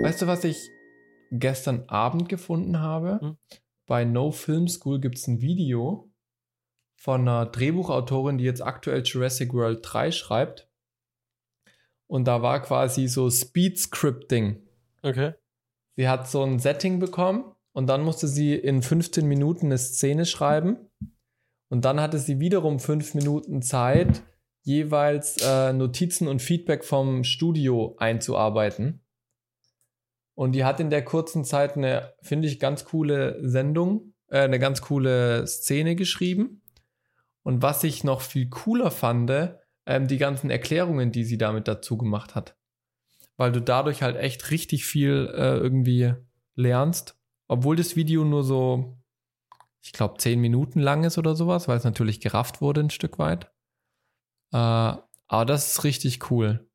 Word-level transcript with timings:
Weißt 0.00 0.22
du, 0.22 0.26
was 0.26 0.44
ich 0.44 0.70
gestern 1.30 1.84
Abend 1.88 2.28
gefunden 2.28 2.80
habe? 2.80 3.20
Hm? 3.20 3.36
Bei 3.86 4.04
No 4.04 4.30
Film 4.30 4.68
School 4.68 5.00
gibt 5.00 5.18
es 5.18 5.26
ein 5.26 5.40
Video 5.40 6.10
von 6.96 7.22
einer 7.22 7.46
Drehbuchautorin, 7.46 8.38
die 8.38 8.44
jetzt 8.44 8.62
aktuell 8.62 9.02
Jurassic 9.04 9.52
World 9.52 9.80
3 9.82 10.12
schreibt. 10.12 10.70
Und 12.06 12.26
da 12.26 12.42
war 12.42 12.62
quasi 12.62 13.08
so 13.08 13.28
Speed 13.30 13.78
Scripting. 13.78 14.66
Okay. 15.02 15.34
Sie 15.96 16.08
hat 16.08 16.28
so 16.28 16.42
ein 16.42 16.58
Setting 16.58 16.98
bekommen 16.98 17.54
und 17.72 17.86
dann 17.86 18.02
musste 18.02 18.28
sie 18.28 18.54
in 18.54 18.82
15 18.82 19.26
Minuten 19.26 19.66
eine 19.66 19.78
Szene 19.78 20.26
schreiben. 20.26 20.90
Und 21.68 21.84
dann 21.84 22.00
hatte 22.00 22.18
sie 22.18 22.38
wiederum 22.38 22.80
fünf 22.80 23.14
Minuten 23.14 23.62
Zeit, 23.62 24.22
jeweils 24.62 25.38
äh, 25.38 25.72
Notizen 25.72 26.28
und 26.28 26.40
Feedback 26.40 26.84
vom 26.84 27.24
Studio 27.24 27.96
einzuarbeiten. 27.98 29.01
Und 30.34 30.52
die 30.52 30.64
hat 30.64 30.80
in 30.80 30.90
der 30.90 31.04
kurzen 31.04 31.44
Zeit 31.44 31.76
eine, 31.76 32.14
finde 32.22 32.48
ich, 32.48 32.58
ganz 32.58 32.84
coole 32.84 33.38
Sendung, 33.46 34.14
äh, 34.28 34.40
eine 34.40 34.58
ganz 34.58 34.80
coole 34.80 35.46
Szene 35.46 35.94
geschrieben. 35.94 36.62
Und 37.42 37.62
was 37.62 37.84
ich 37.84 38.04
noch 38.04 38.20
viel 38.20 38.48
cooler 38.48 38.90
fand, 38.90 39.30
ähm, 39.86 40.06
die 40.06 40.18
ganzen 40.18 40.50
Erklärungen, 40.50 41.12
die 41.12 41.24
sie 41.24 41.38
damit 41.38 41.68
dazu 41.68 41.98
gemacht 41.98 42.34
hat. 42.34 42.56
Weil 43.36 43.52
du 43.52 43.60
dadurch 43.60 44.02
halt 44.02 44.16
echt 44.16 44.50
richtig 44.50 44.84
viel 44.84 45.32
äh, 45.34 45.56
irgendwie 45.56 46.14
lernst. 46.54 47.18
Obwohl 47.48 47.76
das 47.76 47.96
Video 47.96 48.24
nur 48.24 48.44
so, 48.44 48.96
ich 49.82 49.92
glaube, 49.92 50.18
zehn 50.18 50.40
Minuten 50.40 50.80
lang 50.80 51.04
ist 51.04 51.18
oder 51.18 51.34
sowas, 51.34 51.68
weil 51.68 51.76
es 51.76 51.84
natürlich 51.84 52.20
gerafft 52.20 52.60
wurde 52.60 52.80
ein 52.80 52.90
Stück 52.90 53.18
weit. 53.18 53.50
Äh, 54.52 54.56
aber 54.56 55.46
das 55.46 55.72
ist 55.72 55.84
richtig 55.84 56.30
cool. 56.30 56.68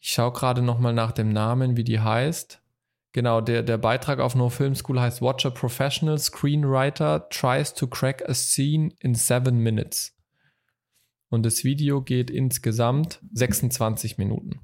Ich 0.00 0.10
schaue 0.10 0.32
gerade 0.32 0.62
nochmal 0.62 0.92
nach 0.92 1.12
dem 1.12 1.30
Namen, 1.30 1.76
wie 1.76 1.84
die 1.84 2.00
heißt. 2.00 2.62
Genau, 3.12 3.40
der, 3.40 3.62
der 3.62 3.78
Beitrag 3.78 4.18
auf 4.18 4.34
No 4.34 4.50
Film 4.50 4.74
School 4.74 5.00
heißt 5.00 5.22
Watch 5.22 5.46
a 5.46 5.50
Professional 5.50 6.18
Screenwriter 6.18 7.28
Tries 7.30 7.72
to 7.72 7.86
Crack 7.86 8.28
a 8.28 8.34
Scene 8.34 8.90
in 9.00 9.14
Seven 9.14 9.58
Minutes. 9.58 10.14
Und 11.28 11.44
das 11.44 11.64
Video 11.64 12.02
geht 12.02 12.30
insgesamt 12.30 13.20
26 13.32 14.18
Minuten. 14.18 14.60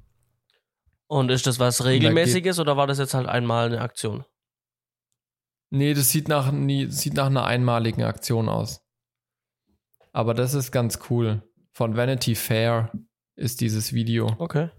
Und 1.07 1.29
ist 1.29 1.47
das 1.47 1.59
was 1.59 1.77
da 1.77 1.85
regelmäßiges 1.85 2.59
oder 2.59 2.77
war 2.77 2.87
das 2.87 2.99
jetzt 2.99 3.13
halt 3.13 3.27
einmal 3.27 3.67
eine 3.67 3.81
Aktion? 3.81 4.23
Nee, 5.69 5.95
das 5.95 6.11
sieht 6.11 6.27
nach, 6.27 6.51
nie, 6.51 6.85
sieht 6.91 7.15
nach 7.15 7.25
einer 7.25 7.45
einmaligen 7.45 8.03
Aktion 8.03 8.49
aus. 8.49 8.85
Aber 10.11 10.35
das 10.35 10.53
ist 10.53 10.71
ganz 10.71 10.99
cool. 11.09 11.41
Von 11.71 11.97
Vanity 11.97 12.35
Fair 12.35 12.91
ist 13.35 13.61
dieses 13.61 13.93
Video. 13.93 14.35
Okay. 14.37 14.69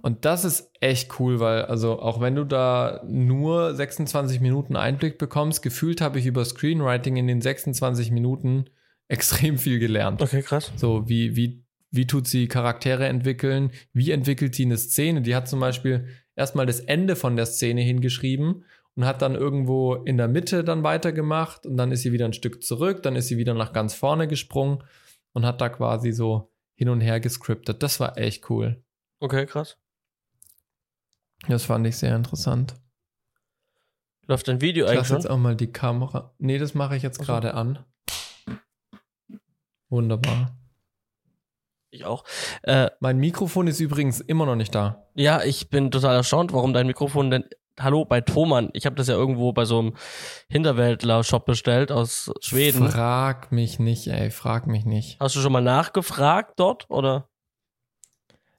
Und 0.00 0.24
das 0.24 0.44
ist 0.44 0.70
echt 0.80 1.18
cool, 1.20 1.40
weil, 1.40 1.62
also 1.66 2.00
auch 2.00 2.20
wenn 2.20 2.34
du 2.34 2.44
da 2.44 3.02
nur 3.06 3.74
26 3.74 4.40
Minuten 4.40 4.76
Einblick 4.76 5.18
bekommst, 5.18 5.62
gefühlt 5.62 6.00
habe 6.00 6.18
ich 6.18 6.26
über 6.26 6.44
Screenwriting 6.44 7.16
in 7.16 7.26
den 7.26 7.40
26 7.40 8.10
Minuten 8.10 8.66
extrem 9.08 9.58
viel 9.58 9.78
gelernt. 9.78 10.22
Okay, 10.22 10.42
krass. 10.42 10.72
So, 10.76 11.08
wie, 11.08 11.36
wie, 11.36 11.64
wie 11.90 12.06
tut 12.06 12.26
sie 12.26 12.48
Charaktere 12.48 13.06
entwickeln? 13.06 13.70
Wie 13.92 14.10
entwickelt 14.10 14.54
sie 14.54 14.64
eine 14.64 14.78
Szene? 14.78 15.20
Die 15.20 15.36
hat 15.36 15.48
zum 15.48 15.60
Beispiel 15.60 16.08
erstmal 16.34 16.66
das 16.66 16.80
Ende 16.80 17.14
von 17.14 17.36
der 17.36 17.46
Szene 17.46 17.82
hingeschrieben 17.82 18.64
und 18.96 19.04
hat 19.04 19.22
dann 19.22 19.34
irgendwo 19.34 19.94
in 19.94 20.16
der 20.16 20.28
Mitte 20.28 20.64
dann 20.64 20.82
weitergemacht 20.82 21.66
und 21.66 21.76
dann 21.76 21.92
ist 21.92 22.02
sie 22.02 22.12
wieder 22.12 22.24
ein 22.24 22.32
Stück 22.32 22.62
zurück, 22.62 23.02
dann 23.02 23.16
ist 23.16 23.28
sie 23.28 23.36
wieder 23.36 23.54
nach 23.54 23.72
ganz 23.72 23.94
vorne 23.94 24.28
gesprungen 24.28 24.82
und 25.32 25.44
hat 25.44 25.60
da 25.60 25.68
quasi 25.68 26.12
so 26.12 26.50
hin 26.74 26.88
und 26.88 27.00
her 27.00 27.20
gescriptet. 27.20 27.82
Das 27.82 28.00
war 28.00 28.16
echt 28.18 28.48
cool. 28.50 28.83
Okay, 29.20 29.46
krass. 29.46 29.76
Das 31.48 31.64
fand 31.64 31.86
ich 31.86 31.96
sehr 31.96 32.14
interessant. 32.16 32.74
Läuft 34.26 34.48
dein 34.48 34.60
Video 34.60 34.86
Ich 34.86 34.90
eigentlich 34.92 35.00
lasse 35.10 35.14
jetzt 35.14 35.30
auch 35.30 35.36
mal 35.38 35.54
die 35.56 35.70
Kamera. 35.72 36.34
Nee, 36.38 36.58
das 36.58 36.74
mache 36.74 36.96
ich 36.96 37.02
jetzt 37.02 37.20
Ach 37.20 37.26
so. 37.26 37.32
gerade 37.32 37.54
an. 37.54 37.84
Wunderbar. 39.90 40.56
Ich 41.90 42.04
auch. 42.06 42.24
Äh, 42.62 42.90
Mein 43.00 43.18
Mikrofon 43.18 43.66
ist 43.68 43.80
übrigens 43.80 44.20
immer 44.20 44.46
noch 44.46 44.56
nicht 44.56 44.74
da. 44.74 45.06
ja, 45.14 45.42
ich 45.42 45.68
bin 45.70 45.90
total 45.90 46.16
erstaunt, 46.16 46.52
warum 46.52 46.72
dein 46.72 46.86
Mikrofon 46.86 47.30
denn. 47.30 47.44
Hallo, 47.78 48.04
bei 48.04 48.20
Thomann. 48.20 48.70
Ich 48.72 48.86
habe 48.86 48.94
das 48.96 49.08
ja 49.08 49.14
irgendwo 49.14 49.52
bei 49.52 49.64
so 49.64 49.80
einem 49.80 49.96
Hinterwäldler-Shop 50.48 51.44
bestellt 51.44 51.90
aus 51.90 52.32
Schweden. 52.40 52.88
Frag 52.88 53.50
mich 53.50 53.80
nicht, 53.80 54.06
ey, 54.06 54.30
frag 54.30 54.68
mich 54.68 54.84
nicht. 54.84 55.18
Hast 55.18 55.34
du 55.34 55.40
schon 55.40 55.50
mal 55.52 55.60
nachgefragt 55.60 56.54
dort 56.60 56.88
oder? 56.88 57.28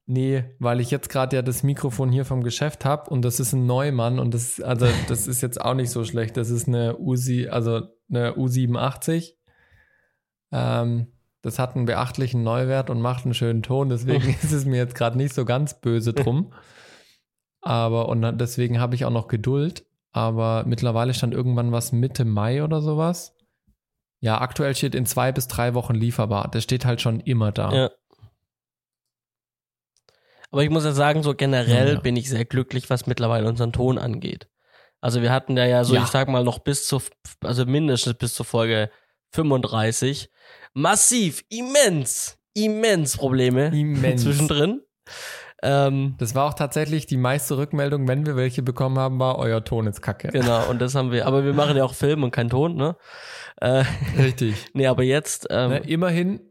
Nee, 0.08 0.44
weil 0.60 0.80
ich 0.82 0.92
jetzt 0.92 1.10
gerade 1.10 1.36
ja 1.36 1.42
das 1.42 1.64
Mikrofon 1.64 2.12
hier 2.12 2.26
vom 2.26 2.44
Geschäft 2.44 2.86
habe 2.86 3.10
und 3.10 3.24
das 3.24 3.40
ist 3.40 3.54
ein 3.54 3.66
Neumann 3.66 4.20
und 4.20 4.34
das, 4.36 4.62
also 4.62 4.88
das 5.08 5.28
ist 5.28 5.42
jetzt 5.42 5.60
auch 5.60 5.74
nicht 5.74 5.90
so 5.90 6.06
schlecht. 6.06 6.38
Das 6.38 6.52
ist 6.52 6.68
eine 6.68 6.98
Uzi, 7.00 7.48
also 7.50 7.82
eine 8.10 8.34
U87. 8.34 9.34
Ähm, 10.52 11.08
das 11.42 11.58
hat 11.58 11.76
einen 11.76 11.86
beachtlichen 11.86 12.44
Neuwert 12.44 12.92
und 12.92 13.02
macht 13.02 13.26
einen 13.26 13.34
schönen 13.34 13.64
Ton, 13.64 13.90
deswegen 13.90 14.30
ist 14.44 14.52
es 14.52 14.66
mir 14.66 14.78
jetzt 14.78 14.96
gerade 14.96 15.18
nicht 15.18 15.34
so 15.34 15.44
ganz 15.44 15.82
böse 15.82 16.14
drum. 16.14 16.54
Aber 17.62 18.10
und 18.10 18.40
deswegen 18.40 18.80
habe 18.80 18.94
ich 18.94 19.06
auch 19.06 19.12
noch 19.12 19.28
Geduld. 19.28 19.88
Aber 20.12 20.64
mittlerweile 20.66 21.14
stand 21.14 21.34
irgendwann 21.34 21.72
was 21.72 21.92
Mitte 21.92 22.24
Mai 22.24 22.64
oder 22.64 22.80
sowas. 22.80 23.36
Ja, 24.22 24.40
aktuell 24.40 24.74
steht 24.76 24.96
in 24.96 25.06
zwei 25.06 25.32
bis 25.32 25.48
drei 25.48 25.74
Wochen 25.74 25.94
lieferbar. 25.94 26.50
Das 26.52 26.64
steht 26.64 26.86
halt 26.86 27.02
schon 27.02 27.20
immer 27.20 27.52
da. 27.52 27.74
Ja. 27.74 27.92
Aber 30.52 30.64
ich 30.64 30.70
muss 30.70 30.84
ja 30.86 30.92
sagen, 30.92 31.24
so 31.24 31.34
generell 31.36 31.88
Ja, 31.88 31.94
ja. 31.96 32.00
bin 32.00 32.16
ich 32.16 32.30
sehr 32.30 32.46
glücklich, 32.46 32.90
was 32.90 33.08
mittlerweile 33.08 33.48
unseren 33.48 33.72
Ton 33.74 33.98
angeht. 33.98 34.48
Also 35.02 35.22
wir 35.22 35.32
hatten 35.32 35.58
ja 35.58 35.66
ja 35.66 35.84
so, 35.84 35.96
Ja. 35.96 36.04
ich 36.04 36.08
sag 36.10 36.28
mal 36.30 36.44
noch 36.44 36.60
bis 36.60 36.88
zu, 36.88 37.02
also 37.44 37.66
mindestens 37.66 38.14
bis 38.16 38.34
zur 38.34 38.46
Folge 38.46 38.90
35 39.34 40.30
massiv, 40.74 41.44
immens, 41.50 42.38
immens 42.54 43.18
Probleme 43.18 43.68
Immens. 43.68 44.24
zwischendrin. 44.24 44.82
Ähm, 45.64 46.16
Das 46.18 46.36
war 46.36 46.46
auch 46.48 46.54
tatsächlich 46.54 47.06
die 47.06 47.18
meiste 47.18 47.58
Rückmeldung, 47.58 48.08
wenn 48.08 48.26
wir 48.26 48.36
welche 48.36 48.62
bekommen 48.62 48.98
haben, 49.00 49.20
war 49.20 49.38
euer 49.40 49.64
Ton 49.64 49.88
ist 49.88 50.02
kacke. 50.02 50.30
genau, 50.30 50.70
und 50.70 50.80
das 50.82 50.96
haben 50.96 51.12
wir, 51.12 51.26
aber 51.28 51.44
wir 51.46 51.54
machen 51.54 51.78
ja 51.78 51.84
auch 51.84 51.94
Film 51.94 52.24
und 52.24 52.32
kein 52.32 52.50
Ton, 52.50 52.76
ne? 52.76 52.96
Äh, 53.62 53.84
Richtig. 54.18 54.56
nee, 54.74 54.88
aber 54.88 55.04
jetzt, 55.04 55.48
ähm, 55.50 55.70
Ne, 55.72 55.78
immerhin, 55.80 56.42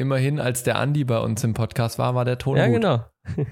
immerhin, 0.00 0.40
als 0.40 0.62
der 0.64 0.76
Andi 0.78 1.04
bei 1.04 1.18
uns 1.18 1.44
im 1.44 1.54
Podcast 1.54 1.98
war, 1.98 2.14
war 2.14 2.24
der 2.24 2.38
Ton 2.38 2.56
Ja, 2.56 2.66
gut. 2.66 2.74
genau. 2.76 3.04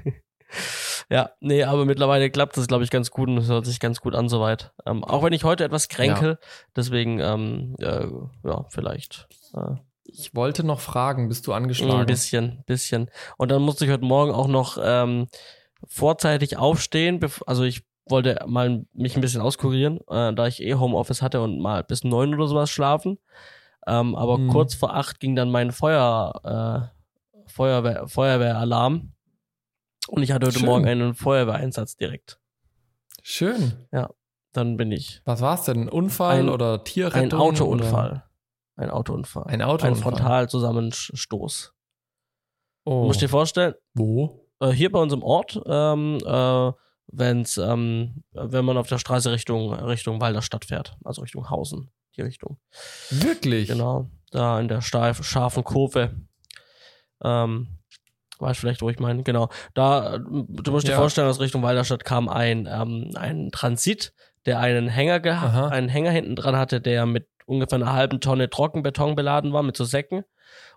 ja, 1.10 1.30
nee, 1.40 1.62
aber 1.62 1.84
mittlerweile 1.84 2.30
klappt 2.30 2.56
das, 2.56 2.66
glaube 2.66 2.84
ich, 2.84 2.90
ganz 2.90 3.10
gut 3.10 3.28
und 3.28 3.38
es 3.38 3.48
hört 3.48 3.66
sich 3.66 3.80
ganz 3.80 4.00
gut 4.00 4.14
an 4.14 4.28
soweit. 4.28 4.72
Ähm, 4.86 5.04
auch 5.04 5.22
wenn 5.22 5.32
ich 5.32 5.44
heute 5.44 5.64
etwas 5.64 5.88
kränkel, 5.88 6.38
deswegen, 6.74 7.20
ähm, 7.20 7.76
äh, 7.80 8.06
ja, 8.44 8.64
vielleicht 8.70 9.28
äh, 9.54 9.74
Ich 10.04 10.34
wollte 10.34 10.64
noch 10.64 10.80
fragen, 10.80 11.28
bist 11.28 11.46
du 11.46 11.52
angeschlagen? 11.52 12.00
ein 12.00 12.06
bisschen, 12.06 12.64
bisschen. 12.66 13.10
Und 13.36 13.50
dann 13.50 13.62
musste 13.62 13.84
ich 13.84 13.90
heute 13.90 14.04
Morgen 14.06 14.32
auch 14.32 14.48
noch 14.48 14.78
ähm, 14.82 15.28
vorzeitig 15.86 16.56
aufstehen, 16.56 17.20
also 17.46 17.62
ich 17.64 17.82
wollte 18.10 18.42
mal 18.46 18.86
mich 18.94 19.16
ein 19.16 19.20
bisschen 19.20 19.42
auskurieren, 19.42 19.98
äh, 20.08 20.32
da 20.32 20.46
ich 20.46 20.62
eh 20.62 20.74
Homeoffice 20.76 21.20
hatte 21.20 21.42
und 21.42 21.60
mal 21.60 21.84
bis 21.84 22.04
neun 22.04 22.34
oder 22.34 22.46
sowas 22.46 22.70
schlafen. 22.70 23.18
Ähm, 23.88 24.14
aber 24.14 24.38
Mhm. 24.38 24.48
kurz 24.50 24.74
vor 24.74 24.94
acht 24.94 25.18
ging 25.20 25.34
dann 25.34 25.50
mein 25.50 25.72
Feuer, 25.72 26.90
äh, 26.94 27.50
Feuerwehr, 27.50 28.06
Feuerwehralarm. 28.08 29.12
Und 30.08 30.22
ich 30.22 30.32
hatte 30.32 30.46
heute 30.46 30.58
Schön. 30.58 30.66
Morgen 30.66 30.86
einen 30.86 31.14
Feuerwehreinsatz 31.14 31.96
direkt. 31.96 32.38
Schön. 33.22 33.72
Dann 34.52 34.76
bin 34.78 34.90
ich 34.92 35.20
Was 35.26 35.40
war's 35.42 35.64
denn? 35.64 35.82
Ein 35.82 35.88
Unfall 35.88 36.38
Ein- 36.40 36.48
oder 36.48 36.74
ein 36.78 36.84
Tierrettung? 36.84 37.38
Autounfall. 37.40 38.24
Ein 38.76 38.90
Autounfall. 38.90 39.42
Oder? 39.42 39.52
Ein 39.52 39.60
Ein 39.62 39.68
Autounfall. 39.68 40.02
Frontalzusammenstoß. 40.12 41.72
Oh. 42.84 43.02
Du 43.02 43.06
musst 43.08 43.20
dir 43.20 43.28
vorstellen, 43.28 43.74
Wo? 43.94 44.46
äh, 44.60 44.70
hier 44.70 44.90
bei 44.90 44.98
uns 45.00 45.12
im 45.12 45.22
Ort, 45.22 45.60
ähm, 45.66 46.18
äh, 46.24 46.72
wenn's, 47.08 47.58
ähm, 47.58 48.22
wenn 48.32 48.64
man 48.64 48.78
auf 48.78 48.88
der 48.88 48.98
Straße 48.98 49.30
Richtung, 49.30 49.72
Richtung 49.74 50.20
Walderstadt 50.20 50.64
fährt, 50.64 50.96
also 51.04 51.20
Richtung 51.22 51.50
Hausen, 51.50 51.90
die 52.18 52.22
Richtung. 52.22 52.58
Wirklich? 53.10 53.68
Genau, 53.68 54.10
da 54.30 54.60
in 54.60 54.68
der 54.68 54.82
steif, 54.82 55.24
scharfen 55.24 55.64
Kurve. 55.64 56.10
Ähm, 57.22 57.68
weißt 58.38 58.60
vielleicht, 58.60 58.82
wo 58.82 58.90
ich 58.90 58.98
meine? 58.98 59.22
Genau. 59.22 59.48
Da, 59.74 60.18
du 60.18 60.70
musst 60.70 60.86
dir 60.86 60.92
Ja. 60.92 60.98
vorstellen, 60.98 61.28
aus 61.28 61.40
Richtung 61.40 61.62
Walderstadt 61.62 62.04
kam 62.04 62.28
ein, 62.28 62.68
ähm, 62.70 63.10
ein 63.16 63.50
Transit, 63.50 64.12
der 64.46 64.60
einen 64.60 64.88
Hänger, 64.88 65.16
geha- 65.18 65.68
einen 65.70 65.88
Hänger 65.88 66.10
hinten 66.10 66.36
dran 66.36 66.56
hatte, 66.56 66.80
der 66.80 67.06
mit 67.06 67.26
ungefähr 67.46 67.76
einer 67.76 67.92
halben 67.92 68.20
Tonne 68.20 68.50
Trockenbeton 68.50 69.14
beladen 69.16 69.52
war, 69.52 69.62
mit 69.62 69.76
so 69.76 69.84
Säcken. 69.84 70.24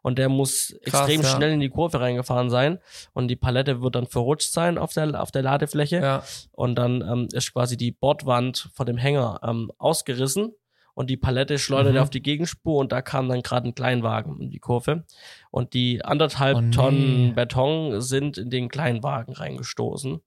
Und 0.01 0.17
der 0.17 0.29
muss 0.29 0.73
Krass, 0.85 1.01
extrem 1.07 1.21
ja. 1.21 1.27
schnell 1.27 1.51
in 1.51 1.59
die 1.59 1.69
Kurve 1.69 1.99
reingefahren 1.99 2.49
sein. 2.49 2.79
Und 3.13 3.27
die 3.27 3.35
Palette 3.35 3.81
wird 3.81 3.95
dann 3.95 4.07
verrutscht 4.07 4.51
sein 4.51 4.77
auf 4.77 4.93
der, 4.93 5.21
auf 5.21 5.31
der 5.31 5.43
Ladefläche. 5.43 5.97
Ja. 5.97 6.23
Und 6.51 6.75
dann 6.75 7.01
ähm, 7.01 7.27
ist 7.31 7.53
quasi 7.53 7.77
die 7.77 7.91
Bordwand 7.91 8.69
von 8.73 8.85
dem 8.87 8.97
Hänger 8.97 9.39
ähm, 9.43 9.71
ausgerissen 9.77 10.53
und 10.93 11.09
die 11.09 11.17
Palette 11.17 11.57
schleuderte 11.57 11.97
Mhm. 11.97 12.03
auf 12.03 12.09
die 12.09 12.21
Gegenspur 12.21 12.79
und 12.79 12.91
da 12.91 13.01
kam 13.01 13.27
dann 13.29 13.41
gerade 13.41 13.67
ein 13.69 13.75
Kleinwagen 13.75 14.33
um 14.33 14.49
die 14.49 14.59
Kurve 14.59 15.03
und 15.49 15.73
die 15.73 16.03
anderthalb 16.03 16.57
Oh, 16.57 16.61
nee. 16.61 16.71
Tonnen 16.71 17.35
Beton 17.35 18.01
sind 18.01 18.37
in 18.37 18.49
den 18.49 18.69
Kleinwagen 18.69 19.33
reingestoßen, 19.33 20.19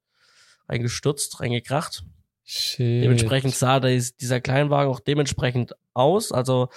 reingestürzt, 0.68 1.40
reingekracht. 1.40 2.04
Shit. 2.44 3.04
Dementsprechend 3.04 3.54
sah 3.54 3.80
dies- 3.80 4.16
dieser 4.16 4.40
Kleinwagen 4.40 4.90
auch 4.92 5.00
dementsprechend 5.00 5.74
aus. 5.94 6.30
Also 6.32 6.68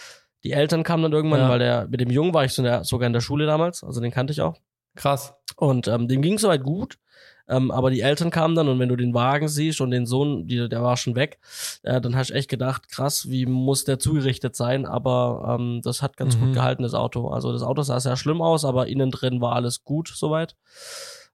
die 0.44 0.52
Eltern 0.52 0.84
kamen 0.84 1.04
dann 1.04 1.12
irgendwann, 1.14 1.42
Ja. 1.42 1.50
weil 1.50 1.60
der 1.60 1.88
mit 1.90 2.00
dem 2.00 2.10
Jungen 2.10 2.34
war 2.34 2.46
ich 2.46 2.58
in 2.58 2.84
sogar 2.84 3.08
in 3.08 3.14
der 3.14 3.22
Schule 3.22 3.46
damals, 3.46 3.84
also 3.84 4.00
den 4.00 4.12
kannte 4.12 4.32
ich 4.32 4.42
auch. 4.42 4.56
Krass. 4.96 5.34
Und 5.58 5.88
ähm, 5.88 6.08
dem 6.08 6.22
ging 6.22 6.38
soweit 6.38 6.64
gut. 6.64 6.98
Ähm, 7.50 7.72
aber 7.72 7.90
die 7.92 8.02
Eltern 8.02 8.30
kamen 8.30 8.56
dann 8.56 8.68
und 8.68 8.78
wenn 8.80 8.90
du 8.90 8.96
den 8.96 9.14
Wagen 9.14 9.48
siehst 9.48 9.80
und 9.82 9.92
den 9.92 10.06
Sohn, 10.06 10.48
die, 10.48 10.68
der 10.68 10.84
war 10.84 10.98
schon 10.98 11.16
weg, 11.16 11.40
äh, 11.84 12.02
dann 12.02 12.16
hast 12.16 12.30
du 12.30 12.34
echt 12.34 12.50
gedacht, 12.50 12.90
krass, 12.90 13.30
wie 13.30 13.46
muss 13.46 13.86
der 13.86 14.00
zugerichtet 14.00 14.56
sein? 14.56 14.86
Aber 14.86 15.58
ähm, 15.60 15.82
das 15.84 16.02
hat 16.02 16.18
ganz 16.18 16.36
Mhm. 16.36 16.40
gut 16.42 16.54
gehalten, 16.54 16.84
das 16.84 16.94
Auto. 16.94 17.30
Also 17.30 17.54
das 17.54 17.62
Auto 17.64 17.82
sah 17.84 18.00
sehr 18.00 18.18
schlimm 18.18 18.42
aus, 18.42 18.66
aber 18.66 18.88
innen 18.88 19.12
drin 19.12 19.40
war 19.42 19.54
alles 19.54 19.84
gut 19.84 20.10
soweit. 20.14 20.56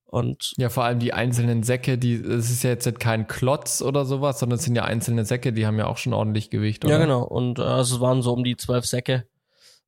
Und 0.06 0.54
Ja, 0.58 0.70
vor 0.70 0.84
allem 0.84 1.00
die 1.00 1.14
einzelnen 1.14 1.64
Säcke, 1.64 1.98
die, 1.98 2.14
es 2.14 2.52
ist 2.52 2.62
ja 2.64 2.70
jetzt 2.70 3.00
kein 3.00 3.26
Klotz 3.28 3.82
oder 3.82 4.06
sowas, 4.06 4.38
sondern 4.40 4.60
es 4.60 4.66
sind 4.66 4.76
ja 4.76 4.84
einzelne 4.84 5.26
Säcke, 5.26 5.54
die 5.54 5.66
haben 5.66 5.80
ja 5.80 5.88
auch 5.88 5.98
schon 5.98 6.14
ordentlich 6.14 6.52
Gewicht, 6.52 6.86
oder? 6.86 6.94
ja, 6.94 7.00
genau. 7.00 7.24
Und 7.24 7.58
äh, 7.58 7.64
es 7.80 8.00
waren 8.00 8.22
so 8.22 8.32
um 8.34 8.44
die 8.44 8.56
zwölf 8.56 8.86
Säcke. 8.86 9.26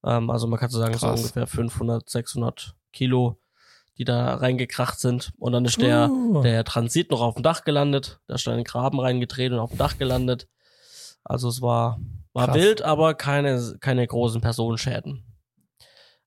Ähm, 0.04 0.32
also 0.32 0.48
man 0.48 0.60
kann 0.60 0.70
so 0.70 0.80
sagen, 0.80 0.98
so 0.98 1.06
Krass. 1.06 1.20
ungefähr 1.20 1.46
500, 1.46 2.10
600 2.10 2.74
Kilo, 2.92 3.38
die 3.98 4.04
da 4.06 4.36
reingekracht 4.36 5.00
sind. 5.00 5.32
Und 5.38 5.52
dann 5.54 5.66
ist 5.66 5.82
der, 5.82 6.10
Uh. 6.10 6.42
der 6.42 6.64
Transit 6.64 7.12
noch 7.12 7.22
auf 7.22 7.36
dem 7.36 7.44
Dach 7.44 7.64
gelandet. 7.64 8.20
Da 8.28 8.36
ist 8.36 8.46
dann 8.48 8.56
ein 8.56 8.64
Graben 8.64 9.00
reingedreht 9.00 9.52
und 9.52 9.60
auf 9.60 9.70
dem 9.72 9.78
Dach 9.78 9.98
gelandet. 9.98 10.48
Also 11.24 11.48
es 11.50 11.62
war, 11.62 12.00
war 12.34 12.48
Krass. 12.48 12.56
wild, 12.58 12.82
aber 12.82 13.14
keine, 13.14 13.78
keine 13.80 14.06
großen 14.06 14.42
Personenschäden. 14.42 15.24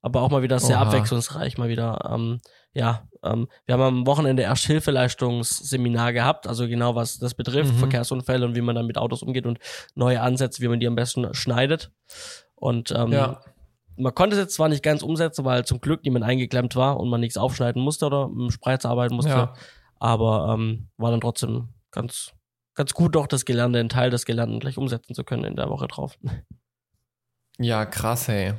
Aber 0.01 0.23
auch 0.23 0.31
mal 0.31 0.43
wieder 0.43 0.59
sehr 0.61 0.77
Oha. 0.77 0.87
abwechslungsreich, 0.87 1.59
mal 1.59 1.69
wieder, 1.69 2.09
ähm, 2.13 2.41
ja, 2.73 3.09
ähm, 3.25 3.49
wir 3.67 3.73
haben 3.75 3.83
am 3.83 4.07
Wochenende 4.07 4.45
Ersthilfeleistungsseminar 4.45 6.13
gehabt, 6.13 6.47
also 6.47 6.69
genau 6.69 6.95
was 6.95 7.19
das 7.19 7.35
betrifft, 7.35 7.75
Mhm. 7.75 7.79
Verkehrsunfälle 7.79 8.47
und 8.47 8.55
wie 8.55 8.61
man 8.61 8.77
dann 8.77 8.87
mit 8.87 8.97
Autos 8.99 9.23
umgeht 9.23 9.47
und 9.47 9.59
neue 9.95 10.21
Ansätze, 10.21 10.63
wie 10.63 10.69
man 10.69 10.79
die 10.81 10.87
am 10.87 10.95
besten 10.95 11.35
schneidet. 11.35 11.91
Und 12.55 12.93
ähm, 12.93 13.13
Ja. 13.13 13.41
Man 13.99 14.15
konnte 14.15 14.37
es 14.37 14.41
jetzt 14.43 14.55
zwar 14.55 14.69
nicht 14.69 14.83
ganz 14.83 15.03
umsetzen, 15.03 15.45
weil 15.45 15.65
zum 15.65 15.81
Glück 15.81 16.05
niemand 16.05 16.25
eingeklemmt 16.25 16.77
war 16.77 16.99
und 17.01 17.09
man 17.09 17.21
nichts 17.21 17.37
aufschneiden 17.37 17.83
musste 17.83 18.07
oder 18.07 18.29
mit 18.29 18.39
dem 18.39 18.51
Spreizer 18.51 18.91
arbeiten 18.91 19.15
musste, 19.17 19.31
Ja. 19.31 19.53
aber 19.99 20.55
ähm, 20.55 20.89
war 20.97 21.11
dann 21.11 21.21
trotzdem 21.21 21.69
ganz, 21.91 22.33
ganz 22.75 22.95
gut 22.95 23.15
doch 23.15 23.27
das 23.27 23.45
Gelernte, 23.45 23.79
einen 23.81 23.89
Teil 23.89 24.11
des 24.11 24.25
Gelernten 24.25 24.61
gleich 24.61 24.79
umsetzen 24.79 25.15
zu 25.15 25.25
können 25.25 25.45
in 25.45 25.57
der 25.57 25.69
Woche 25.71 25.89
drauf. 25.89 26.19
Ja, 27.59 27.85
krass, 27.87 28.29
hey. 28.29 28.55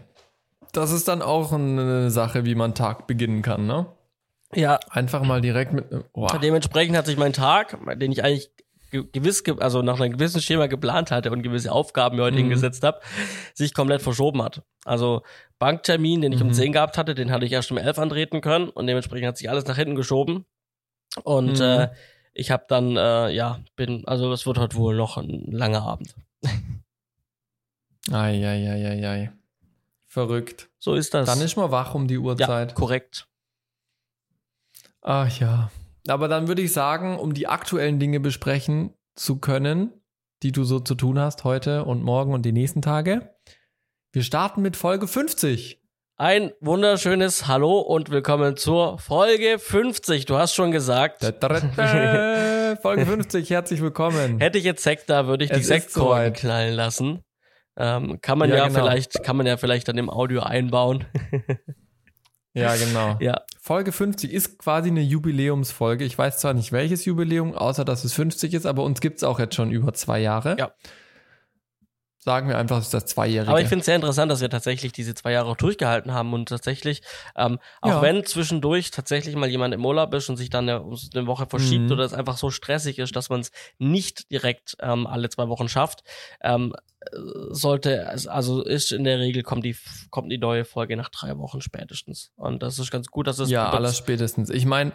Das 0.72 0.92
ist 0.92 1.08
dann 1.08 1.22
auch 1.22 1.52
eine 1.52 2.12
Sache, 2.12 2.46
wie 2.46 2.56
man 2.56 2.76
Tag 2.76 3.08
beginnen 3.08 3.42
kann, 3.42 3.66
ne? 3.66 3.88
Ja, 4.54 4.80
Einfach 4.90 5.24
mal 5.24 5.42
direkt 5.42 5.74
mit. 5.74 5.86
Oh, 6.14 6.28
dementsprechend 6.42 6.98
hat 6.98 7.06
sich 7.06 7.18
mein 7.18 7.34
Tag, 7.34 7.78
den 8.00 8.12
ich 8.12 8.24
eigentlich 8.24 8.56
ge- 8.56 8.66
gewiss, 8.92 9.44
ge- 9.44 9.60
also 9.60 9.82
nach 9.82 10.00
einem 10.00 10.14
gewissen 10.14 10.42
Schema 10.42 10.68
geplant 10.68 11.12
hatte 11.12 11.32
und 11.32 11.42
gewisse 11.44 11.72
Aufgaben 11.72 12.18
mir 12.18 12.24
heute 12.24 12.36
Mhm. 12.36 12.42
hingesetzt 12.42 12.84
habe, 12.84 13.00
sich 13.54 13.74
komplett 13.74 14.02
verschoben 14.02 14.42
hat. 14.42 14.64
Also 14.86 15.24
Banktermin, 15.60 16.22
den 16.22 16.32
ich 16.34 16.42
um 16.42 16.48
Mhm. 16.48 16.54
10 16.54 16.72
gehabt 16.74 16.98
hatte, 16.98 17.16
den 17.16 17.32
hatte 17.32 17.46
ich 17.46 17.52
erst 17.52 17.72
um 17.72 17.78
11 17.78 18.00
antreten 18.00 18.42
können 18.42 18.70
und 18.70 18.88
dementsprechend 18.88 19.28
hat 19.28 19.38
sich 19.38 19.50
alles 19.50 19.66
nach 19.66 19.76
hinten 19.76 19.96
geschoben. 19.96 20.46
Und 21.24 21.58
Mhm. 21.60 21.62
äh, 21.62 21.90
ich 22.34 22.52
habe 22.52 22.66
dann, 22.68 22.96
äh, 22.98 23.30
ja, 23.32 23.60
bin, 23.76 24.08
also 24.08 24.32
es 24.32 24.46
wird 24.46 24.58
heute 24.58 24.76
wohl 24.78 24.96
noch 24.96 25.18
ein 25.18 25.46
langer 25.52 25.82
Abend. 25.84 26.16
Eieieiei. 28.12 29.32
Verrückt. 30.08 30.70
So 30.80 30.96
ist 30.96 31.14
das. 31.14 31.28
Dann 31.28 31.42
ist 31.42 31.56
man 31.56 31.70
wach 31.72 31.94
um 31.94 32.08
die 32.08 32.16
ja, 32.16 32.20
Uhrzeit. 32.22 32.74
korrekt. 32.74 33.28
Ach 35.02 35.30
ja. 35.40 35.70
Aber 36.10 36.28
dann 36.28 36.48
würde 36.48 36.62
ich 36.62 36.74
sagen, 36.74 37.18
um 37.18 37.34
die 37.34 37.48
aktuellen 37.48 38.00
Dinge 38.00 38.20
besprechen 38.20 38.94
zu 39.16 39.38
können, 39.40 39.92
die 40.44 40.52
du 40.52 40.64
so 40.64 40.80
zu 40.80 40.96
tun 40.96 41.20
hast 41.20 41.44
heute 41.44 41.86
und 41.86 42.04
morgen 42.04 42.34
und 42.34 42.44
die 42.46 42.52
nächsten 42.52 42.82
Tage. 42.82 43.34
Wir 44.12 44.24
starten 44.24 44.62
mit 44.62 44.76
Folge 44.76 45.08
50. 45.08 45.80
Ein 46.18 46.52
wunderschönes 46.60 47.48
Hallo 47.48 47.80
und 47.80 48.10
willkommen 48.10 48.58
zur 48.58 48.98
Folge 49.00 49.58
50. 49.60 50.26
Du 50.26 50.36
hast 50.38 50.54
schon 50.54 50.72
gesagt, 50.72 51.24
Da, 51.24 51.32
da, 51.32 51.60
da. 51.76 52.76
Folge 52.82 53.06
50, 53.06 53.50
herzlich 53.50 53.82
willkommen. 53.82 54.40
hätte 54.40 54.58
ich 54.58 54.64
jetzt 54.64 54.84
Sekt 54.84 55.10
da, 55.10 55.28
würde 55.28 55.46
ich 55.46 55.50
die 55.50 55.56
Es 55.58 55.62
ist 55.62 55.68
Sektkorken 55.68 56.10
soweit. 56.10 56.38
knallen 56.38 56.74
lassen. 56.76 57.24
Ähm, 57.78 58.20
kann 58.22 58.38
man 58.38 58.50
Ja, 58.50 58.58
ja, 58.58 58.68
genau. 58.68 58.80
vielleicht, 58.80 59.24
kann 59.24 59.38
man 59.38 59.46
ja 59.46 59.56
vielleicht 59.58 59.88
dann 59.88 59.98
im 59.98 60.10
Audio 60.10 60.42
einbauen. 60.42 61.06
Ja, 62.60 62.76
genau. 62.86 63.18
ja, 63.20 63.42
Folge 63.62 63.92
50 63.92 64.32
ist 64.32 64.58
quasi 64.60 64.90
eine 64.90 65.02
Jubiläumsfolge. 65.02 66.04
Ich 66.06 66.18
weiß 66.18 66.40
zwar 66.40 66.54
nicht 66.54 66.72
welches 66.72 67.06
Jubiläum, 67.06 67.54
außer 67.56 67.86
dass 67.86 68.04
es 68.04 68.14
50 68.14 68.54
ist, 68.54 68.66
aber 68.66 68.84
uns 68.84 69.02
gibt 69.02 69.18
es 69.18 69.24
auch 69.24 69.40
jetzt 69.40 69.56
schon 69.56 69.72
über 69.72 69.94
zwei 69.94 70.20
Jahre. 70.20 70.56
Ja. 70.60 70.72
Sagen 72.22 72.50
wir 72.50 72.58
einfach, 72.58 72.80
es 72.80 72.86
ist 72.86 72.94
das 72.94 73.06
Zweijährige. 73.06 73.50
aber 73.50 73.62
ich 73.62 73.70
finde 73.70 73.80
es 73.80 73.86
sehr 73.86 73.96
interessant, 73.96 74.30
dass 74.30 74.42
wir 74.42 74.50
tatsächlich 74.50 74.92
diese 74.92 75.16
zwei 75.16 75.32
Jahre 75.32 75.48
auch 75.50 75.56
durchgehalten 75.56 76.14
haben 76.14 76.34
und 76.34 76.50
tatsächlich, 76.50 77.02
ähm, 77.38 77.60
auch 77.80 77.90
Ja. 77.90 78.02
wenn 78.02 78.26
zwischendurch 78.26 78.92
tatsächlich 78.92 79.38
mal 79.38 79.48
jemand 79.48 79.74
im 79.74 79.86
Urlaub 79.86 80.14
ist 80.14 80.28
und 80.28 80.36
sich 80.36 80.50
dann 80.50 80.68
eine, 80.68 80.84
eine 81.16 81.28
Woche 81.28 81.46
verschiebt 81.46 81.86
Mhm. 81.86 81.92
oder 81.94 82.04
es 82.04 82.14
einfach 82.14 82.36
so 82.38 82.50
stressig 82.52 83.00
ist, 83.00 83.16
dass 83.16 83.30
man 83.30 83.40
es 83.40 83.52
nicht 83.78 84.30
direkt 84.32 84.76
ähm, 84.82 85.08
alle 85.08 85.30
zwei 85.30 85.48
Wochen 85.48 85.70
schafft, 85.70 86.04
ähm, 86.42 86.74
äh, 86.76 86.80
sollte, 87.52 88.08
also 88.30 88.62
ist 88.62 88.92
in 88.92 89.04
der 89.04 89.20
Regel 89.20 89.44
kommt 89.44 89.64
die, 89.64 89.76
kommt 90.10 90.32
die 90.32 90.38
neue 90.38 90.66
Folge 90.66 90.98
nach 90.98 91.10
drei 91.10 91.38
Wochen 91.38 91.62
spätestens. 91.62 92.32
Und 92.36 92.62
das 92.62 92.78
ist 92.80 92.92
ganz 92.92 93.08
gut, 93.08 93.28
dass 93.28 93.40
es 93.40 93.50
ja, 93.50 93.70
aller 93.70 93.94
spätestens. 93.94 94.50
Ich 94.50 94.66
meine, 94.66 94.92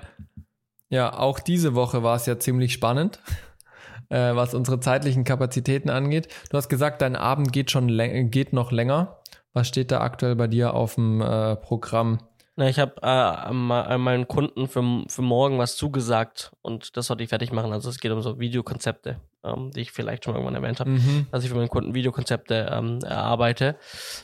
ja, 0.91 1.19
auch 1.19 1.41
diese 1.41 1.75
Woche 1.75 2.03
war 2.03 2.17
es 2.17 2.27
ja 2.27 2.39
ziemlich 2.39 2.73
spannend, 2.73 3.21
äh, 4.11 4.35
was 4.35 4.55
unsere 4.55 4.81
zeitlichen 4.81 5.25
Kapazitäten 5.25 5.91
angeht. 5.91 6.29
Du 6.51 6.57
hast 6.57 6.69
gesagt, 6.69 7.03
dein 7.03 7.17
Abend 7.17 7.53
geht 7.53 7.71
schon 7.71 7.89
geht 8.31 8.53
noch 8.53 8.71
länger. 8.71 9.21
Was 9.53 9.69
steht 9.69 9.91
da 9.91 10.01
aktuell 10.01 10.37
bei 10.37 10.49
dir 10.49 10.75
auf 10.75 10.97
dem 10.97 11.21
äh, 11.21 11.57
Programm? 11.57 12.19
Na, 12.57 12.69
ich 12.69 12.79
habe 12.79 12.95
äh, 13.03 13.07
an 13.07 13.67
me- 13.67 13.85
an 13.85 14.01
meinen 14.01 14.29
Kunden 14.29 14.69
für, 14.69 15.03
für 15.09 15.23
morgen 15.23 15.59
was 15.59 15.75
zugesagt 15.75 16.53
und 16.63 16.97
das 16.97 17.09
sollte 17.09 17.25
ich 17.25 17.29
fertig 17.31 17.51
machen. 17.51 17.73
Also 17.73 17.91
es 17.91 17.99
geht 17.99 18.13
um 18.13 18.23
so 18.23 18.39
Videokonzepte, 18.39 19.19
ähm, 19.43 19.73
die 19.73 19.81
ich 19.81 19.91
vielleicht 19.91 20.25
schon 20.25 20.35
irgendwann 20.35 20.55
erwähnt 20.55 20.79
habe. 20.79 20.91
Mhm. 20.91 21.27
dass 21.33 21.43
ich 21.43 21.51
für 21.51 21.57
meinen 21.57 21.69
Kunden 21.69 21.95
Videokonzepte 21.95 22.71
ähm, 22.73 23.01
erarbeite, 23.03 23.77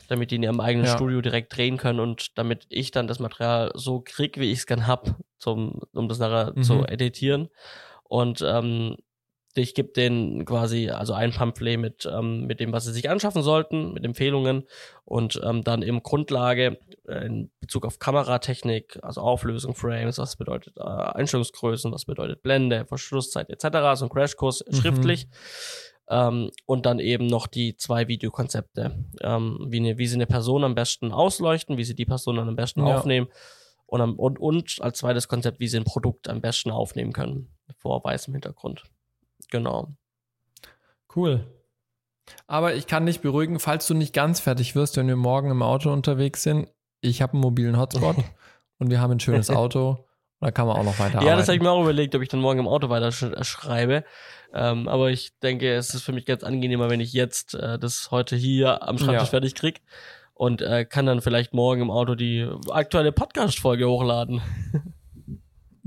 damit 0.07 0.31
die 0.31 0.35
in 0.37 0.43
ihrem 0.43 0.61
eigenen 0.61 0.85
Ja. 0.87 0.93
Studio 0.95 1.19
direkt 1.19 1.55
drehen 1.57 1.75
können 1.75 1.99
und 1.99 2.37
damit 2.37 2.65
ich 2.69 2.91
dann 2.91 3.07
das 3.07 3.19
Material 3.19 3.71
so 3.75 3.99
krieg, 3.99 4.39
wie 4.39 4.49
ich 4.51 4.59
es 4.59 4.65
gern 4.65 4.87
hab, 4.87 5.13
zum, 5.37 5.81
um 5.93 6.07
das 6.07 6.19
nachher 6.19 6.53
Mhm. 6.55 6.63
zu 6.63 6.85
editieren. 6.85 7.49
Und 8.03 8.41
ähm, 8.47 8.95
ich 9.55 9.73
gebe 9.73 9.89
denen 9.89 10.45
quasi 10.45 10.89
also 10.89 11.13
ein 11.13 11.31
Pamphlet 11.31 11.79
mit, 11.79 12.09
ähm, 12.11 12.45
mit 12.45 12.59
dem, 12.59 12.71
was 12.71 12.85
sie 12.85 12.93
sich 12.93 13.09
anschaffen 13.09 13.41
sollten, 13.43 13.93
mit 13.93 14.05
Empfehlungen 14.05 14.63
und 15.05 15.39
ähm, 15.43 15.63
dann 15.63 15.81
eben 15.81 16.03
Grundlage 16.03 16.79
äh, 17.07 17.25
in 17.25 17.51
Bezug 17.59 17.85
auf 17.85 17.99
Kameratechnik, 17.99 18.99
also 19.01 19.21
Auflösung, 19.21 19.75
Frames, 19.75 20.17
was 20.17 20.35
bedeutet 20.37 20.77
äh, 20.77 20.81
Einstellungsgrößen, 20.83 21.91
was 21.91 22.05
bedeutet 22.05 22.41
Blende, 22.43 22.85
Verschlusszeit 22.85 23.49
etc., 23.49 23.99
so 23.99 24.05
ein 24.05 24.09
Crashkurs 24.09 24.63
Mhm. 24.67 24.75
schriftlich. 24.75 25.27
Ähm, 26.09 26.51
und 26.65 26.85
dann 26.85 26.99
eben 26.99 27.25
noch 27.27 27.47
die 27.47 27.77
zwei 27.77 28.07
Videokonzepte, 28.07 28.95
ähm, 29.21 29.67
wie, 29.69 29.79
eine, 29.79 29.97
wie 29.97 30.07
sie 30.07 30.15
eine 30.15 30.27
Person 30.27 30.63
am 30.63 30.75
besten 30.75 31.11
ausleuchten, 31.11 31.77
wie 31.77 31.83
sie 31.85 31.95
die 31.95 32.05
Person 32.05 32.35
dann 32.35 32.49
am 32.49 32.55
besten 32.55 32.85
Ja. 32.85 32.97
aufnehmen 32.97 33.27
und, 33.85 34.01
und, 34.01 34.39
und 34.39 34.77
als 34.81 34.97
zweites 34.99 35.27
Konzept, 35.27 35.59
wie 35.59 35.67
sie 35.67 35.77
ein 35.77 35.83
Produkt 35.85 36.27
am 36.29 36.41
besten 36.41 36.71
aufnehmen 36.71 37.13
können, 37.13 37.55
vor 37.77 38.03
weißem 38.03 38.33
Hintergrund. 38.33 38.83
Genau. 39.51 39.89
Cool. 41.15 41.45
Aber 42.47 42.73
ich 42.73 42.87
kann 42.87 43.05
dich 43.05 43.21
beruhigen, 43.21 43.59
falls 43.59 43.85
du 43.87 43.93
nicht 43.93 44.13
ganz 44.13 44.39
fertig 44.39 44.75
wirst, 44.75 44.97
wenn 44.97 45.07
wir 45.07 45.15
morgen 45.15 45.51
im 45.51 45.61
Auto 45.61 45.91
unterwegs 45.91 46.43
sind. 46.43 46.69
Ich 47.01 47.21
habe 47.21 47.33
einen 47.33 47.41
mobilen 47.41 47.77
Hotspot 47.77 48.15
und 48.79 48.89
wir 48.89 48.99
haben 49.01 49.11
ein 49.11 49.19
schönes 49.19 49.49
Auto. 49.49 50.05
Da 50.39 50.49
kann 50.49 50.65
man 50.65 50.75
auch 50.77 50.83
noch 50.83 50.97
weiter 50.97 51.21
Ja, 51.21 51.35
das 51.35 51.47
habe 51.47 51.57
ich 51.57 51.61
mir 51.61 51.69
auch 51.69 51.83
überlegt, 51.83 52.15
ob 52.15 52.21
ich 52.23 52.29
dann 52.29 52.39
morgen 52.39 52.59
im 52.59 52.67
Auto 52.67 52.89
weiter 52.89 53.11
sch 53.11 53.23
äh, 53.23 53.43
schreibe. 53.43 54.03
Ähm, 54.53 54.87
aber 54.87 55.11
ich 55.11 55.37
denke, 55.39 55.71
es 55.73 55.93
ist 55.93 56.01
für 56.03 56.13
mich 56.13 56.25
ganz 56.25 56.43
angenehmer, 56.43 56.89
wenn 56.89 56.99
ich 56.99 57.13
jetzt 57.13 57.53
äh, 57.53 57.77
das 57.77 58.09
heute 58.09 58.35
hier 58.35 58.87
am 58.87 58.97
Schreibtisch 58.97 59.13
Ja. 59.13 59.25
fertig 59.25 59.53
krieg 59.55 59.81
und 60.33 60.61
äh, 60.61 60.85
kann 60.85 61.05
dann 61.05 61.21
vielleicht 61.21 61.53
morgen 61.53 61.81
im 61.81 61.91
Auto 61.91 62.15
die 62.15 62.49
aktuelle 62.69 63.11
Podcast-Folge 63.11 63.87
hochladen. 63.87 64.41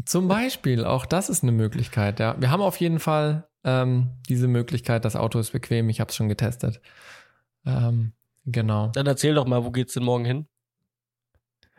Zum 0.04 0.28
Beispiel, 0.28 0.84
auch 0.84 1.06
das 1.06 1.28
ist 1.28 1.42
eine 1.42 1.52
Möglichkeit, 1.52 2.20
ja. 2.20 2.37
Wir 2.40 2.50
haben 2.50 2.62
auf 2.62 2.78
jeden 2.78 2.99
Fall 2.99 3.49
ähm, 3.64 4.11
diese 4.28 4.49
Möglichkeit, 4.49 5.04
das 5.04 5.16
Auto 5.16 5.38
ist 5.38 5.52
bequem, 5.52 5.88
ich 5.88 6.00
habe 6.00 6.11
es 6.11 6.16
schon 6.16 6.28
getestet. 6.28 6.80
Ähm, 7.64 8.12
genau. 8.44 8.88
Dann 8.88 9.06
erzähl 9.06 9.34
doch 9.34 9.46
mal, 9.46 9.64
wo 9.64 9.70
geht's 9.70 9.94
denn 9.94 10.04
morgen 10.04 10.25
hin? 10.25 10.46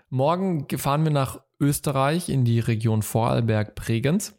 Morgen 0.10 0.67
fahren 0.77 1.03
wir 1.03 1.12
nach 1.12 1.41
Österreich 1.60 2.29
in 2.29 2.46
die 2.46 2.60
Region 2.60 3.01
Vorarlberg-Bregenz. 3.01 4.38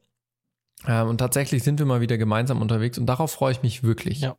Ähm, 0.87 1.09
und 1.09 1.19
tatsächlich 1.19 1.63
sind 1.63 1.79
wir 1.79 1.87
mal 1.87 2.01
wieder 2.01 2.19
gemeinsam 2.19 2.61
unterwegs 2.61 2.99
und 2.99 3.07
darauf 3.07 3.33
freue 3.33 3.53
ich 3.53 3.63
mich 3.63 3.83
wirklich. 3.83 4.21
Ja. 4.21 4.37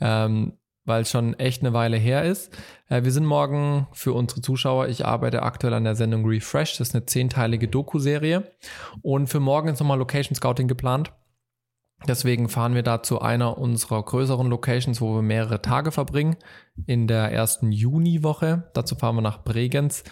Ähm, 0.00 0.58
weil 0.84 1.02
es 1.02 1.10
schon 1.10 1.34
echt 1.34 1.62
eine 1.62 1.72
Weile 1.72 1.96
her 1.96 2.24
ist. 2.24 2.52
Äh, 2.88 3.04
wir 3.04 3.12
sind 3.12 3.26
morgen 3.26 3.86
für 3.92 4.12
unsere 4.12 4.40
Zuschauer, 4.40 4.88
ich 4.88 5.04
arbeite 5.04 5.42
aktuell 5.42 5.74
an 5.74 5.84
der 5.84 5.94
Sendung 5.94 6.26
Refresh, 6.26 6.78
das 6.78 6.88
ist 6.88 6.94
eine 6.94 7.06
zehnteilige 7.06 7.68
Doku-Serie. 7.68 8.52
Und 9.02 9.28
für 9.28 9.40
morgen 9.40 9.68
ist 9.68 9.80
nochmal 9.80 9.98
Location 9.98 10.34
Scouting 10.34 10.68
geplant. 10.68 11.12
Deswegen 12.08 12.48
fahren 12.48 12.74
wir 12.74 12.82
da 12.82 13.02
zu 13.02 13.20
einer 13.20 13.58
unserer 13.58 14.02
größeren 14.02 14.48
Locations, 14.48 15.00
wo 15.00 15.16
wir 15.16 15.22
mehrere 15.22 15.60
Tage 15.60 15.92
verbringen. 15.92 16.36
In 16.86 17.06
der 17.06 17.30
ersten 17.30 17.72
Juniwoche. 17.72 18.70
Dazu 18.72 18.94
fahren 18.94 19.16
wir 19.16 19.22
nach 19.22 19.44
Bregenz. 19.44 20.02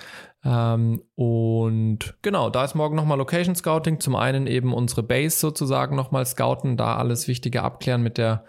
Ähm, 0.45 1.03
und 1.15 2.19
genau, 2.21 2.51
da 2.51 2.65
ist 2.65 2.75
morgen 2.75 2.95
nochmal 2.95 3.17
Location 3.17 3.55
Scouting. 3.55 4.01
Zum 4.01 4.17
einen 4.17 4.47
eben 4.47 4.75
unsere 4.75 5.03
Base 5.03 5.39
sozusagen 5.39 5.97
nochmal 5.97 6.27
scouten, 6.27 6.77
da 6.77 6.97
alles 6.97 7.27
Wichtige 7.27 7.63
abklären 7.63 8.03
mit 8.03 8.19
der 8.19 8.45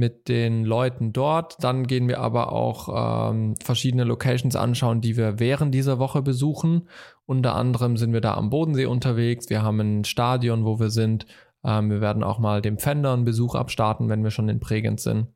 mit 0.00 0.28
den 0.28 0.64
Leuten 0.64 1.12
dort. 1.12 1.62
Dann 1.62 1.86
gehen 1.86 2.08
wir 2.08 2.20
aber 2.20 2.50
auch 2.52 3.30
ähm, 3.30 3.54
verschiedene 3.62 4.02
Locations 4.02 4.56
anschauen, 4.56 5.00
die 5.00 5.16
wir 5.16 5.38
während 5.38 5.72
dieser 5.72 6.00
Woche 6.00 6.22
besuchen. 6.22 6.88
Unter 7.26 7.54
anderem 7.54 7.96
sind 7.96 8.12
wir 8.12 8.20
da 8.20 8.34
am 8.34 8.50
Bodensee 8.50 8.86
unterwegs. 8.86 9.50
Wir 9.50 9.62
haben 9.62 9.78
ein 9.78 10.04
Stadion, 10.04 10.64
wo 10.64 10.80
wir 10.80 10.90
sind. 10.90 11.26
Ähm, 11.62 11.90
wir 11.90 12.00
werden 12.00 12.24
auch 12.24 12.40
mal 12.40 12.62
dem 12.62 12.78
Fender 12.78 13.12
einen 13.12 13.24
Besuch 13.24 13.54
abstarten, 13.54 14.08
wenn 14.08 14.24
wir 14.24 14.32
schon 14.32 14.48
in 14.48 14.58
Bregenz 14.58 15.04
sind. 15.04 15.28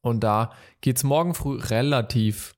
Und 0.00 0.24
da 0.24 0.50
geht 0.80 0.96
es 0.96 1.04
morgen 1.04 1.34
früh 1.34 1.58
relativ 1.58 2.54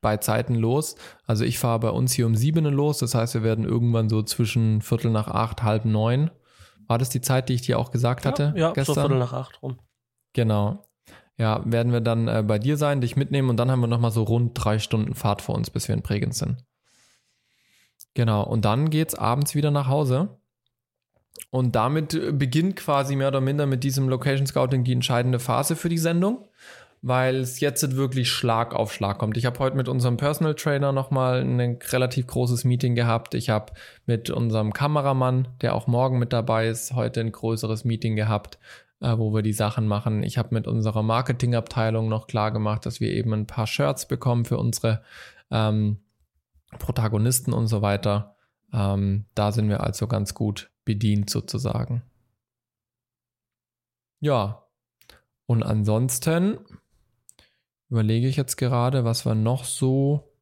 bei 0.00 0.18
Zeiten 0.18 0.54
los. 0.54 0.94
Also 1.26 1.44
ich 1.44 1.58
fahre 1.58 1.80
bei 1.80 1.90
uns 1.90 2.12
hier 2.12 2.26
um 2.26 2.36
sieben 2.36 2.64
los. 2.66 2.98
Das 2.98 3.14
heißt, 3.14 3.34
wir 3.34 3.42
werden 3.42 3.64
irgendwann 3.64 4.08
so 4.08 4.22
zwischen 4.22 4.82
Viertel 4.82 5.10
nach 5.10 5.28
acht, 5.28 5.62
halb 5.62 5.84
neun. 5.84 6.30
War 6.86 6.98
das 6.98 7.08
die 7.08 7.20
Zeit, 7.20 7.48
die 7.48 7.54
ich 7.54 7.62
dir 7.62 7.78
auch 7.78 7.90
gesagt 7.90 8.26
hatte? 8.26 8.54
Ja, 8.56 8.72
gestern? 8.72 8.94
so 8.94 9.00
Viertel 9.00 9.18
nach 9.18 9.32
acht 9.32 9.62
rum. 9.62 9.78
Genau. 10.36 10.84
Ja, 11.38 11.62
werden 11.64 11.92
wir 11.92 12.02
dann 12.02 12.28
äh, 12.28 12.44
bei 12.46 12.58
dir 12.58 12.76
sein, 12.76 13.00
dich 13.00 13.16
mitnehmen 13.16 13.48
und 13.48 13.56
dann 13.56 13.70
haben 13.70 13.80
wir 13.80 13.86
nochmal 13.86 14.10
so 14.10 14.22
rund 14.22 14.52
drei 14.52 14.78
Stunden 14.78 15.14
Fahrt 15.14 15.40
vor 15.40 15.54
uns, 15.54 15.70
bis 15.70 15.88
wir 15.88 15.94
in 15.94 16.02
Bregenz 16.02 16.38
sind. 16.38 16.62
Genau. 18.12 18.42
Und 18.42 18.66
dann 18.66 18.90
geht's 18.90 19.14
abends 19.14 19.54
wieder 19.54 19.70
nach 19.70 19.88
Hause. 19.88 20.38
Und 21.50 21.74
damit 21.74 22.38
beginnt 22.38 22.76
quasi 22.76 23.16
mehr 23.16 23.28
oder 23.28 23.40
minder 23.40 23.64
mit 23.64 23.82
diesem 23.82 24.10
Location 24.10 24.46
Scouting 24.46 24.84
die 24.84 24.92
entscheidende 24.92 25.38
Phase 25.38 25.74
für 25.74 25.88
die 25.88 25.96
Sendung, 25.96 26.46
weil 27.00 27.36
es 27.36 27.60
jetzt 27.60 27.96
wirklich 27.96 28.30
Schlag 28.30 28.74
auf 28.74 28.92
Schlag 28.92 29.16
kommt. 29.16 29.38
Ich 29.38 29.46
habe 29.46 29.58
heute 29.58 29.76
mit 29.76 29.88
unserem 29.88 30.18
Personal 30.18 30.54
Trainer 30.54 30.92
nochmal 30.92 31.40
ein 31.40 31.78
relativ 31.92 32.26
großes 32.26 32.64
Meeting 32.64 32.94
gehabt. 32.94 33.32
Ich 33.32 33.48
habe 33.48 33.72
mit 34.04 34.28
unserem 34.28 34.74
Kameramann, 34.74 35.48
der 35.62 35.74
auch 35.74 35.86
morgen 35.86 36.18
mit 36.18 36.34
dabei 36.34 36.68
ist, 36.68 36.92
heute 36.92 37.20
ein 37.20 37.32
größeres 37.32 37.86
Meeting 37.86 38.16
gehabt, 38.16 38.58
äh, 39.00 39.16
wo 39.18 39.34
wir 39.34 39.42
die 39.42 39.52
Sachen 39.52 39.86
machen. 39.86 40.22
Ich 40.22 40.38
habe 40.38 40.54
mit 40.54 40.66
unserer 40.66 41.02
Marketingabteilung 41.02 42.08
noch 42.08 42.26
klar 42.26 42.52
gemacht, 42.52 42.86
dass 42.86 43.00
wir 43.00 43.10
eben 43.12 43.32
ein 43.32 43.46
paar 43.46 43.66
Shirts 43.66 44.08
bekommen 44.08 44.44
für 44.44 44.58
unsere 44.58 45.02
ähm, 45.50 45.98
Protagonisten 46.78 47.52
und 47.52 47.66
so 47.66 47.82
weiter. 47.82 48.36
Ähm, 48.72 49.26
da 49.34 49.52
sind 49.52 49.68
wir 49.68 49.82
also 49.82 50.06
ganz 50.06 50.34
gut 50.34 50.70
bedient 50.84 51.30
sozusagen. 51.30 52.02
Ja, 54.20 54.66
und 55.46 55.62
ansonsten 55.62 56.58
überlege 57.88 58.26
ich 58.26 58.36
jetzt 58.36 58.56
gerade, 58.56 59.04
was 59.04 59.24
wir 59.24 59.34
noch 59.34 59.64
so. 59.64 60.32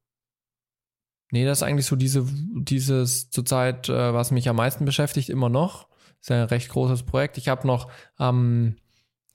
Nee, 1.31 1.45
das 1.45 1.59
ist 1.59 1.63
eigentlich 1.63 1.85
so 1.85 1.95
diese, 1.95 2.25
dieses 2.25 3.29
zurzeit, 3.29 3.89
äh, 3.89 4.13
was 4.13 4.31
mich 4.31 4.47
am 4.49 4.55
meisten 4.55 4.85
beschäftigt, 4.85 5.29
immer 5.29 5.49
noch. 5.49 5.87
Das 6.25 6.37
ist 6.37 6.41
ein 6.41 6.49
recht 6.49 6.69
großes 6.69 7.03
Projekt. 7.03 7.37
Ich 7.37 7.49
habe 7.49 7.67
noch 7.67 7.91
ähm, 8.19 8.77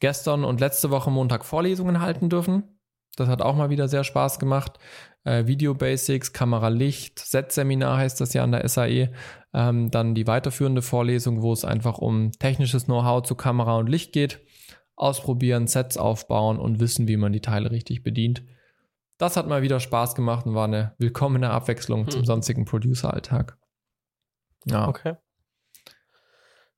gestern 0.00 0.44
und 0.44 0.58
letzte 0.58 0.90
Woche 0.90 1.10
Montag 1.10 1.44
Vorlesungen 1.44 2.00
halten 2.00 2.28
dürfen. 2.28 2.80
Das 3.16 3.28
hat 3.28 3.42
auch 3.42 3.54
mal 3.54 3.70
wieder 3.70 3.86
sehr 3.86 4.02
Spaß 4.02 4.40
gemacht. 4.40 4.78
Äh, 5.24 5.46
Video 5.46 5.74
Basics, 5.74 6.32
Kamera 6.32 6.68
Licht, 6.68 7.18
Set-Seminar 7.18 7.98
heißt 7.98 8.20
das 8.20 8.32
ja 8.32 8.42
an 8.42 8.52
der 8.52 8.68
SAE. 8.68 9.12
Ähm, 9.52 9.90
dann 9.90 10.14
die 10.14 10.26
weiterführende 10.26 10.82
Vorlesung, 10.82 11.42
wo 11.42 11.52
es 11.52 11.64
einfach 11.64 11.98
um 11.98 12.32
technisches 12.32 12.86
Know-how 12.86 13.22
zu 13.22 13.36
Kamera 13.36 13.76
und 13.76 13.88
Licht 13.88 14.12
geht. 14.12 14.40
Ausprobieren, 14.96 15.66
Sets 15.66 15.96
aufbauen 15.96 16.58
und 16.58 16.80
wissen, 16.80 17.06
wie 17.06 17.16
man 17.16 17.32
die 17.32 17.40
Teile 17.40 17.70
richtig 17.70 18.02
bedient. 18.02 18.42
Das 19.16 19.36
hat 19.36 19.46
mal 19.46 19.62
wieder 19.62 19.78
Spaß 19.78 20.14
gemacht 20.14 20.46
und 20.46 20.54
war 20.54 20.64
eine 20.64 20.94
willkommene 20.98 21.50
Abwechslung 21.50 22.04
hm. 22.04 22.10
zum 22.10 22.24
sonstigen 22.24 22.64
Producer-Alltag. 22.64 23.58
Ja. 24.66 24.88
Okay. 24.88 25.14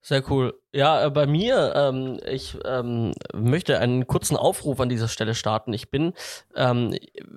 Sehr 0.05 0.29
cool. 0.31 0.61
Ja, 0.73 1.07
äh, 1.07 1.11
bei 1.11 1.27
mir, 1.27 1.75
ähm, 1.77 2.19
ich 2.27 2.59
ähm, 2.65 3.13
möchte 3.33 3.79
einen 3.79 4.09
kurzen 4.09 4.37
Aufruf 4.37 4.81
an 4.81 4.89
dieser 4.89 5.07
Stelle 5.07 5.37
starten. 5.37 5.73
Ich 5.73 5.93
bin, 5.93 6.13
ähm, 6.57 6.93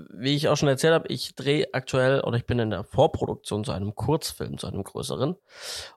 wie 0.10 0.36
ich 0.36 0.50
auch 0.50 0.58
schon 0.58 0.68
erzählt 0.68 0.96
habe, 0.96 1.08
ich 1.10 1.36
drehe 1.36 1.72
aktuell 1.76 2.22
oder 2.22 2.38
ich 2.38 2.48
bin 2.48 2.58
in 2.58 2.72
der 2.72 2.84
Vorproduktion 2.84 3.64
zu 3.64 3.72
einem 3.72 3.94
Kurzfilm, 3.94 4.58
zu 4.58 4.66
einem 4.66 4.84
größeren 4.84 5.36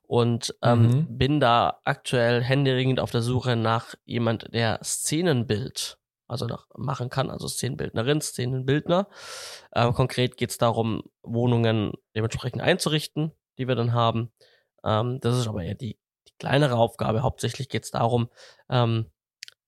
und 0.03 0.55
ähm, 0.63 0.83
mhm. 0.83 1.07
bin 1.17 1.41
da 1.41 1.81
aktuell 1.85 2.43
händeringend 2.43 3.01
auf 3.01 3.13
der 3.13 3.23
Suche 3.23 3.57
nach 3.57 3.95
jemand, 4.05 4.53
der 4.53 4.79
Szenenbild 4.85 5.97
also 6.31 6.45
nach, 6.45 6.67
machen 6.77 7.09
kann, 7.09 7.31
also 7.31 7.49
Szenenbildnerin, 7.49 8.21
Szenenbildner. 8.21 9.09
Ähm, 9.75 9.95
konkret 9.95 10.37
geht 10.37 10.51
es 10.51 10.59
darum, 10.59 11.03
Wohnungen 11.23 11.93
dementsprechend 12.15 12.61
einzurichten, 12.61 13.33
die 13.57 13.67
wir 13.67 13.75
dann 13.75 13.95
haben. 13.95 14.31
Ähm, 14.85 15.19
das 15.21 15.39
ist 15.39 15.49
aber 15.49 15.65
eher 15.65 15.75
die 15.75 15.97
kleinere 16.39 16.77
Aufgabe. 16.77 17.23
Hauptsächlich 17.23 17.69
geht 17.69 17.85
es 17.85 17.91
darum, 17.91 18.29
ähm, 18.69 19.07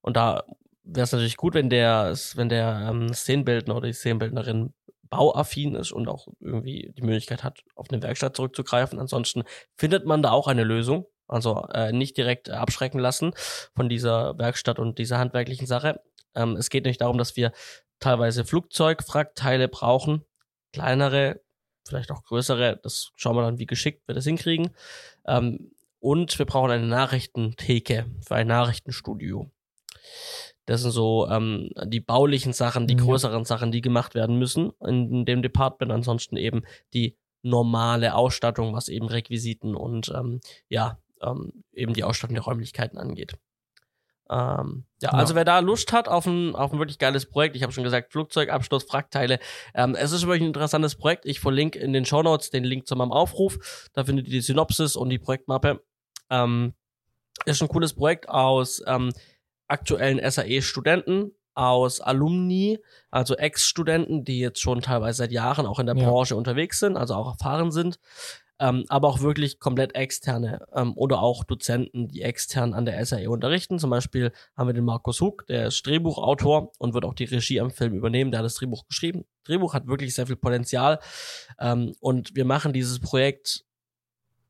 und 0.03 0.17
da 0.17 0.45
wäre 0.83 1.05
es 1.05 1.12
natürlich 1.12 1.37
gut, 1.37 1.55
wenn 1.55 1.71
der, 1.71 2.15
wenn 2.35 2.49
der 2.49 2.89
ähm, 2.91 3.12
Szenenbildner 3.12 3.77
oder 3.77 3.87
die 3.87 3.93
Szenenbildnerin 3.93 4.73
bauaffin 5.09 5.75
ist 5.75 5.93
und 5.93 6.09
auch 6.09 6.29
irgendwie 6.41 6.93
die 6.97 7.03
Möglichkeit 7.03 7.43
hat, 7.43 7.61
auf 7.75 7.87
eine 7.91 8.03
Werkstatt 8.03 8.37
zurückzugreifen. 8.37 8.99
Ansonsten 8.99 9.43
findet 9.77 10.07
man 10.07 10.23
da 10.23 10.31
auch 10.31 10.47
eine 10.47 10.65
Lösung. 10.65 11.07
Also 11.27 11.67
äh, 11.73 11.93
nicht 11.93 12.17
direkt 12.17 12.50
abschrecken 12.50 12.99
lassen 12.99 13.33
von 13.77 13.89
dieser 13.89 14.37
Werkstatt 14.39 14.81
und 14.81 14.99
dieser 14.99 15.19
handwerklichen 15.19 15.67
Sache. 15.67 16.00
Ähm, 16.35 16.57
es 16.57 16.71
geht 16.71 16.85
nicht 16.85 17.00
darum, 17.00 17.19
dass 17.19 17.37
wir 17.37 17.53
teilweise 18.00 18.45
Flugzeugfrackteile 18.45 19.69
brauchen, 19.69 20.25
kleinere, 20.73 21.41
vielleicht 21.87 22.11
auch 22.11 22.25
größere. 22.25 22.81
Das 22.83 23.12
schauen 23.15 23.37
wir 23.37 23.43
dann, 23.43 23.59
wie 23.59 23.67
geschickt 23.67 24.09
wir 24.09 24.15
das 24.15 24.25
hinkriegen. 24.25 24.71
Ähm, 25.25 25.71
und 26.00 26.38
wir 26.38 26.47
brauchen 26.47 26.71
eine 26.71 26.87
Nachrichtentheke 26.87 28.07
für 28.26 28.35
ein 28.35 28.49
Nachrichtenstudio. 28.49 29.50
Das 30.66 30.83
sind 30.83 30.92
so 30.92 31.28
ähm, 31.28 31.71
die 31.85 32.00
baulichen 32.00 32.52
Sachen, 32.52 32.87
die 32.87 32.95
ja. 32.95 33.02
größeren 33.02 33.45
Sachen, 33.45 33.73
die 33.73 33.80
gemacht 33.80 34.14
werden 34.14 34.38
müssen 34.38 34.73
in 34.87 35.25
dem 35.25 35.42
Department. 35.42 35.92
Ansonsten 35.92 36.37
eben 36.37 36.62
die 36.95 37.16
normale 37.42 38.14
Ausstattung, 38.14 38.75
was 38.75 38.88
eben 38.88 39.09
Requisiten 39.09 39.75
und 39.75 40.12
ähm, 40.14 40.40
ja, 40.69 40.99
ähm, 41.23 41.64
eben 41.73 41.95
die 41.95 42.04
Ausstattung 42.04 42.35
der 42.35 42.45
Räumlichkeiten 42.45 42.99
angeht. 42.99 43.35
Ähm, 44.30 44.85
ja, 45.02 45.11
ja, 45.11 45.19
also 45.19 45.35
wer 45.35 45.45
da 45.45 45.59
Lust 45.59 45.92
hat 45.92 46.07
auf 46.07 46.25
ein, 46.26 46.54
auf 46.54 46.73
ein 46.73 46.78
wirklich 46.78 46.99
geiles 46.99 47.26
Projekt, 47.26 47.57
ich 47.57 47.64
habe 47.64 47.73
schon 47.73 47.83
gesagt, 47.83 48.12
Flugzeugabsturz, 48.12 48.85
Frackteile. 48.85 49.40
Ähm, 49.75 49.97
es 49.97 50.12
ist 50.12 50.23
wirklich 50.23 50.42
ein 50.42 50.49
interessantes 50.49 50.95
Projekt. 50.95 51.26
Ich 51.26 51.40
verlinke 51.40 51.80
in 51.80 51.92
den 51.92 52.04
Show 52.04 52.23
Notes 52.23 52.50
den 52.50 52.62
Link 52.62 52.87
zu 52.87 52.95
meinem 52.95 53.11
Aufruf. 53.11 53.88
Da 53.92 54.04
findet 54.04 54.28
ihr 54.28 54.33
die 54.33 54.40
Synopsis 54.40 54.95
und 54.95 55.09
die 55.09 55.19
Projektmappe. 55.19 55.83
Ähm, 56.30 56.75
ist 57.44 57.62
ein 57.62 57.68
cooles 57.68 57.94
Projekt 57.94 58.28
aus 58.28 58.82
ähm, 58.87 59.12
aktuellen 59.68 60.20
SAE-Studenten, 60.28 61.32
aus 61.54 62.00
Alumni, 62.00 62.78
also 63.10 63.37
Ex-Studenten, 63.37 64.25
die 64.25 64.40
jetzt 64.40 64.60
schon 64.60 64.80
teilweise 64.80 65.18
seit 65.18 65.32
Jahren 65.32 65.66
auch 65.66 65.78
in 65.78 65.87
der 65.87 65.96
ja. 65.96 66.08
Branche 66.08 66.37
unterwegs 66.37 66.78
sind, 66.78 66.96
also 66.96 67.14
auch 67.14 67.32
erfahren 67.32 67.70
sind, 67.70 67.99
ähm, 68.60 68.84
aber 68.88 69.08
auch 69.08 69.20
wirklich 69.20 69.58
komplett 69.58 69.94
externe 69.94 70.66
ähm, 70.75 70.92
oder 70.96 71.20
auch 71.20 71.44
Dozenten, 71.44 72.08
die 72.08 72.22
extern 72.22 72.75
an 72.75 72.84
der 72.84 73.04
SAE 73.04 73.28
unterrichten. 73.28 73.78
Zum 73.78 73.90
Beispiel 73.90 74.32
haben 74.56 74.68
wir 74.68 74.75
den 74.75 74.84
Markus 74.84 75.20
Huck, 75.20 75.46
der 75.46 75.66
ist 75.66 75.84
Drehbuchautor 75.87 76.72
und 76.78 76.94
wird 76.94 77.04
auch 77.04 77.14
die 77.14 77.25
Regie 77.25 77.60
am 77.60 77.70
Film 77.70 77.94
übernehmen. 77.94 78.30
Der 78.30 78.38
hat 78.38 78.44
das 78.44 78.54
Drehbuch 78.54 78.87
geschrieben. 78.87 79.25
Drehbuch 79.44 79.75
hat 79.75 79.87
wirklich 79.87 80.14
sehr 80.14 80.26
viel 80.26 80.37
Potenzial 80.37 80.99
ähm, 81.58 81.94
und 82.00 82.37
wir 82.37 82.44
machen 82.44 82.72
dieses 82.72 83.00
Projekt 83.00 83.64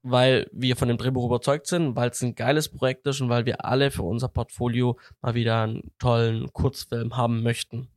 weil 0.03 0.49
wir 0.53 0.77
von 0.77 0.89
dem 0.89 0.97
Drehbuch 0.97 1.27
überzeugt 1.27 1.67
sind, 1.67 1.97
weil 1.97 2.11
es 2.11 2.23
ein 2.23 2.35
geiles 2.35 2.69
Projekt 2.69 3.07
ist 3.07 3.21
und 3.21 3.29
weil 3.29 3.47
wir 3.47 3.65
alle 3.65 3.91
für 3.91 4.03
unser 4.03 4.29
Portfolio 4.29 4.99
mal 5.21 5.35
wieder 5.35 5.63
einen 5.63 5.91
tollen 5.99 6.53
Kurzfilm 6.53 7.17
haben 7.17 7.43
möchten. 7.43 7.89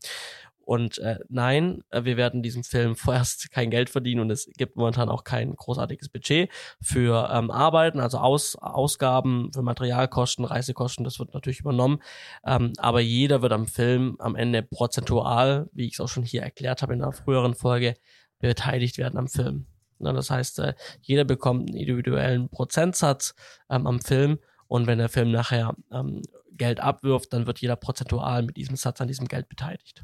Und 0.65 0.97
äh, 0.99 1.19
nein, 1.27 1.83
äh, 1.89 2.05
wir 2.05 2.15
werden 2.15 2.41
diesem 2.41 2.63
Film 2.63 2.95
vorerst 2.95 3.51
kein 3.51 3.69
Geld 3.69 3.89
verdienen 3.89 4.21
und 4.21 4.31
es 4.31 4.49
gibt 4.57 4.75
momentan 4.75 5.09
auch 5.09 5.23
kein 5.23 5.55
großartiges 5.55 6.09
Budget 6.09 6.49
für 6.81 7.29
ähm, 7.33 7.51
Arbeiten, 7.51 7.99
also 7.99 8.19
Aus, 8.19 8.55
Ausgaben 8.55 9.51
für 9.53 9.61
Materialkosten, 9.61 10.45
Reisekosten, 10.45 11.03
das 11.03 11.19
wird 11.19 11.33
natürlich 11.33 11.59
übernommen. 11.59 12.01
Ähm, 12.45 12.73
aber 12.77 13.01
jeder 13.01 13.41
wird 13.41 13.51
am 13.51 13.67
Film 13.67 14.15
am 14.19 14.35
Ende 14.35 14.63
prozentual, 14.63 15.69
wie 15.73 15.87
ich 15.87 15.93
es 15.93 15.99
auch 15.99 16.07
schon 16.07 16.23
hier 16.23 16.43
erklärt 16.43 16.81
habe 16.81 16.93
in 16.93 17.01
einer 17.01 17.11
früheren 17.11 17.55
Folge, 17.55 17.95
beteiligt 18.39 18.97
werden 18.97 19.17
am 19.17 19.27
Film. 19.27 19.67
Ne, 20.03 20.13
das 20.13 20.29
heißt, 20.29 20.59
äh, 20.59 20.73
jeder 21.01 21.23
bekommt 21.23 21.69
einen 21.69 21.77
individuellen 21.77 22.49
Prozentsatz 22.49 23.35
ähm, 23.69 23.87
am 23.87 23.99
Film 23.99 24.39
und 24.67 24.87
wenn 24.87 24.97
der 24.97 25.09
Film 25.09 25.31
nachher 25.31 25.75
ähm, 25.91 26.21
Geld 26.51 26.79
abwirft, 26.79 27.33
dann 27.33 27.47
wird 27.47 27.59
jeder 27.59 27.75
prozentual 27.75 28.43
mit 28.43 28.57
diesem 28.57 28.75
Satz 28.75 29.01
an 29.01 29.07
diesem 29.07 29.27
Geld 29.27 29.49
beteiligt. 29.49 30.03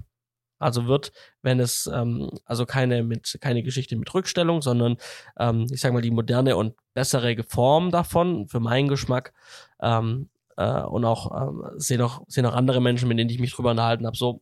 Also 0.60 0.88
wird, 0.88 1.14
wenn 1.42 1.60
es, 1.60 1.90
ähm, 1.92 2.30
also 2.46 2.66
keine 2.66 3.04
mit, 3.04 3.38
keine 3.40 3.64
Geschichte 3.64 3.96
mit 3.96 4.14
Rückstellung, 4.14 4.62
sondern 4.62 4.98
ähm, 5.40 5.68
ich 5.72 5.80
sag 5.80 5.94
mal 5.94 6.02
die 6.02 6.12
moderne 6.12 6.58
und 6.58 6.76
bessere 6.94 7.44
Form 7.44 7.92
davon, 7.92 8.48
für 8.48 8.60
meinen 8.60 8.90
Geschmack, 8.90 9.34
ähm, 9.82 10.30
äh, 10.58 10.82
und 10.82 11.06
auch 11.06 11.50
ähm, 11.50 11.64
sehen 11.78 12.02
auch, 12.02 12.22
sehen 12.28 12.46
auch 12.46 12.54
andere 12.54 12.82
Menschen, 12.82 13.08
mit 13.08 13.18
denen 13.18 13.30
ich 13.30 13.40
mich 13.40 13.54
drüber 13.54 13.72
unterhalten 13.72 14.06
habe, 14.06 14.18
so 14.18 14.42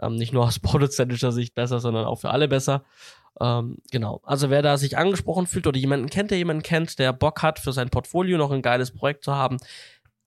ähm, 0.00 0.16
nicht 0.16 0.32
nur 0.32 0.44
aus 0.44 0.58
produzentischer 0.60 1.32
Sicht 1.32 1.54
besser, 1.54 1.80
sondern 1.80 2.06
auch 2.06 2.16
für 2.16 2.30
alle 2.30 2.48
besser. 2.48 2.84
Ähm, 3.40 3.78
genau. 3.90 4.20
Also 4.24 4.50
wer 4.50 4.62
da 4.62 4.76
sich 4.76 4.98
angesprochen 4.98 5.46
fühlt 5.46 5.66
oder 5.66 5.78
jemanden 5.78 6.10
kennt, 6.10 6.30
der 6.30 6.38
jemanden 6.38 6.62
kennt, 6.62 6.98
der 6.98 7.12
Bock 7.12 7.42
hat, 7.42 7.58
für 7.58 7.72
sein 7.72 7.88
Portfolio 7.88 8.36
noch 8.36 8.50
ein 8.50 8.62
geiles 8.62 8.90
Projekt 8.92 9.24
zu 9.24 9.34
haben, 9.34 9.56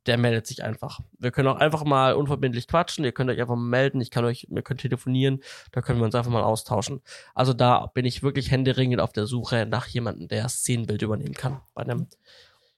der 0.06 0.18
meldet 0.18 0.48
sich 0.48 0.64
einfach. 0.64 1.00
Wir 1.18 1.32
können 1.32 1.48
auch 1.48 1.58
einfach 1.58 1.86
mal 1.86 2.14
unverbindlich 2.14 2.68
quatschen. 2.68 3.06
Ihr 3.06 3.14
könnt 3.14 3.30
euch 3.30 3.40
einfach 3.40 3.56
mal 3.56 3.62
melden. 3.62 4.02
Ich 4.02 4.12
kann 4.12 4.26
euch, 4.26 4.48
wir 4.50 4.62
können 4.62 4.80
telefonieren. 4.80 5.42
Da 5.72 5.82
können 5.82 6.00
wir 6.00 6.06
uns 6.06 6.16
einfach 6.16 6.32
mal 6.32 6.44
austauschen. 6.44 7.02
Also 7.34 7.54
da 7.54 7.86
bin 7.94 8.06
ich 8.06 8.24
wirklich 8.24 8.52
händeringend 8.52 9.00
auf 9.00 9.14
der 9.14 9.28
Suche 9.28 9.66
nach 9.66 9.88
jemandem, 9.88 10.28
der 10.28 10.50
Szenenbild 10.50 11.02
übernehmen 11.02 11.36
kann 11.36 11.62
bei 11.74 11.84
einem. 11.84 12.08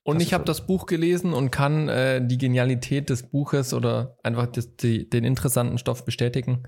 Und 0.03 0.21
ich 0.21 0.35
habe 0.35 0.43
das 0.43 0.67
Buch 0.67 0.85
gelesen 0.85 1.33
und 1.33 1.49
kann 1.49 1.89
äh, 1.89 2.25
die 2.25 2.37
Genialität 2.37 3.09
des 3.09 3.23
Buches 3.23 3.73
oder 3.73 4.17
einfach 4.21 4.45
das, 4.45 4.75
die, 4.75 5.09
den 5.09 5.23
interessanten 5.23 5.79
Stoff 5.79 6.05
bestätigen. 6.05 6.67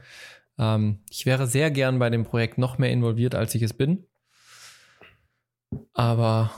Ähm, 0.58 1.00
ich 1.10 1.26
wäre 1.26 1.48
sehr 1.48 1.72
gern 1.72 2.00
bei 2.00 2.10
dem 2.10 2.24
Projekt 2.24 2.58
noch 2.58 2.78
mehr 2.78 2.92
involviert, 2.92 3.36
als 3.36 3.56
ich 3.56 3.62
es 3.62 3.74
bin. 3.74 4.06
Aber 5.94 6.52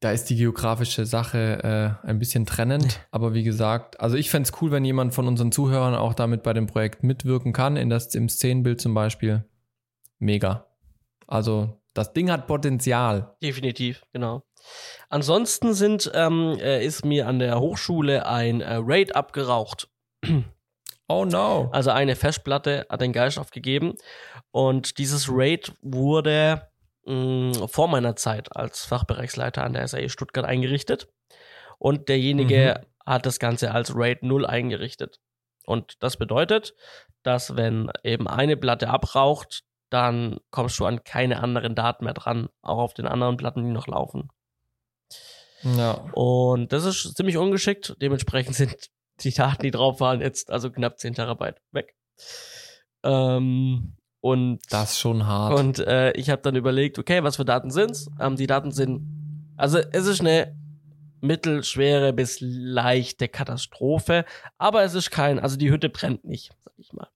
da 0.00 0.12
ist 0.12 0.28
die 0.28 0.36
geografische 0.36 1.06
Sache 1.06 1.98
äh, 2.04 2.06
ein 2.06 2.18
bisschen 2.18 2.44
trennend. 2.44 3.00
Aber 3.10 3.32
wie 3.32 3.42
gesagt, 3.42 4.00
also 4.00 4.16
ich 4.16 4.30
fände 4.30 4.48
es 4.48 4.60
cool, 4.60 4.70
wenn 4.70 4.84
jemand 4.84 5.14
von 5.14 5.26
unseren 5.26 5.50
Zuhörern 5.50 5.94
auch 5.94 6.12
damit 6.12 6.42
bei 6.42 6.52
dem 6.52 6.66
Projekt 6.66 7.02
mitwirken 7.02 7.52
kann, 7.52 7.76
in 7.76 7.88
das, 7.88 8.14
im 8.14 8.28
Szenenbild 8.28 8.80
zum 8.80 8.92
Beispiel. 8.92 9.44
Mega. 10.18 10.66
Also 11.26 11.80
das 11.94 12.12
Ding 12.12 12.30
hat 12.30 12.46
Potenzial. 12.46 13.36
Definitiv, 13.42 14.04
genau. 14.12 14.42
Ansonsten 15.08 15.74
sind, 15.74 16.10
ähm, 16.14 16.58
äh, 16.60 16.84
ist 16.84 17.04
mir 17.04 17.26
an 17.28 17.38
der 17.38 17.60
Hochschule 17.60 18.26
ein 18.26 18.60
äh, 18.60 18.76
Raid 18.82 19.16
abgeraucht. 19.16 19.88
Oh 21.06 21.24
no. 21.24 21.68
Also 21.72 21.90
eine 21.90 22.16
Festplatte 22.16 22.86
hat 22.88 23.00
den 23.00 23.12
Geist 23.12 23.38
aufgegeben. 23.38 23.94
Und 24.50 24.98
dieses 24.98 25.28
Raid 25.30 25.72
wurde 25.82 26.68
mh, 27.04 27.68
vor 27.68 27.88
meiner 27.88 28.16
Zeit 28.16 28.54
als 28.56 28.84
Fachbereichsleiter 28.84 29.62
an 29.64 29.74
der 29.74 29.86
SAE 29.86 30.08
Stuttgart 30.08 30.44
eingerichtet. 30.44 31.08
Und 31.78 32.08
derjenige 32.08 32.80
mhm. 32.80 33.12
hat 33.12 33.26
das 33.26 33.38
Ganze 33.38 33.72
als 33.72 33.94
RAID 33.94 34.22
0 34.22 34.46
eingerichtet. 34.46 35.20
Und 35.66 36.02
das 36.02 36.16
bedeutet, 36.16 36.74
dass 37.22 37.56
wenn 37.56 37.90
eben 38.02 38.28
eine 38.28 38.56
Platte 38.56 38.88
abraucht, 38.88 39.64
dann 39.90 40.38
kommst 40.50 40.78
du 40.78 40.86
an 40.86 41.04
keine 41.04 41.42
anderen 41.42 41.74
Daten 41.74 42.04
mehr 42.04 42.14
dran, 42.14 42.48
auch 42.62 42.78
auf 42.78 42.94
den 42.94 43.06
anderen 43.06 43.36
Platten, 43.36 43.64
die 43.64 43.70
noch 43.70 43.86
laufen. 43.86 44.28
Ja. 45.62 45.92
Und 46.12 46.72
das 46.72 46.84
ist 46.84 47.16
ziemlich 47.16 47.36
ungeschickt. 47.36 47.96
Dementsprechend 48.00 48.54
sind 48.54 48.90
die 49.20 49.32
Daten, 49.32 49.62
die 49.62 49.70
drauf 49.70 50.00
waren, 50.00 50.20
jetzt 50.20 50.50
also 50.50 50.70
knapp 50.70 50.98
10 50.98 51.14
Terabyte 51.14 51.60
weg. 51.72 51.94
Ähm, 53.02 53.96
und 54.20 54.60
das 54.70 54.92
ist 54.92 55.00
schon 55.00 55.26
hart. 55.26 55.58
Und 55.58 55.78
äh, 55.80 56.12
ich 56.12 56.30
habe 56.30 56.42
dann 56.42 56.56
überlegt, 56.56 56.98
okay, 56.98 57.22
was 57.22 57.36
für 57.36 57.44
Daten 57.44 57.70
sind's? 57.70 58.10
Ähm, 58.18 58.36
die 58.36 58.46
Daten 58.46 58.72
sind, 58.72 59.02
also 59.56 59.78
es 59.78 60.06
ist 60.06 60.20
eine 60.20 60.56
mittelschwere 61.20 62.12
bis 62.12 62.38
leichte 62.40 63.28
Katastrophe, 63.28 64.24
aber 64.58 64.84
es 64.84 64.94
ist 64.94 65.10
kein, 65.10 65.38
also 65.38 65.56
die 65.56 65.70
Hütte 65.70 65.88
brennt 65.88 66.24
nicht, 66.24 66.52
sag 66.64 66.74
ich 66.78 66.92
mal. 66.92 67.08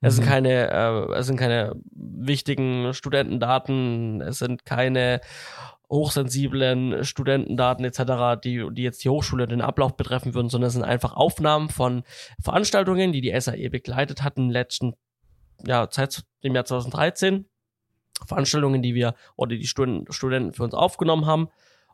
Es 0.00 0.14
mhm. 0.14 0.16
sind 0.16 0.26
keine, 0.26 0.70
äh, 0.70 1.12
es 1.18 1.26
sind 1.26 1.36
keine 1.36 1.74
wichtigen 1.92 2.94
Studentendaten, 2.94 4.20
es 4.22 4.38
sind 4.38 4.64
keine 4.64 5.20
hochsensiblen 5.90 7.04
Studentendaten 7.04 7.84
etc., 7.84 8.40
die, 8.42 8.64
die 8.72 8.82
jetzt 8.82 9.04
die 9.04 9.08
Hochschule 9.08 9.46
den 9.46 9.60
Ablauf 9.60 9.96
betreffen 9.96 10.34
würden, 10.34 10.48
sondern 10.48 10.68
es 10.68 10.74
sind 10.74 10.84
einfach 10.84 11.14
Aufnahmen 11.14 11.68
von 11.68 12.04
Veranstaltungen, 12.40 13.12
die 13.12 13.20
die 13.20 13.38
SAE 13.38 13.68
begleitet 13.70 14.22
hatten, 14.22 14.50
letzten 14.50 14.94
ja, 15.66 15.88
seit 15.90 16.24
dem 16.42 16.54
Jahr 16.54 16.64
2013 16.64 17.46
Veranstaltungen, 18.26 18.82
die 18.82 18.94
wir 18.94 19.14
oder 19.36 19.56
die 19.56 19.66
Studenten, 19.66 20.12
Studenten 20.12 20.52
für 20.52 20.64
uns 20.64 20.74
aufgenommen 20.74 21.26
haben. 21.26 21.48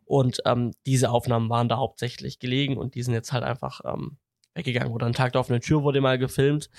Und 0.05 0.41
ähm, 0.45 0.73
diese 0.87 1.11
Aufnahmen 1.11 1.51
waren 1.51 1.69
da 1.69 1.79
hauptsächlich 1.79 2.39
gelegen 2.39 2.77
und 2.77 2.95
die 2.95 3.03
sind 3.03 3.15
jetzt 3.15 3.33
halt 3.33 3.43
einfach 3.43 3.81
ähm, 3.85 4.19
weggegangen. 4.55 4.93
Oder 4.93 5.07
ein 5.07 5.13
Tag 5.13 5.33
der 5.33 5.41
offenen 5.41 5.61
Tür 5.61 5.83
wurde 5.83 6.01
mal 6.01 6.19
gefilmt 6.19 6.71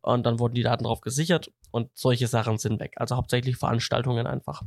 und 0.00 0.26
dann 0.26 0.40
wurden 0.40 0.54
die 0.54 0.64
Daten 0.64 0.84
drauf 0.84 1.00
gesichert 1.00 1.52
und 1.70 1.90
solche 1.94 2.26
Sachen 2.26 2.58
sind 2.58 2.80
weg. 2.80 2.94
Also 2.96 3.16
hauptsächlich 3.16 3.56
Veranstaltungen 3.56 4.26
einfach. 4.26 4.62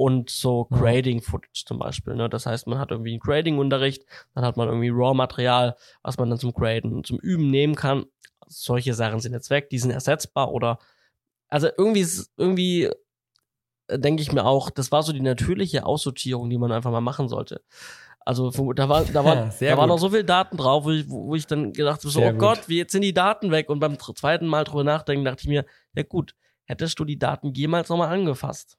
Und 0.00 0.30
so 0.30 0.64
Grading-Footage 0.70 1.64
zum 1.66 1.78
Beispiel. 1.78 2.14
Ne? 2.14 2.30
Das 2.30 2.46
heißt, 2.46 2.66
man 2.66 2.78
hat 2.78 2.90
irgendwie 2.90 3.10
einen 3.10 3.20
Grading-Unterricht, 3.20 4.06
dann 4.34 4.44
hat 4.44 4.56
man 4.56 4.68
irgendwie 4.68 4.88
Raw-Material, 4.88 5.76
was 6.02 6.16
man 6.16 6.30
dann 6.30 6.38
zum 6.38 6.54
Graden 6.54 6.94
und 6.94 7.06
zum 7.06 7.18
Üben 7.18 7.50
nehmen 7.50 7.74
kann 7.74 8.06
solche 8.50 8.94
Sachen 8.94 9.20
sind 9.20 9.32
jetzt 9.32 9.50
weg, 9.50 9.70
die 9.70 9.78
sind 9.78 9.92
ersetzbar 9.92 10.52
oder 10.52 10.78
also 11.48 11.68
irgendwie 11.76 12.06
irgendwie 12.36 12.90
äh, 13.86 13.98
denke 13.98 14.22
ich 14.22 14.32
mir 14.32 14.44
auch, 14.44 14.70
das 14.70 14.92
war 14.92 15.02
so 15.02 15.12
die 15.12 15.20
natürliche 15.20 15.86
Aussortierung, 15.86 16.50
die 16.50 16.58
man 16.58 16.72
einfach 16.72 16.90
mal 16.90 17.00
machen 17.00 17.28
sollte. 17.28 17.62
Also 18.20 18.50
da 18.50 18.88
war 18.88 19.04
da 19.04 19.24
war 19.24 19.50
da 19.60 19.76
waren 19.76 19.88
noch 19.88 19.98
so 19.98 20.10
viele 20.10 20.24
Daten 20.24 20.56
drauf, 20.56 20.84
wo 20.84 20.90
ich, 20.90 21.08
wo 21.08 21.34
ich 21.34 21.46
dann 21.46 21.72
gedacht 21.72 22.00
habe, 22.00 22.10
so 22.10 22.20
Sehr 22.20 22.34
oh. 22.34 22.38
Gott, 22.38 22.68
wie 22.68 22.78
jetzt 22.78 22.92
sind 22.92 23.02
die 23.02 23.14
Daten 23.14 23.50
weg 23.50 23.70
und 23.70 23.80
beim 23.80 23.98
zweiten 23.98 24.46
Mal 24.46 24.64
drüber 24.64 24.84
nachdenken 24.84 25.24
dachte 25.24 25.42
ich 25.42 25.48
mir, 25.48 25.64
ja 25.94 26.02
gut, 26.02 26.34
hättest 26.64 26.98
du 26.98 27.04
die 27.04 27.18
Daten 27.18 27.52
jemals 27.54 27.88
nochmal 27.88 28.12
angefasst? 28.12 28.78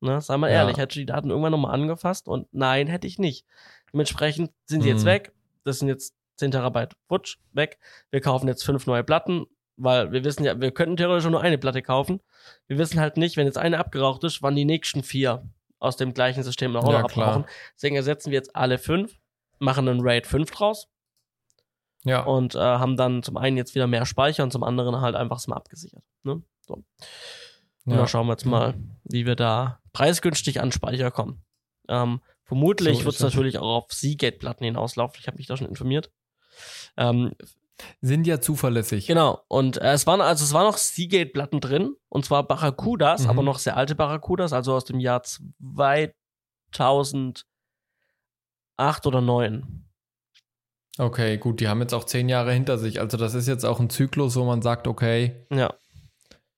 Ne, 0.00 0.20
sei 0.20 0.36
mal 0.36 0.50
ja. 0.50 0.56
ehrlich, 0.56 0.76
hättest 0.76 0.96
du 0.96 1.00
die 1.00 1.06
Daten 1.06 1.30
irgendwann 1.30 1.52
nochmal 1.52 1.74
angefasst? 1.74 2.28
Und 2.28 2.48
nein, 2.52 2.86
hätte 2.86 3.06
ich 3.06 3.18
nicht. 3.18 3.46
Dementsprechend 3.92 4.50
sind 4.66 4.82
sie 4.82 4.90
mhm. 4.90 4.96
jetzt 4.96 5.04
weg. 5.04 5.32
Das 5.64 5.78
sind 5.78 5.88
jetzt 5.88 6.14
10 6.36 6.50
Terabyte, 6.50 6.94
futsch, 7.08 7.38
weg. 7.52 7.78
Wir 8.10 8.20
kaufen 8.20 8.46
jetzt 8.46 8.64
fünf 8.64 8.86
neue 8.86 9.04
Platten, 9.04 9.46
weil 9.76 10.12
wir 10.12 10.24
wissen 10.24 10.44
ja, 10.44 10.60
wir 10.60 10.70
könnten 10.70 10.96
theoretisch 10.96 11.28
nur 11.28 11.40
eine 11.40 11.58
Platte 11.58 11.82
kaufen. 11.82 12.20
Wir 12.66 12.78
wissen 12.78 13.00
halt 13.00 13.16
nicht, 13.16 13.36
wenn 13.36 13.46
jetzt 13.46 13.58
eine 13.58 13.78
abgeraucht 13.78 14.22
ist, 14.24 14.42
wann 14.42 14.54
die 14.54 14.64
nächsten 14.64 15.02
vier 15.02 15.48
aus 15.78 15.96
dem 15.96 16.14
gleichen 16.14 16.42
System 16.42 16.72
noch, 16.72 16.90
ja, 16.90 17.00
abrauchen. 17.00 17.44
Deswegen 17.74 17.96
ersetzen 17.96 18.30
wir 18.30 18.36
jetzt 18.36 18.54
alle 18.54 18.78
fünf, 18.78 19.18
machen 19.58 19.88
einen 19.88 20.00
RAID 20.00 20.26
5 20.26 20.50
draus. 20.50 20.88
Ja. 22.04 22.22
Und 22.22 22.54
äh, 22.54 22.58
haben 22.58 22.96
dann 22.96 23.22
zum 23.22 23.36
einen 23.36 23.56
jetzt 23.56 23.74
wieder 23.74 23.86
mehr 23.86 24.06
Speicher 24.06 24.44
und 24.44 24.52
zum 24.52 24.62
anderen 24.62 25.00
halt 25.00 25.16
einfach 25.16 25.44
mal 25.48 25.56
abgesichert. 25.56 26.04
Ne? 26.22 26.42
So. 26.60 26.84
Ja. 27.84 27.96
Da 27.96 28.06
schauen 28.06 28.26
wir 28.26 28.32
jetzt 28.32 28.46
mal, 28.46 28.74
wie 29.04 29.26
wir 29.26 29.36
da 29.36 29.80
preisgünstig 29.96 30.60
an 30.60 30.72
Speicher 30.72 31.10
kommen. 31.10 31.42
Ähm, 31.88 32.20
vermutlich 32.44 32.98
so 32.98 33.06
wird 33.06 33.14
es 33.14 33.22
natürlich 33.22 33.56
auch 33.58 33.84
auf 33.84 33.92
Seagate-Platten 33.92 34.64
hinauslaufen. 34.64 35.16
Ich 35.18 35.26
habe 35.26 35.38
mich 35.38 35.46
da 35.46 35.56
schon 35.56 35.68
informiert. 35.68 36.10
Ähm, 36.98 37.32
sind 38.02 38.26
ja 38.26 38.38
zuverlässig. 38.40 39.06
Genau. 39.06 39.40
Und 39.48 39.78
äh, 39.78 39.92
es 39.92 40.06
waren 40.06 40.20
also 40.20 40.44
es 40.44 40.52
waren 40.52 40.66
noch 40.66 40.76
Seagate-Platten 40.76 41.60
drin 41.60 41.94
und 42.10 42.26
zwar 42.26 42.46
Barracudas, 42.46 43.22
mhm. 43.22 43.30
aber 43.30 43.42
noch 43.42 43.58
sehr 43.58 43.78
alte 43.78 43.94
Barracudas, 43.94 44.52
also 44.52 44.74
aus 44.74 44.84
dem 44.84 45.00
Jahr 45.00 45.22
2008 45.22 47.46
oder 49.06 49.22
9. 49.22 49.88
Okay, 50.98 51.38
gut, 51.38 51.60
die 51.60 51.68
haben 51.68 51.80
jetzt 51.80 51.94
auch 51.94 52.04
zehn 52.04 52.28
Jahre 52.28 52.52
hinter 52.52 52.76
sich. 52.76 53.00
Also 53.00 53.16
das 53.16 53.32
ist 53.32 53.48
jetzt 53.48 53.64
auch 53.64 53.80
ein 53.80 53.88
Zyklus, 53.88 54.36
wo 54.36 54.44
man 54.44 54.60
sagt, 54.60 54.88
okay, 54.88 55.46
ja. 55.50 55.72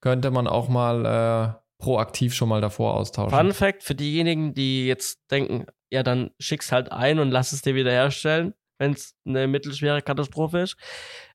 könnte 0.01 0.33
man 0.33 0.49
auch 0.49 0.69
mal 0.69 1.07
äh, 1.07 1.68
proaktiv 1.79 2.35
schon 2.35 2.49
mal 2.49 2.61
davor 2.61 2.95
austauschen. 2.95 3.37
Fun 3.37 3.53
Fact 3.53 3.83
für 3.83 3.95
diejenigen, 3.95 4.55
die 4.55 4.87
jetzt 4.87 5.21
denken, 5.31 5.67
ja, 5.91 6.03
dann 6.03 6.31
schick's 6.39 6.73
halt 6.73 6.93
ein 6.93 7.19
und 7.19 7.31
lass 7.31 7.53
es 7.53 7.63
dir 7.63 7.75
wieder 7.75 7.93
herstellen 7.93 8.55
wenn 8.79 8.93
es 8.93 9.15
eine 9.27 9.47
mittelschwere 9.47 10.01
Katastrophe 10.03 10.61
ist. 10.61 10.77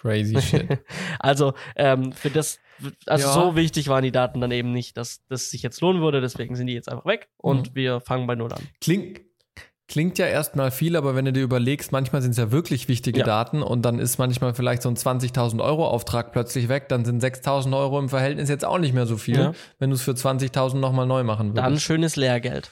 Crazy 0.00 0.40
shit. 0.40 0.78
also 1.18 1.54
ähm, 1.76 2.12
für 2.12 2.30
das 2.30 2.58
also 3.06 3.26
ja. 3.26 3.32
so 3.32 3.56
wichtig 3.56 3.88
waren 3.88 4.04
die 4.04 4.12
Daten 4.12 4.40
dann 4.40 4.50
eben 4.50 4.72
nicht, 4.72 4.96
dass 4.96 5.24
das 5.28 5.50
sich 5.50 5.62
jetzt 5.62 5.80
lohnen 5.80 6.02
würde. 6.02 6.20
Deswegen 6.20 6.56
sind 6.56 6.66
die 6.66 6.74
jetzt 6.74 6.90
einfach 6.90 7.06
weg 7.06 7.28
und 7.38 7.70
mhm. 7.70 7.74
wir 7.74 8.00
fangen 8.00 8.26
bei 8.26 8.34
Null 8.34 8.52
an. 8.52 8.60
Klingt, 8.80 9.20
klingt 9.88 10.18
ja 10.18 10.26
erstmal 10.26 10.70
viel, 10.70 10.96
aber 10.96 11.14
wenn 11.14 11.24
du 11.24 11.32
dir 11.32 11.42
überlegst, 11.42 11.92
manchmal 11.92 12.22
sind 12.22 12.32
es 12.32 12.36
ja 12.36 12.52
wirklich 12.52 12.88
wichtige 12.88 13.20
ja. 13.20 13.24
Daten 13.24 13.62
und 13.62 13.82
dann 13.82 13.98
ist 13.98 14.18
manchmal 14.18 14.54
vielleicht 14.54 14.82
so 14.82 14.88
ein 14.88 14.96
20.000 14.96 15.62
Euro 15.62 15.88
Auftrag 15.88 16.32
plötzlich 16.32 16.68
weg, 16.68 16.88
dann 16.88 17.04
sind 17.04 17.22
6.000 17.22 17.76
Euro 17.76 17.98
im 17.98 18.08
Verhältnis 18.08 18.48
jetzt 18.48 18.64
auch 18.64 18.78
nicht 18.78 18.94
mehr 18.94 19.06
so 19.06 19.16
viel, 19.16 19.38
ja. 19.38 19.52
wenn 19.78 19.90
du 19.90 19.96
es 19.96 20.02
für 20.02 20.12
20.000 20.12 20.76
nochmal 20.76 21.06
neu 21.06 21.24
machen 21.24 21.48
würdest. 21.48 21.64
Dann 21.64 21.78
schönes 21.78 22.16
Lehrgeld. 22.16 22.70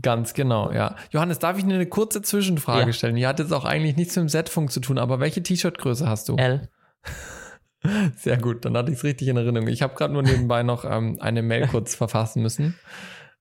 Ganz 0.00 0.32
genau, 0.32 0.72
ja. 0.72 0.96
Johannes, 1.10 1.38
darf 1.38 1.58
ich 1.58 1.64
dir 1.64 1.74
eine 1.74 1.86
kurze 1.86 2.22
Zwischenfrage 2.22 2.86
Ja. 2.86 2.92
stellen? 2.92 3.14
Die 3.16 3.26
hat 3.26 3.38
jetzt 3.38 3.52
auch 3.52 3.64
eigentlich 3.66 3.96
nichts 3.96 4.16
mit 4.16 4.24
dem 4.24 4.28
Z-Funk 4.28 4.72
zu 4.72 4.80
tun, 4.80 4.96
aber 4.98 5.20
welche 5.20 5.42
T-Shirt-Größe 5.42 6.08
hast 6.08 6.28
du? 6.30 6.36
L. 6.36 6.68
Sehr 8.16 8.38
gut, 8.38 8.64
dann 8.64 8.76
hatte 8.76 8.90
ich 8.92 8.98
es 8.98 9.04
richtig 9.04 9.28
in 9.28 9.36
Erinnerung. 9.36 9.68
Ich 9.68 9.82
habe 9.82 9.94
gerade 9.94 10.12
nur 10.14 10.22
nebenbei 10.22 10.62
noch 10.62 10.84
ähm, 10.84 11.18
eine 11.20 11.42
Mail 11.42 11.66
kurz 11.66 11.94
verfassen 11.96 12.40
müssen. 12.40 12.78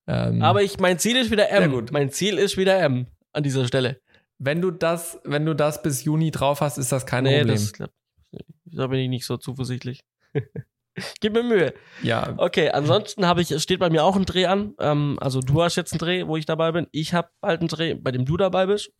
Ähm, 0.07 0.41
Aber 0.41 0.61
ich, 0.63 0.79
mein 0.79 0.97
Ziel 0.99 1.15
ist 1.15 1.29
wieder 1.31 1.47
Sehr 1.47 1.61
M. 1.61 1.71
gut. 1.71 1.91
Mein 1.91 2.09
Ziel 2.09 2.37
ist 2.39 2.57
wieder 2.57 2.79
M 2.79 3.05
an 3.33 3.43
dieser 3.43 3.65
Stelle. 3.67 4.01
wenn 4.39 4.59
du 4.59 4.71
das, 4.71 5.19
wenn 5.23 5.45
du 5.45 5.53
das 5.55 5.81
bis 5.83 6.03
Juni 6.03 6.31
drauf 6.31 6.59
hast, 6.61 6.77
ist 6.79 6.91
das 6.91 7.05
kein 7.05 7.23
nee, 7.23 7.37
Problem. 7.39 7.55
das. 7.55 7.73
Da 8.65 8.87
bin 8.87 8.99
ich 8.99 9.09
nicht 9.09 9.25
so 9.25 9.37
zuversichtlich. 9.37 10.01
Gib 11.21 11.34
mir 11.34 11.43
Mühe. 11.43 11.73
ja, 12.04 12.34
Okay, 12.38 12.69
ansonsten 12.69 13.25
habe 13.25 13.41
ich, 13.41 13.51
es 13.51 13.63
steht 13.63 13.80
bei 13.80 13.89
mir 13.89 14.04
auch 14.04 14.15
ein 14.15 14.25
Dreh 14.25 14.45
an. 14.45 14.75
Ähm, 14.80 15.17
also 15.21 15.39
du 15.39 15.63
hast 15.63 15.75
jetzt 15.77 15.93
einen 15.93 15.99
Dreh, 15.99 16.27
wo 16.27 16.36
ich 16.38 16.45
dabei 16.45 16.71
bin. 16.71 16.88
Ich 16.91 17.13
habe 17.13 17.30
bald 17.39 17.62
einen 17.62 17.69
Dreh, 17.69 17.93
bei 17.93 18.12
dem 18.12 18.25
du 18.25 18.36
dabei 18.38 18.65
bist. 18.65 18.91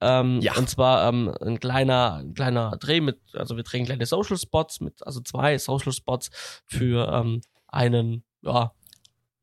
Ähm, 0.00 0.40
Ja. 0.40 0.56
Und 0.56 0.68
zwar 0.68 1.08
ähm, 1.08 1.32
ein 1.40 1.60
kleiner, 1.60 2.16
ein 2.16 2.34
kleiner 2.34 2.76
Dreh 2.78 3.00
mit, 3.00 3.20
also 3.34 3.56
wir 3.56 3.62
drehen 3.62 3.84
kleine 3.84 4.06
Social 4.06 4.36
Spots 4.36 4.80
mit, 4.80 5.06
also 5.06 5.20
zwei 5.20 5.58
Social 5.58 5.92
Spots 5.92 6.30
für 6.66 7.08
ähm, 7.12 7.40
einen 7.68 8.24
ja, 8.40 8.72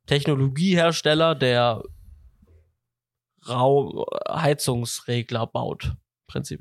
Technologiehersteller, 0.08 1.36
der 1.36 1.84
Raum 3.48 4.04
Heizungsregler 4.30 5.48
baut, 5.48 5.86
im 5.86 5.98
Prinzip. 6.28 6.60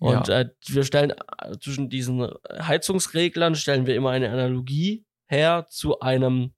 Und 0.00 0.28
Ja. 0.28 0.40
äh, 0.40 0.50
wir 0.66 0.84
stellen 0.84 1.10
äh, 1.12 1.56
zwischen 1.60 1.88
diesen 1.88 2.28
Heizungsreglern 2.50 3.54
stellen 3.54 3.86
wir 3.86 3.94
immer 3.96 4.10
eine 4.10 4.30
Analogie 4.30 5.04
her 5.26 5.66
zu 5.68 6.00
einem 6.00 6.52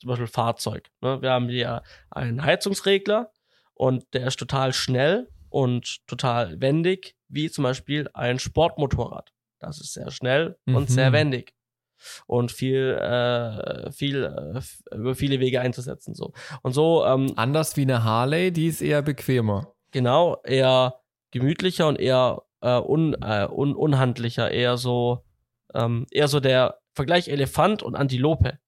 zum 0.00 0.08
Beispiel 0.08 0.26
Fahrzeug. 0.26 0.90
Ne? 1.00 1.20
Wir 1.22 1.30
haben 1.30 1.48
hier 1.48 1.82
einen 2.10 2.42
Heizungsregler 2.44 3.30
und 3.74 4.04
der 4.14 4.26
ist 4.28 4.38
total 4.38 4.72
schnell 4.72 5.28
und 5.48 6.06
total 6.06 6.60
wendig, 6.60 7.16
wie 7.28 7.50
zum 7.50 7.64
Beispiel 7.64 8.08
ein 8.14 8.38
Sportmotorrad. 8.38 9.32
Das 9.58 9.80
ist 9.80 9.92
sehr 9.94 10.10
schnell 10.10 10.56
Mhm. 10.66 10.76
und 10.76 10.90
sehr 10.90 11.12
wendig 11.12 11.54
und 12.26 12.52
viel, 12.52 12.90
äh, 13.00 13.90
viel 13.92 14.24
äh, 14.24 14.94
über 14.96 15.14
viele 15.14 15.40
Wege 15.40 15.60
einzusetzen 15.60 16.14
so. 16.14 16.32
Und 16.62 16.72
so 16.74 17.04
ähm, 17.06 17.32
anders 17.36 17.76
wie 17.76 17.82
eine 17.82 18.04
Harley, 18.04 18.52
die 18.52 18.66
ist 18.68 18.82
eher 18.82 19.02
bequemer. 19.02 19.74
genau 19.90 20.40
eher 20.44 21.00
gemütlicher 21.34 21.88
und 21.88 21.96
eher 22.00 22.42
äh, 22.62 22.78
un, 22.78 23.14
äh, 23.20 23.46
un, 23.50 23.74
unhandlicher, 23.74 24.50
eher 24.50 24.78
so 24.78 25.22
ähm, 25.74 26.06
eher 26.10 26.28
so 26.28 26.40
der 26.40 26.78
Vergleich 26.94 27.28
Elefant 27.28 27.82
und 27.82 27.96
Antilope 27.96 28.58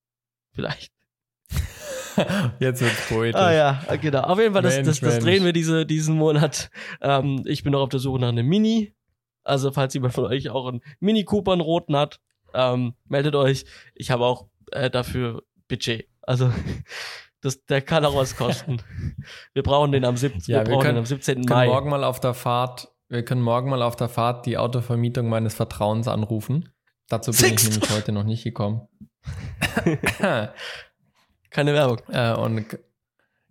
vielleicht. 0.52 0.92
Jetzt 2.58 2.82
wird's 2.82 3.08
poetisch. 3.08 3.40
Ah 3.40 3.52
ja, 3.52 3.96
genau. 4.00 4.22
Auf 4.22 4.38
jeden 4.38 4.52
Fall, 4.52 4.62
das, 4.62 4.74
Mensch, 4.74 4.88
das, 4.88 5.00
das 5.00 5.12
Mensch. 5.14 5.24
drehen 5.24 5.44
wir 5.44 5.52
diese, 5.52 5.86
diesen 5.86 6.16
Monat. 6.16 6.70
Ähm, 7.00 7.42
ich 7.46 7.62
bin 7.62 7.72
noch 7.72 7.82
auf 7.82 7.88
der 7.88 8.00
Suche 8.00 8.20
nach 8.20 8.28
einem 8.28 8.46
Mini. 8.46 8.94
Also 9.44 9.70
falls 9.70 9.94
jemand 9.94 10.14
von 10.14 10.24
euch 10.24 10.50
auch 10.50 10.66
einen 10.66 10.82
Mini 10.98 11.24
Cooper 11.24 11.52
einen 11.52 11.60
roten 11.60 11.96
hat, 11.96 12.20
ähm, 12.52 12.94
meldet 13.04 13.36
euch. 13.36 13.64
Ich 13.94 14.10
habe 14.10 14.24
auch 14.24 14.48
äh, 14.72 14.90
dafür 14.90 15.42
Budget. 15.68 16.08
Also 16.22 16.50
das, 17.46 17.64
der 17.64 17.80
kann 17.82 18.04
auch 18.04 18.14
was 18.16 18.36
kosten. 18.36 18.82
wir 19.54 19.62
brauchen 19.62 19.92
den 19.92 20.04
am 20.04 20.16
17. 20.16 20.52
Ja, 20.52 20.60
wir 20.60 20.66
wir 20.66 20.72
brauchen 20.74 20.82
können- 20.86 20.98
am 20.98 21.06
17. 21.06 21.38
Wir 21.38 21.44
können 21.46 21.58
Mai. 21.60 21.66
morgen 21.66 21.88
mal 21.90 22.04
auf 22.04 22.20
der 22.20 22.34
Fahrt, 22.34 22.88
wir 23.08 23.24
können 23.24 23.40
morgen 23.42 23.70
mal 23.70 23.82
auf 23.82 23.96
der 23.96 24.08
Fahrt 24.08 24.44
die 24.46 24.58
Autovermietung 24.58 25.28
meines 25.28 25.54
Vertrauens 25.54 26.08
anrufen. 26.08 26.68
Dazu 27.08 27.30
bin 27.30 27.38
Six. 27.38 27.62
ich 27.64 27.70
nämlich 27.70 27.90
heute 27.90 28.12
noch 28.12 28.24
nicht 28.24 28.42
gekommen. 28.44 28.88
Keine 31.50 31.72
Werbung. 31.74 32.00
äh, 32.08 32.34
und 32.34 32.66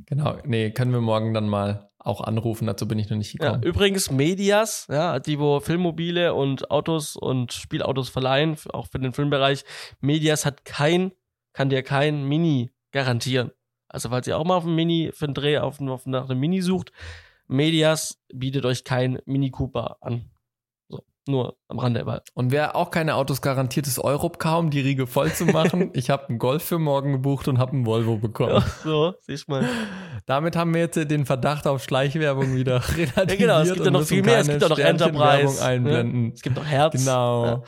genau, 0.06 0.38
nee, 0.44 0.72
können 0.72 0.92
wir 0.92 1.02
morgen 1.02 1.34
dann 1.34 1.48
mal 1.50 1.90
auch 1.98 2.22
anrufen. 2.22 2.68
Dazu 2.68 2.88
bin 2.88 3.00
ich 3.00 3.10
noch 3.10 3.18
nicht 3.18 3.34
Ja, 3.42 3.46
gekommen. 3.48 3.64
übrigens 3.64 4.12
Medias, 4.12 4.86
ja, 4.90 5.20
die 5.20 5.40
wo 5.40 5.60
Filmmobile 5.60 6.34
und 6.34 6.70
Autos 6.70 7.16
und 7.16 7.52
Spielautos 7.54 8.10
verleihen, 8.10 8.58
auch 8.74 8.88
für 8.88 9.00
den 9.00 9.14
Filmbereich. 9.14 9.64
Medias 10.02 10.46
hat 10.46 10.66
kein, 10.66 11.14
kann 11.54 11.70
dir 11.70 11.82
kein 11.82 12.26
Mini 12.28 12.72
garantieren. 12.92 13.52
Also 13.96 14.10
falls 14.10 14.28
ihr 14.28 14.38
auch 14.38 14.44
mal 14.44 14.58
auf 14.58 14.66
einen 14.66 14.76
Mini 14.76 15.12
für 15.14 15.24
einen 15.24 15.34
Dreh 15.34 15.58
auf, 15.58 15.80
auf 15.80 16.06
nach 16.06 16.30
einem 16.30 16.38
Mini 16.38 16.62
sucht, 16.62 16.92
Medias 17.48 18.20
bietet 18.28 18.66
euch 18.66 18.84
kein 18.84 19.20
Mini 19.26 19.52
Cooper 19.52 19.96
an. 20.02 20.30
So, 20.90 21.02
nur 21.30 21.56
am 21.70 21.80
Rande, 21.80 22.06
weil 22.06 22.22
Und 22.34 22.52
wer 22.52 22.76
auch 22.76 22.92
keine 22.92 23.16
Autos 23.16 23.42
garantiert 23.42 23.88
ist, 23.88 23.98
Europcar, 23.98 24.60
um 24.60 24.70
die 24.70 24.82
Riege 24.82 25.08
voll 25.08 25.32
zu 25.32 25.46
machen. 25.46 25.92
ich 25.94 26.10
habe 26.10 26.28
einen 26.28 26.40
Golf 26.40 26.64
für 26.64 26.78
morgen 26.78 27.14
gebucht 27.14 27.48
und 27.48 27.58
habe 27.58 27.72
einen 27.72 27.86
Volvo 27.86 28.18
bekommen. 28.18 28.62
so, 28.84 29.14
siehst 29.22 29.48
mal. 29.48 29.66
Damit 30.26 30.58
haben 30.58 30.74
wir 30.74 30.82
jetzt 30.82 30.96
den 30.98 31.26
Verdacht 31.26 31.66
auf 31.66 31.82
Schleichwerbung 31.82 32.54
wieder 32.54 32.82
relativiert. 32.98 33.16
Ja, 33.30 33.36
genau, 33.38 33.60
es 33.62 33.74
gibt 33.74 33.86
ja 33.86 33.92
noch 33.92 34.04
viel 34.04 34.24
mehr. 34.24 34.40
Es 34.40 34.50
gibt 34.50 34.62
ja 34.62 34.68
noch 34.68 34.78
Enterprise. 34.78 35.64
einblenden. 35.64 36.28
Ne? 36.28 36.32
Es 36.34 36.42
gibt 36.42 36.58
noch 36.58 36.66
Herz. 36.66 36.92
Genau. 36.92 37.46
Ja. 37.46 37.64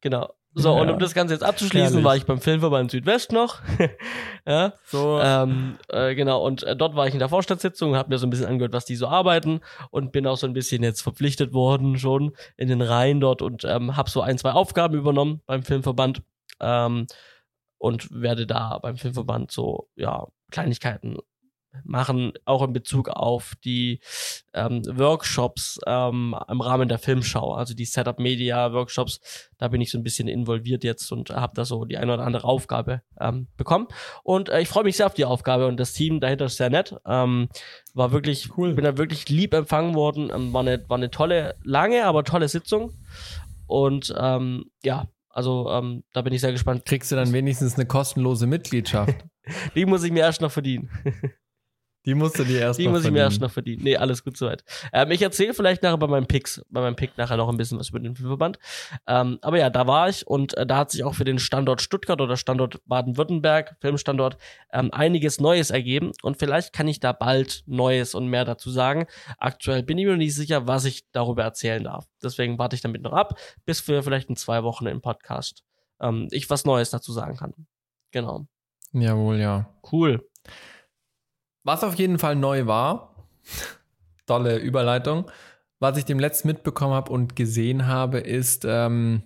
Genau. 0.00 0.30
So, 0.60 0.74
Ja. 0.74 0.80
und 0.82 0.90
um 0.90 0.98
das 0.98 1.14
Ganze 1.14 1.34
jetzt 1.34 1.42
abzuschließen, 1.44 1.88
Herrlich. 1.90 2.04
war 2.04 2.16
ich 2.16 2.26
beim 2.26 2.40
Filmverband 2.40 2.90
Südwest 2.90 3.32
noch. 3.32 3.60
ja. 4.46 4.72
So, 4.86 5.20
Ähm, 5.22 5.78
äh, 5.88 6.14
genau, 6.14 6.44
und 6.44 6.62
äh, 6.64 6.74
dort 6.76 6.96
war 6.96 7.06
ich 7.06 7.12
in 7.14 7.20
der 7.20 7.28
Vorstandssitzung, 7.28 7.94
habe 7.96 8.08
mir 8.08 8.18
so 8.18 8.26
ein 8.26 8.30
bisschen 8.30 8.46
angehört, 8.46 8.72
was 8.72 8.84
die 8.84 8.96
so 8.96 9.06
arbeiten 9.06 9.60
und 9.90 10.10
bin 10.12 10.26
auch 10.26 10.36
so 10.36 10.46
ein 10.46 10.52
bisschen 10.52 10.82
jetzt 10.82 11.02
verpflichtet 11.02 11.52
worden 11.52 11.98
schon 11.98 12.32
in 12.56 12.68
den 12.68 12.82
Reihen 12.82 13.20
dort 13.20 13.40
und 13.42 13.64
ähm, 13.64 13.96
habe 13.96 14.10
so 14.10 14.20
ein, 14.20 14.36
zwei 14.38 14.52
Aufgaben 14.52 14.94
übernommen 14.96 15.42
beim 15.46 15.62
Filmverband 15.62 16.22
ähm, 16.60 17.06
und 17.78 18.08
werde 18.10 18.46
da 18.46 18.78
beim 18.78 18.96
Filmverband 18.96 19.52
so, 19.52 19.88
ja, 19.94 20.26
Kleinigkeiten 20.50 21.18
machen, 21.84 22.32
auch 22.44 22.62
in 22.62 22.72
Bezug 22.72 23.08
auf 23.08 23.54
die 23.64 24.00
ähm, 24.54 24.82
Workshops 24.86 25.78
ähm, 25.86 26.34
im 26.48 26.60
Rahmen 26.60 26.88
der 26.88 26.98
Filmschau, 26.98 27.54
also 27.54 27.74
die 27.74 27.84
Setup 27.84 28.18
Media 28.18 28.72
Workshops, 28.72 29.20
da 29.58 29.68
bin 29.68 29.80
ich 29.80 29.90
so 29.90 29.98
ein 29.98 30.02
bisschen 30.02 30.28
involviert 30.28 30.84
jetzt 30.84 31.10
und 31.12 31.30
habe 31.30 31.52
da 31.54 31.64
so 31.64 31.84
die 31.84 31.98
eine 31.98 32.14
oder 32.14 32.24
andere 32.24 32.44
Aufgabe 32.44 33.02
ähm, 33.20 33.48
bekommen. 33.56 33.88
Und 34.22 34.48
äh, 34.48 34.60
ich 34.60 34.68
freue 34.68 34.84
mich 34.84 34.96
sehr 34.96 35.06
auf 35.06 35.14
die 35.14 35.24
Aufgabe 35.24 35.66
und 35.66 35.78
das 35.78 35.92
Team 35.92 36.20
dahinter 36.20 36.46
ist 36.46 36.56
sehr 36.56 36.70
nett. 36.70 36.94
Ähm, 37.06 37.48
war 37.94 38.12
wirklich, 38.12 38.56
Cool. 38.56 38.74
bin 38.74 38.84
da 38.84 38.96
wirklich 38.96 39.28
lieb 39.28 39.54
empfangen 39.54 39.94
worden. 39.94 40.30
Ähm, 40.34 40.52
war, 40.52 40.60
eine, 40.62 40.84
war 40.88 40.96
eine 40.96 41.10
tolle, 41.10 41.56
lange, 41.62 42.04
aber 42.04 42.24
tolle 42.24 42.48
Sitzung. 42.48 42.92
Und 43.66 44.14
ähm, 44.18 44.64
ja, 44.82 45.08
also 45.30 45.70
ähm, 45.70 46.04
da 46.12 46.22
bin 46.22 46.32
ich 46.32 46.40
sehr 46.40 46.52
gespannt. 46.52 46.84
kriegst 46.84 47.12
du 47.12 47.16
dann 47.16 47.32
wenigstens 47.32 47.74
eine 47.74 47.86
kostenlose 47.86 48.46
Mitgliedschaft. 48.46 49.14
Die 49.74 49.86
muss 49.86 50.02
ich 50.02 50.12
mir 50.12 50.20
erst 50.20 50.40
noch 50.40 50.50
verdienen. 50.50 50.90
Die 52.08 52.14
musst 52.14 52.38
du 52.38 52.44
dir 52.44 52.60
erst 52.60 52.78
Die 52.78 52.86
noch 52.86 52.92
muss 52.92 53.00
ich 53.04 53.10
mir 53.10 53.18
verdienen. 53.18 53.24
erst 53.30 53.40
noch 53.42 53.50
verdienen. 53.50 53.82
Nee, 53.84 53.96
alles 53.98 54.24
gut 54.24 54.38
soweit. 54.38 54.64
Ähm, 54.94 55.10
ich 55.10 55.20
erzähle 55.20 55.52
vielleicht 55.52 55.82
nachher 55.82 55.98
bei 55.98 56.06
meinem 56.06 56.26
Picks, 56.26 56.64
bei 56.70 56.80
meinem 56.80 56.96
Pick 56.96 57.18
nachher 57.18 57.36
noch 57.36 57.50
ein 57.50 57.58
bisschen 57.58 57.78
was 57.78 57.90
über 57.90 58.00
den 58.00 58.16
Filmverband. 58.16 58.58
Ähm, 59.06 59.38
aber 59.42 59.58
ja, 59.58 59.68
da 59.68 59.86
war 59.86 60.08
ich 60.08 60.26
und 60.26 60.56
äh, 60.56 60.64
da 60.64 60.78
hat 60.78 60.90
sich 60.90 61.04
auch 61.04 61.14
für 61.14 61.24
den 61.24 61.38
Standort 61.38 61.82
Stuttgart 61.82 62.18
oder 62.22 62.38
Standort 62.38 62.80
Baden-Württemberg, 62.86 63.76
Filmstandort, 63.82 64.38
ähm, 64.72 64.90
einiges 64.90 65.38
Neues 65.38 65.68
ergeben 65.68 66.12
und 66.22 66.38
vielleicht 66.38 66.72
kann 66.72 66.88
ich 66.88 66.98
da 66.98 67.12
bald 67.12 67.62
Neues 67.66 68.14
und 68.14 68.28
mehr 68.28 68.46
dazu 68.46 68.70
sagen. 68.70 69.06
Aktuell 69.36 69.82
bin 69.82 69.98
ich 69.98 70.06
mir 70.06 70.12
noch 70.12 70.16
nicht 70.16 70.34
sicher, 70.34 70.66
was 70.66 70.86
ich 70.86 71.10
darüber 71.12 71.42
erzählen 71.42 71.84
darf. 71.84 72.06
Deswegen 72.22 72.58
warte 72.58 72.74
ich 72.74 72.80
damit 72.80 73.02
noch 73.02 73.12
ab, 73.12 73.38
bis 73.66 73.86
wir 73.86 74.02
vielleicht 74.02 74.30
in 74.30 74.36
zwei 74.36 74.62
Wochen 74.62 74.86
im 74.86 75.02
Podcast 75.02 75.62
ähm, 76.00 76.28
ich 76.30 76.48
was 76.48 76.64
Neues 76.64 76.88
dazu 76.88 77.12
sagen 77.12 77.36
kann. 77.36 77.52
Genau. 78.12 78.46
Jawohl, 78.92 79.36
ja. 79.36 79.68
Cool. 79.92 80.26
Was 81.68 81.84
auf 81.84 81.96
jeden 81.96 82.18
Fall 82.18 82.34
neu 82.34 82.64
war, 82.64 83.14
tolle 84.26 84.56
Überleitung, 84.56 85.30
was 85.80 85.98
ich 85.98 86.06
dem 86.06 86.18
letzten 86.18 86.48
mitbekommen 86.48 86.94
habe 86.94 87.12
und 87.12 87.36
gesehen 87.36 87.86
habe, 87.86 88.20
ist, 88.20 88.64
ähm, 88.66 89.22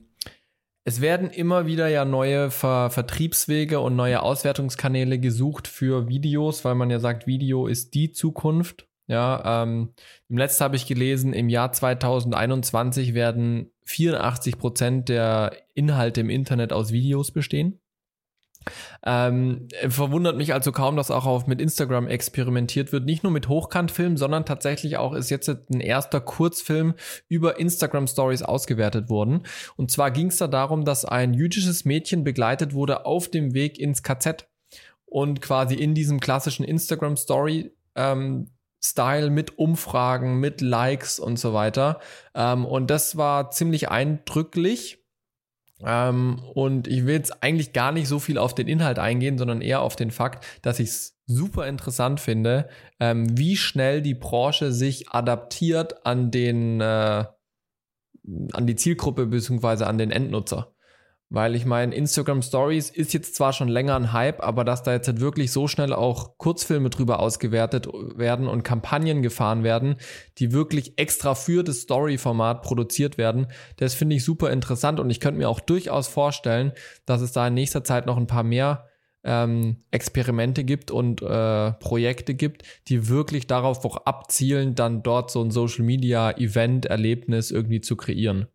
es 0.83 1.01
werden 1.01 1.31
immer 1.31 1.67
wieder 1.67 1.87
ja 1.87 2.05
neue 2.05 2.51
Ver 2.51 2.91
Vertriebswege 2.91 3.79
und 3.79 3.95
neue 3.95 4.23
Auswertungskanäle 4.23 5.21
gesucht 5.21 5.69
für 5.69 6.09
Videos, 6.09 6.65
weil 6.65 6.75
man 6.75 6.91
ja 6.91 6.99
sagt, 6.99 7.29
Video 7.29 7.69
ist 7.69 7.95
die 7.95 8.11
Zukunft. 8.11 8.89
Ja, 9.07 9.63
ähm, 9.63 9.95
im 10.29 10.37
letzten 10.37 10.65
habe 10.65 10.75
ich 10.75 10.89
gelesen, 10.89 11.35
im 11.35 11.49
Jahr 11.49 11.71
2021 11.71 13.15
werden 13.15 13.71
84 13.85 14.59
Prozent 14.59 15.09
der 15.09 15.53
Inhalte 15.75 16.23
im 16.23 16.29
Internet 16.29 16.73
aus 16.73 16.91
Videos 16.91 17.31
bestehen. 17.31 17.82
Ähm, 19.05 19.69
verwundert 19.89 20.37
mich 20.37 20.55
also 20.55 20.73
kaum, 20.73 20.97
dass 20.97 21.11
auch 21.11 21.27
auf 21.27 21.47
mit 21.47 21.61
Instagram 21.61 22.09
experimentiert 22.09 22.93
wird. 22.93 23.05
Nicht 23.05 23.23
nur 23.23 23.33
mit 23.33 23.49
Hochkantfilmen, 23.49 24.17
sondern 24.17 24.45
tatsächlich 24.45 24.97
auch 24.97 25.15
ist 25.15 25.31
jetzt 25.31 25.49
ein 25.49 25.81
erster 25.81 26.21
Kurzfilm 26.21 26.95
über 27.29 27.59
Instagram 27.59 28.07
Stories 28.07 28.43
ausgewertet 28.43 29.09
worden. 29.09 29.43
Und 29.77 29.91
zwar 29.91 30.11
ging 30.11 30.29
es 30.29 30.37
da 30.37 30.49
darum, 30.49 30.85
dass 30.85 31.05
ein 31.05 31.35
jüdisches 31.35 31.85
Mädchen 31.85 32.25
begleitet 32.25 32.75
wurde 32.75 33.07
auf 33.07 33.29
dem 33.29 33.55
Weg 33.55 33.79
ins 33.79 34.03
KZ 34.03 34.49
und 35.07 35.43
quasi 35.43 35.75
in 35.75 35.95
diesem 35.95 36.21
klassischen 36.21 36.65
Instagram 36.65 37.17
Story 37.17 37.73
ähm, 37.95 38.49
Style 38.85 39.31
mit 39.31 39.59
Umfragen, 39.59 40.41
mit 40.41 40.61
Likes 40.61 41.21
und 41.21 41.39
so 41.39 41.53
weiter. 41.55 42.01
Ähm, 42.35 42.65
und 42.65 42.91
das 42.91 43.17
war 43.17 43.51
ziemlich 43.51 43.91
eindrücklich. 43.91 45.02
Ähm, 45.85 46.41
und 46.55 46.89
ich 46.89 47.07
will 47.07 47.15
jetzt 47.15 47.43
eigentlich 47.43 47.73
gar 47.73 47.93
nicht 47.93 48.09
so 48.09 48.19
viel 48.19 48.39
auf 48.39 48.55
den 48.55 48.69
Inhalt 48.69 48.99
eingehen, 48.99 49.39
sondern 49.39 49.61
eher 49.61 49.83
auf 49.83 49.97
den 49.97 50.11
Fakt, 50.11 50.45
dass 50.63 50.79
ich 50.79 50.89
es 50.89 51.19
super 51.27 51.67
interessant 51.67 52.21
finde, 52.21 52.69
ähm, 53.01 53.39
wie 53.39 53.57
schnell 53.57 54.03
die 54.03 54.15
Branche 54.15 54.73
sich 54.73 55.11
adaptiert 55.11 56.07
an 56.07 56.31
den 56.31 56.81
äh, 56.81 57.25
an 58.53 58.67
die 58.67 58.77
Zielgruppe 58.77 59.27
bzw. 59.27 59.85
an 59.85 59.99
den 59.99 60.11
Endnutzer. 60.11 60.72
Weil 61.35 61.55
ich 61.55 61.65
meine, 61.65 61.95
Instagram 61.95 62.43
Stories 62.43 62.91
ist 62.91 63.15
jetzt 63.15 63.35
zwar 63.37 63.55
schon 63.55 63.69
länger 63.69 63.97
ein 63.97 64.13
Hype, 64.13 64.43
aber 64.43 64.65
dass 64.65 64.83
da 64.83 64.93
jetzt 64.93 65.09
halt 65.09 65.21
wirklich 65.21 65.51
so 65.51 65.67
schnell 65.67 65.95
auch 65.95 66.37
Kurzfilme 66.37 66.91
drüber 66.91 67.21
ausgewertet 67.21 67.87
werden 67.87 68.49
und 68.49 68.65
Kampagnen 68.65 69.23
gefahren 69.23 69.65
werden, 69.65 69.97
die 70.37 70.53
wirklich 70.53 70.99
extra 70.99 71.35
für 71.35 71.65
das 71.65 71.81
Story-Format 71.81 72.61
produziert 72.61 73.17
werden, 73.17 73.47
das 73.79 73.95
finde 73.95 74.17
ich 74.17 74.25
super 74.27 74.51
interessant 74.51 75.01
und 75.01 75.09
ich 75.09 75.21
könnte 75.21 75.39
mir 75.39 75.49
auch 75.49 75.61
durchaus 75.61 76.07
vorstellen, 76.07 76.73
dass 77.07 77.23
es 77.23 77.33
da 77.33 77.49
in 77.49 77.55
nächster 77.55 77.83
Zeit 77.83 78.05
noch 78.05 78.19
ein 78.19 78.27
paar 78.27 78.43
mehr 78.43 78.91
ähm, 79.25 79.79
Experimente 79.91 80.65
gibt 80.65 80.91
und 80.91 81.23
äh, 81.23 81.73
Projekte 81.73 82.35
gibt, 82.35 82.65
die 82.89 83.09
wirklich 83.09 83.47
darauf 83.47 83.83
auch 83.87 84.05
abzielen, 84.05 84.75
dann 84.75 85.03
dort 85.03 85.31
so 85.31 85.43
ein 85.43 85.51
Social 85.51 85.87
Media 85.87 86.33
Event 86.33 86.85
Erlebnis 86.85 87.51
irgendwie 87.51 87.81
zu 87.81 87.97
kreieren. 87.97 88.49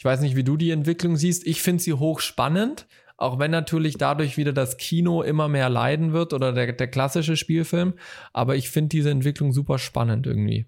Ich 0.00 0.04
weiß 0.06 0.22
nicht, 0.22 0.34
wie 0.34 0.44
du 0.44 0.56
die 0.56 0.70
Entwicklung 0.70 1.16
siehst. 1.16 1.46
Ich 1.46 1.60
finde 1.60 1.82
sie 1.82 1.92
hochspannend, 1.92 2.86
auch 3.18 3.38
wenn 3.38 3.50
natürlich 3.50 3.98
dadurch 3.98 4.38
wieder 4.38 4.54
das 4.54 4.78
Kino 4.78 5.20
immer 5.20 5.46
mehr 5.46 5.68
leiden 5.68 6.14
wird 6.14 6.32
oder 6.32 6.54
der, 6.54 6.72
der 6.72 6.88
klassische 6.88 7.36
Spielfilm. 7.36 7.92
Aber 8.32 8.56
ich 8.56 8.70
finde 8.70 8.88
diese 8.88 9.10
Entwicklung 9.10 9.52
super 9.52 9.78
spannend 9.78 10.26
irgendwie. 10.26 10.64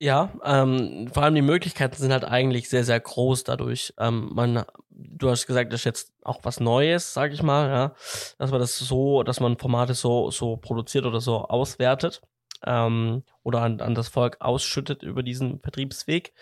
Ja, 0.00 0.32
ähm, 0.44 1.08
vor 1.12 1.22
allem 1.22 1.36
die 1.36 1.42
Möglichkeiten 1.42 1.94
sind 1.94 2.10
halt 2.10 2.24
eigentlich 2.24 2.68
sehr, 2.68 2.82
sehr 2.82 2.98
groß 2.98 3.44
dadurch. 3.44 3.94
Ähm, 4.00 4.30
man, 4.32 4.64
du 4.90 5.30
hast 5.30 5.46
gesagt, 5.46 5.72
das 5.72 5.82
ist 5.82 5.84
jetzt 5.84 6.12
auch 6.24 6.40
was 6.42 6.58
Neues, 6.58 7.14
sag 7.14 7.32
ich 7.32 7.44
mal, 7.44 7.68
ja, 7.68 7.94
dass 8.38 8.50
man 8.50 8.58
das 8.58 8.76
so, 8.76 9.22
dass 9.22 9.38
man 9.38 9.58
Formate 9.58 9.94
so, 9.94 10.32
so 10.32 10.56
produziert 10.56 11.06
oder 11.06 11.20
so 11.20 11.44
auswertet 11.44 12.20
ähm, 12.66 13.22
oder 13.44 13.62
an, 13.62 13.80
an 13.80 13.94
das 13.94 14.08
Volk 14.08 14.38
ausschüttet 14.40 15.04
über 15.04 15.22
diesen 15.22 15.60
Vertriebsweg. 15.60 16.32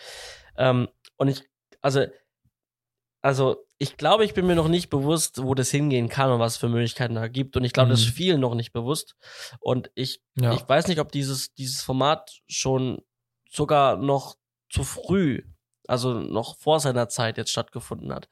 Ähm, 0.57 0.87
und 1.17 1.27
ich, 1.27 1.43
also, 1.81 2.05
also 3.21 3.57
ich 3.79 3.97
glaube, 3.97 4.25
ich 4.25 4.33
bin 4.33 4.47
mir 4.47 4.55
noch 4.55 4.67
nicht 4.67 4.89
bewusst, 4.89 5.43
wo 5.43 5.53
das 5.53 5.69
hingehen 5.69 6.09
kann 6.09 6.31
und 6.31 6.39
was 6.39 6.53
es 6.53 6.57
für 6.57 6.69
Möglichkeiten 6.69 7.15
da 7.15 7.27
gibt. 7.27 7.55
Und 7.57 7.63
ich 7.63 7.73
glaube, 7.73 7.87
mhm. 7.87 7.91
das 7.91 8.01
ist 8.01 8.09
vielen 8.09 8.41
noch 8.41 8.55
nicht 8.55 8.73
bewusst. 8.73 9.15
Und 9.59 9.91
ich, 9.93 10.21
ja. 10.35 10.53
ich 10.53 10.67
weiß 10.67 10.87
nicht, 10.87 10.99
ob 10.99 11.11
dieses, 11.11 11.53
dieses 11.53 11.83
Format 11.83 12.41
schon 12.47 13.01
sogar 13.49 13.97
noch 13.97 14.35
zu 14.69 14.83
früh, 14.83 15.43
also 15.87 16.13
noch 16.13 16.57
vor 16.57 16.79
seiner 16.79 17.07
Zeit 17.09 17.37
jetzt 17.37 17.51
stattgefunden 17.51 18.13
hat. 18.13 18.29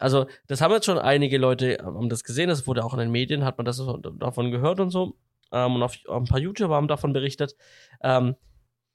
Also, 0.00 0.26
das 0.48 0.60
haben 0.60 0.72
jetzt 0.72 0.86
schon 0.86 0.98
einige 0.98 1.38
Leute, 1.38 1.78
haben 1.80 2.08
das 2.08 2.24
gesehen, 2.24 2.48
das 2.48 2.66
wurde 2.66 2.84
auch 2.84 2.94
in 2.94 2.98
den 2.98 3.12
Medien, 3.12 3.44
hat 3.44 3.58
man 3.58 3.64
das 3.64 3.80
davon 4.18 4.50
gehört 4.50 4.80
und 4.80 4.90
so. 4.90 5.16
Ähm, 5.52 5.76
und 5.76 5.82
auf, 5.84 5.96
ein 6.08 6.24
paar 6.24 6.40
YouTuber 6.40 6.74
haben 6.74 6.88
davon 6.88 7.12
berichtet. 7.12 7.54
Ähm, 8.02 8.34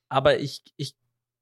aber 0.09 0.39
ich, 0.39 0.61
ich, 0.75 0.95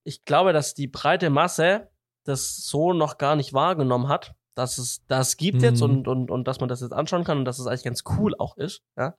ich 0.04 0.26
glaube, 0.26 0.54
dass 0.54 0.76
die 0.76 0.88
breite 0.88 1.32
Masse 1.32 1.90
das 2.28 2.58
so 2.58 2.94
noch 2.94 3.18
gar 3.18 3.36
nicht 3.36 3.54
wahrgenommen 3.54 4.08
hat, 4.08 4.34
dass 4.56 4.78
es 4.78 5.06
das 5.08 5.38
gibt 5.38 5.60
mhm. 5.60 5.64
jetzt 5.64 5.82
und, 5.82 6.08
und, 6.08 6.32
und 6.32 6.48
dass 6.48 6.60
man 6.60 6.70
das 6.70 6.82
jetzt 6.82 6.94
anschauen 6.94 7.24
kann 7.24 7.40
und 7.40 7.46
dass 7.46 7.60
es 7.60 7.68
eigentlich 7.68 7.84
ganz 7.84 8.04
cool 8.18 8.34
auch 8.38 8.58
ist. 8.58 8.82
Ja? 8.98 9.14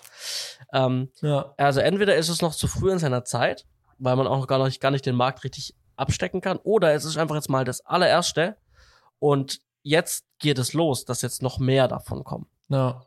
Ähm, 0.73 1.11
ja. 1.21 1.55
Also 1.57 1.81
entweder 1.81 2.17
ist 2.17 2.29
es 2.29 2.43
noch 2.43 2.55
zu 2.55 2.67
früh 2.67 2.91
in 2.91 2.99
seiner 2.99 3.25
Zeit 3.25 3.67
weil 3.99 4.17
man 4.17 4.27
auch 4.27 4.47
gar 4.47 4.65
nicht, 4.65 4.81
gar 4.81 4.91
nicht 4.91 5.07
den 5.07 5.15
Markt 5.15 5.45
richtig 5.45 5.75
abstecken 5.97 6.41
kann. 6.41 6.59
Oder 6.59 6.95
es 6.95 7.05
ist 7.05 7.17
einfach 7.17 7.35
jetzt 7.35 7.51
mal 7.51 7.65
das 7.65 7.85
allererste 7.85 8.57
und 9.19 9.61
jetzt 9.83 10.25
geht 10.39 10.59
es 10.59 10.73
los, 10.73 11.05
dass 11.05 11.23
jetzt 11.23 11.43
noch 11.43 11.59
mehr 11.59 11.89
davon 11.89 12.25
kommen. 12.25 12.47
Ja. 12.69 13.03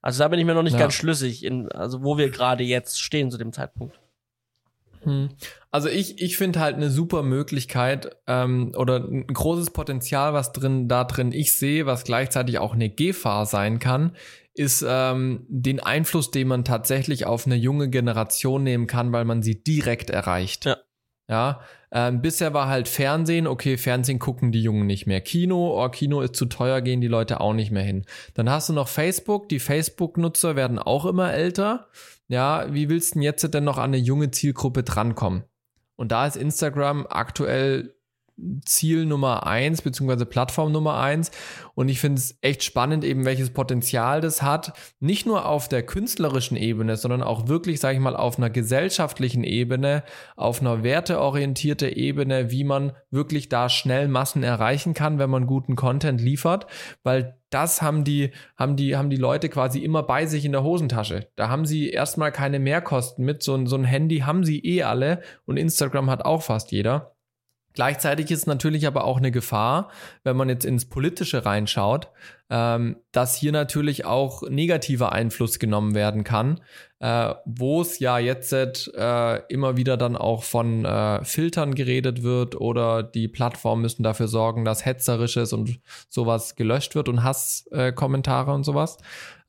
Also 0.00 0.22
da 0.22 0.28
bin 0.28 0.38
ich 0.38 0.46
mir 0.46 0.54
noch 0.54 0.62
nicht 0.62 0.74
ja. 0.74 0.78
ganz 0.78 0.94
schlüssig, 0.94 1.44
in, 1.44 1.70
also 1.72 2.02
wo 2.02 2.16
wir 2.16 2.30
gerade 2.30 2.64
jetzt 2.64 3.00
stehen 3.00 3.30
zu 3.30 3.38
dem 3.38 3.52
Zeitpunkt. 3.52 3.98
Hm. 5.04 5.28
Also 5.70 5.88
ich, 5.88 6.20
ich 6.22 6.36
finde 6.36 6.60
halt 6.60 6.76
eine 6.76 6.90
super 6.90 7.22
Möglichkeit 7.22 8.16
ähm, 8.26 8.72
oder 8.76 8.96
ein 8.96 9.26
großes 9.26 9.70
Potenzial, 9.70 10.32
was 10.32 10.52
drin 10.52 10.88
da 10.88 11.04
drin 11.04 11.32
ich 11.32 11.56
sehe, 11.56 11.86
was 11.86 12.04
gleichzeitig 12.04 12.58
auch 12.58 12.74
eine 12.74 12.90
Gefahr 12.90 13.46
sein 13.46 13.78
kann, 13.78 14.16
ist 14.54 14.84
ähm, 14.86 15.44
den 15.48 15.80
Einfluss, 15.80 16.30
den 16.30 16.48
man 16.48 16.64
tatsächlich 16.64 17.26
auf 17.26 17.46
eine 17.46 17.56
junge 17.56 17.90
Generation 17.90 18.62
nehmen 18.62 18.86
kann, 18.86 19.12
weil 19.12 19.24
man 19.24 19.42
sie 19.42 19.62
direkt 19.62 20.10
erreicht. 20.10 20.64
Ja. 20.64 20.76
Ja, 21.28 21.60
ähm, 21.90 22.20
bisher 22.20 22.52
war 22.52 22.68
halt 22.68 22.86
Fernsehen, 22.86 23.46
okay, 23.46 23.78
Fernsehen 23.78 24.18
gucken 24.18 24.52
die 24.52 24.62
Jungen 24.62 24.86
nicht 24.86 25.06
mehr. 25.06 25.22
Kino, 25.22 25.82
oh, 25.82 25.88
Kino 25.88 26.20
ist 26.20 26.36
zu 26.36 26.44
teuer, 26.46 26.82
gehen 26.82 27.00
die 27.00 27.08
Leute 27.08 27.40
auch 27.40 27.54
nicht 27.54 27.70
mehr 27.70 27.82
hin. 27.82 28.04
Dann 28.34 28.50
hast 28.50 28.68
du 28.68 28.74
noch 28.74 28.88
Facebook, 28.88 29.48
die 29.48 29.58
Facebook-Nutzer 29.58 30.54
werden 30.54 30.78
auch 30.78 31.06
immer 31.06 31.32
älter. 31.32 31.88
Ja, 32.28 32.72
wie 32.72 32.88
willst 32.88 33.10
du 33.10 33.14
denn 33.14 33.22
jetzt 33.22 33.54
denn 33.54 33.64
noch 33.64 33.78
an 33.78 33.90
eine 33.90 33.98
junge 33.98 34.30
Zielgruppe 34.30 34.82
drankommen? 34.82 35.44
Und 35.96 36.10
da 36.10 36.26
ist 36.26 36.36
Instagram 36.36 37.06
aktuell 37.08 37.94
Ziel 38.64 39.06
Nummer 39.06 39.46
eins, 39.46 39.82
beziehungsweise 39.82 40.26
Plattform 40.26 40.72
Nummer 40.72 40.98
eins. 40.98 41.30
Und 41.74 41.88
ich 41.88 42.00
finde 42.00 42.18
es 42.18 42.36
echt 42.40 42.64
spannend, 42.64 43.04
eben 43.04 43.24
welches 43.24 43.50
Potenzial 43.50 44.20
das 44.20 44.42
hat. 44.42 44.72
Nicht 44.98 45.24
nur 45.24 45.46
auf 45.46 45.68
der 45.68 45.84
künstlerischen 45.84 46.56
Ebene, 46.56 46.96
sondern 46.96 47.22
auch 47.22 47.46
wirklich, 47.46 47.78
sage 47.78 47.94
ich 47.94 48.00
mal, 48.00 48.16
auf 48.16 48.38
einer 48.38 48.50
gesellschaftlichen 48.50 49.44
Ebene, 49.44 50.02
auf 50.36 50.60
einer 50.60 50.82
werteorientierten 50.82 51.92
Ebene, 51.92 52.50
wie 52.50 52.64
man 52.64 52.92
wirklich 53.10 53.48
da 53.48 53.68
schnell 53.68 54.08
Massen 54.08 54.42
erreichen 54.42 54.94
kann, 54.94 55.18
wenn 55.18 55.30
man 55.30 55.46
guten 55.46 55.76
Content 55.76 56.20
liefert. 56.20 56.66
Weil 57.04 57.38
das 57.54 57.80
haben 57.80 58.04
die, 58.04 58.32
haben 58.56 58.76
die, 58.76 58.96
haben 58.96 59.10
die 59.10 59.16
Leute 59.16 59.48
quasi 59.48 59.78
immer 59.78 60.02
bei 60.02 60.26
sich 60.26 60.44
in 60.44 60.52
der 60.52 60.64
Hosentasche. 60.64 61.28
Da 61.36 61.48
haben 61.48 61.64
sie 61.64 61.88
erstmal 61.88 62.32
keine 62.32 62.58
Mehrkosten 62.58 63.24
mit. 63.24 63.42
So, 63.42 63.64
so 63.66 63.76
ein 63.76 63.84
Handy 63.84 64.18
haben 64.20 64.44
sie 64.44 64.58
eh 64.64 64.82
alle 64.82 65.22
und 65.46 65.56
Instagram 65.56 66.10
hat 66.10 66.24
auch 66.24 66.42
fast 66.42 66.72
jeder. 66.72 67.14
Gleichzeitig 67.74 68.30
ist 68.30 68.46
natürlich 68.46 68.86
aber 68.86 69.04
auch 69.04 69.18
eine 69.18 69.32
Gefahr, 69.32 69.90
wenn 70.22 70.36
man 70.36 70.48
jetzt 70.48 70.64
ins 70.64 70.88
Politische 70.88 71.44
reinschaut, 71.44 72.10
ähm, 72.50 72.96
dass 73.12 73.36
hier 73.36 73.52
natürlich 73.52 74.04
auch 74.04 74.42
negativer 74.48 75.12
Einfluss 75.12 75.58
genommen 75.58 75.94
werden 75.94 76.24
kann, 76.24 76.60
äh, 77.00 77.34
wo 77.46 77.80
es 77.80 77.98
ja 77.98 78.18
jetzt 78.18 78.52
äh, 78.52 79.36
immer 79.48 79.76
wieder 79.76 79.96
dann 79.96 80.16
auch 80.16 80.42
von 80.42 80.84
äh, 80.84 81.24
Filtern 81.24 81.74
geredet 81.74 82.22
wird 82.22 82.60
oder 82.60 83.02
die 83.02 83.28
Plattformen 83.28 83.82
müssen 83.82 84.02
dafür 84.02 84.28
sorgen, 84.28 84.64
dass 84.64 84.84
Hetzerisches 84.84 85.52
und 85.52 85.80
sowas 86.08 86.54
gelöscht 86.54 86.94
wird 86.94 87.08
und 87.08 87.22
Hasskommentare 87.22 88.52
und 88.52 88.64
sowas. 88.64 88.98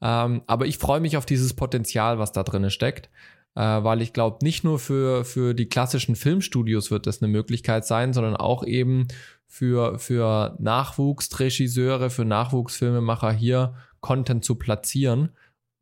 Ähm, 0.02 0.44
aber 0.48 0.66
ich 0.66 0.78
freue 0.78 1.00
mich 1.02 1.18
auf 1.18 1.26
dieses 1.26 1.54
Potenzial, 1.54 2.18
was 2.20 2.32
da 2.32 2.44
drin 2.44 2.70
steckt 2.70 3.10
äh, 3.56 3.62
weil 3.62 4.02
ich 4.02 4.14
glaube, 4.14 4.44
nicht 4.44 4.64
nur 4.64 4.80
für, 4.80 5.24
für 5.26 5.54
die 5.54 5.68
klassischen 5.68 6.16
Filmstudios 6.16 6.92
wird 6.92 7.08
das 7.08 7.22
eine 7.22 7.32
Möglichkeit 7.32 7.86
sein, 7.86 8.14
sondern 8.14 8.36
auch 8.36 8.66
eben 8.66 9.08
für, 9.48 10.00
für 10.00 10.56
Nachwuchsregisseure, 10.60 12.10
für 12.10 12.26
Nachwuchsfilmemacher 12.26 13.32
hier 13.32 13.76
Content 14.02 14.44
zu 14.44 14.56
platzieren, 14.56 15.36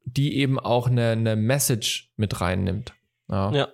die 0.06 0.38
eben 0.38 0.60
auch 0.60 0.88
eine, 0.88 1.10
eine 1.10 1.36
Message 1.36 2.12
mit 2.16 2.42
reinnimmt. 2.42 2.94
Ja. 3.30 3.52
ja. 3.52 3.68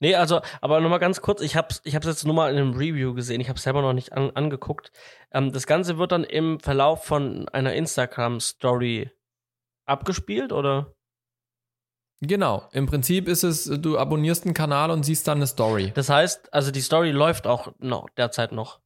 Nee, 0.00 0.14
also, 0.14 0.40
aber 0.60 0.80
nochmal 0.80 1.00
ganz 1.00 1.20
kurz, 1.20 1.40
ich 1.40 1.56
hab's, 1.56 1.80
ich 1.84 1.96
hab's 1.96 2.06
jetzt 2.06 2.24
nur 2.24 2.34
mal 2.34 2.52
in 2.52 2.58
einem 2.58 2.74
Review 2.74 3.14
gesehen, 3.14 3.40
ich 3.40 3.48
hab's 3.48 3.64
selber 3.64 3.82
noch 3.82 3.94
nicht 3.94 4.12
an, 4.12 4.30
angeguckt. 4.30 4.92
Ähm, 5.32 5.52
das 5.52 5.66
Ganze 5.66 5.98
wird 5.98 6.12
dann 6.12 6.22
im 6.22 6.60
Verlauf 6.60 7.04
von 7.04 7.48
einer 7.48 7.74
Instagram-Story 7.74 9.10
abgespielt, 9.86 10.52
oder? 10.52 10.94
Genau, 12.20 12.68
im 12.72 12.86
Prinzip 12.86 13.28
ist 13.28 13.42
es, 13.44 13.64
du 13.64 13.98
abonnierst 13.98 14.44
einen 14.44 14.54
Kanal 14.54 14.90
und 14.90 15.04
siehst 15.04 15.26
dann 15.28 15.38
eine 15.38 15.46
Story. 15.46 15.92
Das 15.94 16.08
heißt, 16.08 16.52
also 16.52 16.70
die 16.70 16.80
Story 16.80 17.10
läuft 17.10 17.46
auch 17.46 17.72
noch 17.78 18.08
derzeit 18.10 18.52
noch 18.52 18.80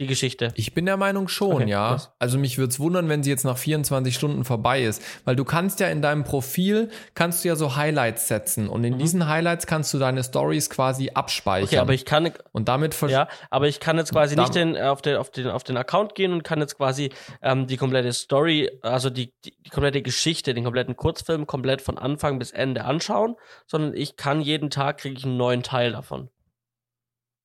die 0.00 0.06
Geschichte. 0.06 0.52
Ich 0.56 0.74
bin 0.74 0.86
der 0.86 0.96
Meinung 0.96 1.28
schon, 1.28 1.62
okay, 1.62 1.70
ja. 1.70 1.90
Krass. 1.90 2.12
Also 2.18 2.38
mich 2.38 2.58
würde 2.58 2.70
es 2.70 2.80
wundern, 2.80 3.08
wenn 3.08 3.22
sie 3.22 3.30
jetzt 3.30 3.44
nach 3.44 3.56
24 3.56 4.14
Stunden 4.14 4.44
vorbei 4.44 4.82
ist. 4.82 5.02
Weil 5.24 5.36
du 5.36 5.44
kannst 5.44 5.80
ja 5.80 5.88
in 5.88 6.02
deinem 6.02 6.24
Profil, 6.24 6.90
kannst 7.14 7.44
du 7.44 7.48
ja 7.48 7.56
so 7.56 7.76
Highlights 7.76 8.28
setzen. 8.28 8.68
Und 8.68 8.84
in 8.84 8.94
mhm. 8.94 8.98
diesen 8.98 9.28
Highlights 9.28 9.66
kannst 9.66 9.94
du 9.94 9.98
deine 9.98 10.24
Stories 10.24 10.70
quasi 10.70 11.10
abspeichern. 11.14 11.68
Okay, 11.68 11.78
aber 11.78 11.94
ich 11.94 12.04
kann... 12.04 12.32
Und 12.52 12.68
damit... 12.68 13.00
Ja, 13.08 13.28
aber 13.50 13.68
ich 13.68 13.80
kann 13.80 13.96
jetzt 13.96 14.12
quasi 14.12 14.36
nicht 14.36 14.54
den, 14.54 14.76
auf, 14.76 15.02
den, 15.02 15.16
auf, 15.16 15.30
den, 15.30 15.48
auf 15.48 15.64
den 15.64 15.76
Account 15.76 16.14
gehen 16.14 16.32
und 16.32 16.42
kann 16.42 16.60
jetzt 16.60 16.76
quasi 16.76 17.10
ähm, 17.40 17.66
die 17.66 17.76
komplette 17.76 18.12
Story, 18.12 18.70
also 18.82 19.10
die, 19.10 19.32
die, 19.44 19.54
die 19.64 19.70
komplette 19.70 20.02
Geschichte, 20.02 20.54
den 20.54 20.64
kompletten 20.64 20.96
Kurzfilm 20.96 21.46
komplett 21.46 21.82
von 21.82 21.98
Anfang 21.98 22.38
bis 22.38 22.50
Ende 22.50 22.84
anschauen, 22.84 23.36
sondern 23.66 23.94
ich 23.94 24.16
kann 24.16 24.40
jeden 24.40 24.70
Tag 24.70 24.98
kriege 24.98 25.16
ich 25.16 25.24
einen 25.24 25.36
neuen 25.36 25.62
Teil 25.62 25.92
davon. 25.92 26.28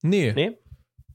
Nee. 0.01 0.33
Nee? 0.33 0.57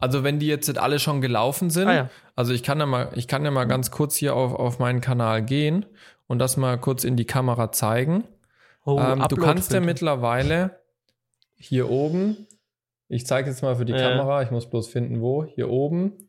Also 0.02 0.24
wenn 0.24 0.40
die 0.40 0.48
jetzt 0.48 0.76
alle 0.78 0.98
schon 0.98 1.20
gelaufen 1.20 1.70
sind, 1.70 1.86
ah, 1.86 1.94
ja. 1.94 2.10
also 2.34 2.52
ich 2.52 2.64
kann 2.64 2.80
ja 2.80 2.86
mal, 2.86 3.10
ich 3.14 3.28
kann 3.28 3.44
ja 3.44 3.52
mal 3.52 3.66
ganz 3.66 3.92
kurz 3.92 4.16
hier 4.16 4.34
auf, 4.34 4.52
auf 4.52 4.80
meinen 4.80 5.00
Kanal 5.00 5.44
gehen 5.44 5.86
und 6.26 6.40
das 6.40 6.56
mal 6.56 6.76
kurz 6.76 7.04
in 7.04 7.14
die 7.16 7.24
Kamera 7.24 7.70
zeigen. 7.70 8.24
Oh, 8.84 8.98
ähm, 8.98 9.24
du 9.28 9.36
kannst 9.36 9.72
ja 9.72 9.78
mittlerweile 9.78 10.80
hier 11.54 11.88
oben, 11.88 12.48
ich 13.06 13.28
zeige 13.28 13.50
jetzt 13.50 13.62
mal 13.62 13.76
für 13.76 13.84
die 13.84 13.92
äh. 13.92 13.96
Kamera, 13.96 14.42
ich 14.42 14.50
muss 14.50 14.68
bloß 14.68 14.88
finden, 14.88 15.20
wo, 15.20 15.44
hier 15.44 15.70
oben, 15.70 16.28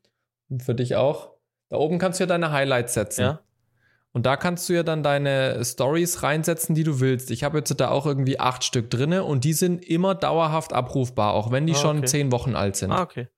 für 0.60 0.76
dich 0.76 0.96
auch. 0.96 1.32
Da 1.70 1.78
oben 1.78 1.98
kannst 1.98 2.20
du 2.20 2.26
ja 2.26 2.28
deine 2.28 2.52
Highlights 2.52 2.94
setzen. 2.94 3.22
Ja. 3.22 3.40
Und 4.12 4.28
da 4.28 4.38
kannst 4.38 4.70
du 4.70 4.74
ja 4.74 4.84
dann 4.84 5.02
deine 5.02 5.66
Stories 5.66 6.22
reinsetzen, 6.22 6.76
die 6.76 6.84
du 6.84 7.00
willst. 7.00 7.32
Ich 7.32 7.44
habe 7.44 7.58
jetzt 7.58 7.74
da 7.80 7.90
auch 7.90 8.06
irgendwie 8.06 8.40
acht 8.40 8.64
Stück 8.64 8.92
drinne 8.92 9.24
und 9.24 9.46
die 9.46 9.54
sind 9.54 9.84
immer 9.84 10.14
dauerhaft 10.14 10.74
abrufbar, 10.74 11.34
auch 11.34 11.50
wenn 11.50 11.66
die 11.66 11.74
Ah, 11.74 11.78
schon 11.78 11.98
okay. 11.98 12.06
zehn 12.06 12.32
Wochen 12.32 12.56
alt 12.56 12.76
sind. 12.76 12.92
Ah, 12.92 13.02
okay. 13.02 13.30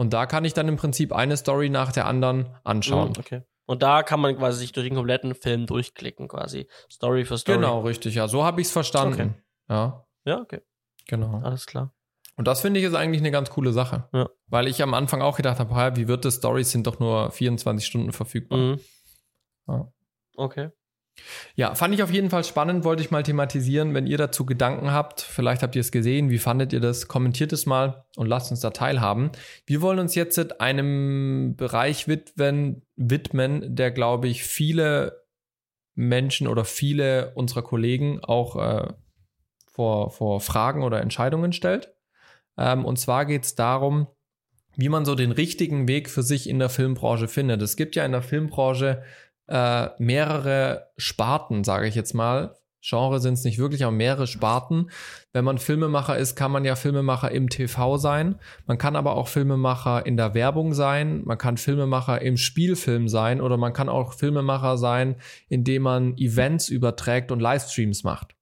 Und 0.00 0.14
da 0.14 0.24
kann 0.24 0.46
ich 0.46 0.54
dann 0.54 0.66
im 0.66 0.76
Prinzip 0.78 1.12
eine 1.12 1.36
Story 1.36 1.68
nach 1.68 1.92
der 1.92 2.06
anderen 2.06 2.56
anschauen. 2.64 3.08
Mhm, 3.10 3.18
okay. 3.18 3.42
Und 3.66 3.82
da 3.82 4.02
kann 4.02 4.18
man 4.18 4.34
quasi 4.34 4.60
sich 4.60 4.72
durch 4.72 4.86
den 4.88 4.96
kompletten 4.96 5.34
Film 5.34 5.66
durchklicken, 5.66 6.26
quasi. 6.26 6.68
Story 6.90 7.26
für 7.26 7.36
Story. 7.36 7.58
Genau, 7.58 7.80
richtig. 7.82 8.14
Ja, 8.14 8.26
so 8.26 8.42
habe 8.42 8.62
ich 8.62 8.68
es 8.68 8.72
verstanden. 8.72 9.34
Okay. 9.34 9.42
Ja, 9.68 10.06
Ja, 10.24 10.40
okay. 10.40 10.62
genau. 11.06 11.42
Alles 11.44 11.66
klar. 11.66 11.92
Und 12.38 12.48
das 12.48 12.62
finde 12.62 12.80
ich 12.80 12.86
ist 12.86 12.94
eigentlich 12.94 13.20
eine 13.20 13.30
ganz 13.30 13.50
coole 13.50 13.74
Sache. 13.74 14.08
Ja. 14.14 14.30
Weil 14.46 14.68
ich 14.68 14.82
am 14.82 14.94
Anfang 14.94 15.20
auch 15.20 15.36
gedacht 15.36 15.58
habe, 15.58 15.76
"Hä, 15.76 15.90
wie 15.96 16.08
wird 16.08 16.24
das? 16.24 16.36
Stories 16.36 16.70
sind 16.70 16.86
doch 16.86 16.98
nur 16.98 17.30
24 17.30 17.86
Stunden 17.86 18.12
verfügbar. 18.12 18.58
Mhm. 18.58 18.80
Ja. 19.68 19.92
Okay. 20.34 20.70
Ja, 21.54 21.74
fand 21.74 21.94
ich 21.94 22.02
auf 22.02 22.10
jeden 22.10 22.30
Fall 22.30 22.44
spannend, 22.44 22.84
wollte 22.84 23.02
ich 23.02 23.10
mal 23.10 23.22
thematisieren. 23.22 23.94
Wenn 23.94 24.06
ihr 24.06 24.18
dazu 24.18 24.46
Gedanken 24.46 24.92
habt, 24.92 25.20
vielleicht 25.20 25.62
habt 25.62 25.76
ihr 25.76 25.80
es 25.80 25.92
gesehen, 25.92 26.30
wie 26.30 26.38
fandet 26.38 26.72
ihr 26.72 26.80
das? 26.80 27.08
Kommentiert 27.08 27.52
es 27.52 27.66
mal 27.66 28.04
und 28.16 28.26
lasst 28.26 28.50
uns 28.50 28.60
da 28.60 28.70
teilhaben. 28.70 29.30
Wir 29.66 29.82
wollen 29.82 29.98
uns 29.98 30.14
jetzt 30.14 30.60
einem 30.60 31.54
Bereich 31.56 32.08
widmen, 32.08 32.82
widmen 32.96 33.74
der, 33.74 33.90
glaube 33.90 34.28
ich, 34.28 34.44
viele 34.44 35.24
Menschen 35.94 36.48
oder 36.48 36.64
viele 36.64 37.32
unserer 37.34 37.62
Kollegen 37.62 38.20
auch 38.22 38.56
äh, 38.56 38.88
vor, 39.66 40.10
vor 40.10 40.40
Fragen 40.40 40.82
oder 40.82 41.00
Entscheidungen 41.00 41.52
stellt. 41.52 41.94
Ähm, 42.56 42.84
und 42.84 42.98
zwar 42.98 43.26
geht 43.26 43.44
es 43.44 43.54
darum, 43.54 44.06
wie 44.76 44.88
man 44.88 45.04
so 45.04 45.14
den 45.14 45.32
richtigen 45.32 45.88
Weg 45.88 46.08
für 46.08 46.22
sich 46.22 46.48
in 46.48 46.58
der 46.58 46.68
Filmbranche 46.68 47.28
findet. 47.28 47.60
Es 47.62 47.76
gibt 47.76 47.96
ja 47.96 48.04
in 48.04 48.12
der 48.12 48.22
Filmbranche 48.22 49.02
äh, 49.50 49.90
mehrere 49.98 50.86
Sparten, 50.96 51.64
sage 51.64 51.88
ich 51.88 51.94
jetzt 51.94 52.14
mal. 52.14 52.54
Genre 52.82 53.20
sind 53.20 53.34
es 53.34 53.44
nicht 53.44 53.58
wirklich, 53.58 53.84
aber 53.84 53.92
mehrere 53.92 54.26
Sparten. 54.26 54.90
Wenn 55.34 55.44
man 55.44 55.58
Filmemacher 55.58 56.16
ist, 56.16 56.34
kann 56.34 56.50
man 56.50 56.64
ja 56.64 56.76
Filmemacher 56.76 57.30
im 57.30 57.50
TV 57.50 57.98
sein. 57.98 58.36
Man 58.66 58.78
kann 58.78 58.96
aber 58.96 59.16
auch 59.16 59.28
Filmemacher 59.28 60.06
in 60.06 60.16
der 60.16 60.32
Werbung 60.32 60.72
sein. 60.72 61.22
Man 61.24 61.36
kann 61.36 61.58
Filmemacher 61.58 62.22
im 62.22 62.38
Spielfilm 62.38 63.08
sein 63.08 63.42
oder 63.42 63.58
man 63.58 63.74
kann 63.74 63.90
auch 63.90 64.14
Filmemacher 64.14 64.78
sein, 64.78 65.16
indem 65.48 65.82
man 65.82 66.16
Events 66.16 66.70
überträgt 66.70 67.32
und 67.32 67.40
Livestreams 67.40 68.02
macht. 68.02 68.34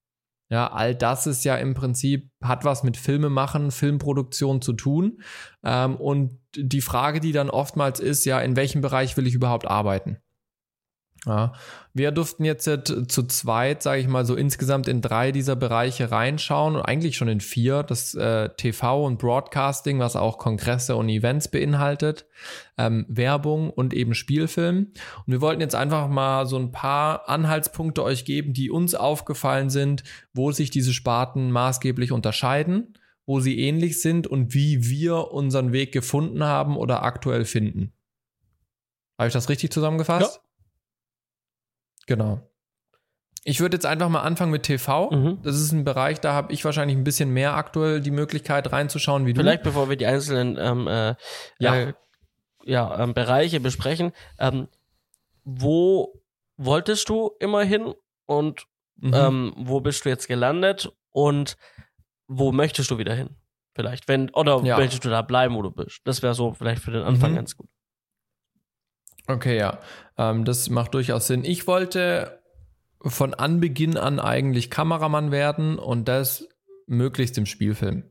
Ja, 0.50 0.68
all 0.68 0.94
das 0.94 1.26
ist 1.26 1.44
ja 1.44 1.56
im 1.56 1.74
Prinzip, 1.74 2.30
hat 2.42 2.64
was 2.64 2.82
mit 2.82 2.96
Filmemachen, 2.96 3.70
Filmproduktion 3.70 4.62
zu 4.62 4.72
tun. 4.72 5.20
Ähm, 5.62 5.96
und 5.96 6.38
die 6.56 6.80
Frage, 6.80 7.20
die 7.20 7.32
dann 7.32 7.50
oftmals 7.50 8.00
ist, 8.00 8.24
ja, 8.24 8.40
in 8.40 8.56
welchem 8.56 8.80
Bereich 8.80 9.16
will 9.16 9.26
ich 9.26 9.34
überhaupt 9.34 9.66
arbeiten? 9.66 10.18
Ja, 11.26 11.52
wir 11.94 12.12
durften 12.12 12.44
jetzt 12.44 12.68
äh, 12.68 12.82
zu 12.84 13.24
zweit, 13.24 13.82
sage 13.82 14.00
ich 14.00 14.06
mal, 14.06 14.24
so 14.24 14.36
insgesamt 14.36 14.86
in 14.86 15.02
drei 15.02 15.32
dieser 15.32 15.56
Bereiche 15.56 16.12
reinschauen 16.12 16.76
und 16.76 16.82
eigentlich 16.82 17.16
schon 17.16 17.28
in 17.28 17.40
vier, 17.40 17.82
das 17.82 18.14
äh, 18.14 18.50
TV 18.56 19.04
und 19.04 19.18
Broadcasting, 19.18 19.98
was 19.98 20.14
auch 20.14 20.38
Kongresse 20.38 20.94
und 20.94 21.08
Events 21.08 21.48
beinhaltet, 21.48 22.26
ähm, 22.76 23.04
Werbung 23.08 23.70
und 23.70 23.94
eben 23.94 24.14
Spielfilm. 24.14 24.92
Und 25.26 25.32
wir 25.32 25.40
wollten 25.40 25.60
jetzt 25.60 25.74
einfach 25.74 26.08
mal 26.08 26.46
so 26.46 26.56
ein 26.56 26.70
paar 26.70 27.28
Anhaltspunkte 27.28 28.04
euch 28.04 28.24
geben, 28.24 28.52
die 28.52 28.70
uns 28.70 28.94
aufgefallen 28.94 29.70
sind, 29.70 30.04
wo 30.32 30.52
sich 30.52 30.70
diese 30.70 30.92
Sparten 30.92 31.50
maßgeblich 31.50 32.12
unterscheiden, 32.12 32.94
wo 33.26 33.40
sie 33.40 33.58
ähnlich 33.58 34.00
sind 34.00 34.28
und 34.28 34.54
wie 34.54 34.88
wir 34.88 35.32
unseren 35.32 35.72
Weg 35.72 35.90
gefunden 35.90 36.44
haben 36.44 36.76
oder 36.76 37.02
aktuell 37.02 37.44
finden. 37.44 37.92
Habe 39.18 39.26
ich 39.26 39.34
das 39.34 39.48
richtig 39.48 39.72
zusammengefasst? 39.72 40.40
Genau. 42.08 42.40
Ich 43.44 43.60
würde 43.60 43.76
jetzt 43.76 43.86
einfach 43.86 44.08
mal 44.08 44.22
anfangen 44.22 44.50
mit 44.50 44.64
TV. 44.64 45.10
Mhm. 45.10 45.38
Das 45.42 45.54
ist 45.56 45.70
ein 45.72 45.84
Bereich, 45.84 46.20
da 46.20 46.32
habe 46.32 46.52
ich 46.52 46.64
wahrscheinlich 46.64 46.96
ein 46.96 47.04
bisschen 47.04 47.30
mehr 47.32 47.54
aktuell 47.54 48.00
die 48.00 48.10
Möglichkeit 48.10 48.72
reinzuschauen 48.72 49.24
wie 49.26 49.32
du. 49.32 49.40
Vielleicht 49.40 49.62
bevor 49.62 49.88
wir 49.88 49.96
die 49.96 50.06
einzelnen 50.06 50.56
ähm, 50.58 50.88
äh, 50.88 51.14
Ja. 51.60 51.74
äh, 51.76 51.92
ja, 52.64 52.98
ähm, 53.02 53.14
Bereiche 53.14 53.60
besprechen, 53.60 54.12
ähm, 54.38 54.68
wo 55.44 56.20
wolltest 56.56 57.08
du 57.08 57.30
immer 57.38 57.62
hin 57.62 57.94
und 58.26 58.66
Mhm. 59.00 59.14
ähm, 59.14 59.52
wo 59.56 59.80
bist 59.80 60.04
du 60.04 60.08
jetzt 60.08 60.26
gelandet 60.26 60.90
und 61.10 61.56
wo 62.26 62.50
möchtest 62.52 62.90
du 62.90 62.98
wieder 62.98 63.14
hin? 63.14 63.30
Vielleicht, 63.74 64.08
wenn, 64.08 64.28
oder 64.30 64.60
Ja. 64.64 64.76
möchtest 64.76 65.04
du 65.04 65.08
da 65.08 65.22
bleiben, 65.22 65.54
wo 65.54 65.62
du 65.62 65.70
bist? 65.70 66.00
Das 66.04 66.20
wäre 66.22 66.34
so 66.34 66.52
vielleicht 66.52 66.82
für 66.82 66.90
den 66.90 67.02
Anfang 67.04 67.30
Mhm. 67.30 67.36
ganz 67.36 67.56
gut. 67.56 67.68
Okay, 69.28 69.58
ja. 69.58 69.78
Ähm, 70.16 70.44
das 70.44 70.70
macht 70.70 70.94
durchaus 70.94 71.26
Sinn. 71.26 71.44
Ich 71.44 71.66
wollte 71.66 72.42
von 73.02 73.34
Anbeginn 73.34 73.96
an 73.96 74.18
eigentlich 74.18 74.70
Kameramann 74.70 75.30
werden 75.30 75.78
und 75.78 76.08
das 76.08 76.48
möglichst 76.86 77.38
im 77.38 77.46
Spielfilm. 77.46 78.04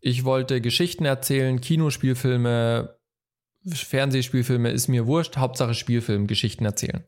Ich 0.00 0.24
wollte 0.24 0.60
Geschichten 0.60 1.06
erzählen, 1.06 1.60
Kinospielfilme, 1.60 2.98
Fernsehspielfilme, 3.66 4.70
ist 4.70 4.88
mir 4.88 5.06
wurscht, 5.06 5.38
Hauptsache 5.38 5.72
Spielfilm, 5.72 6.26
Geschichten 6.26 6.66
erzählen. 6.66 7.04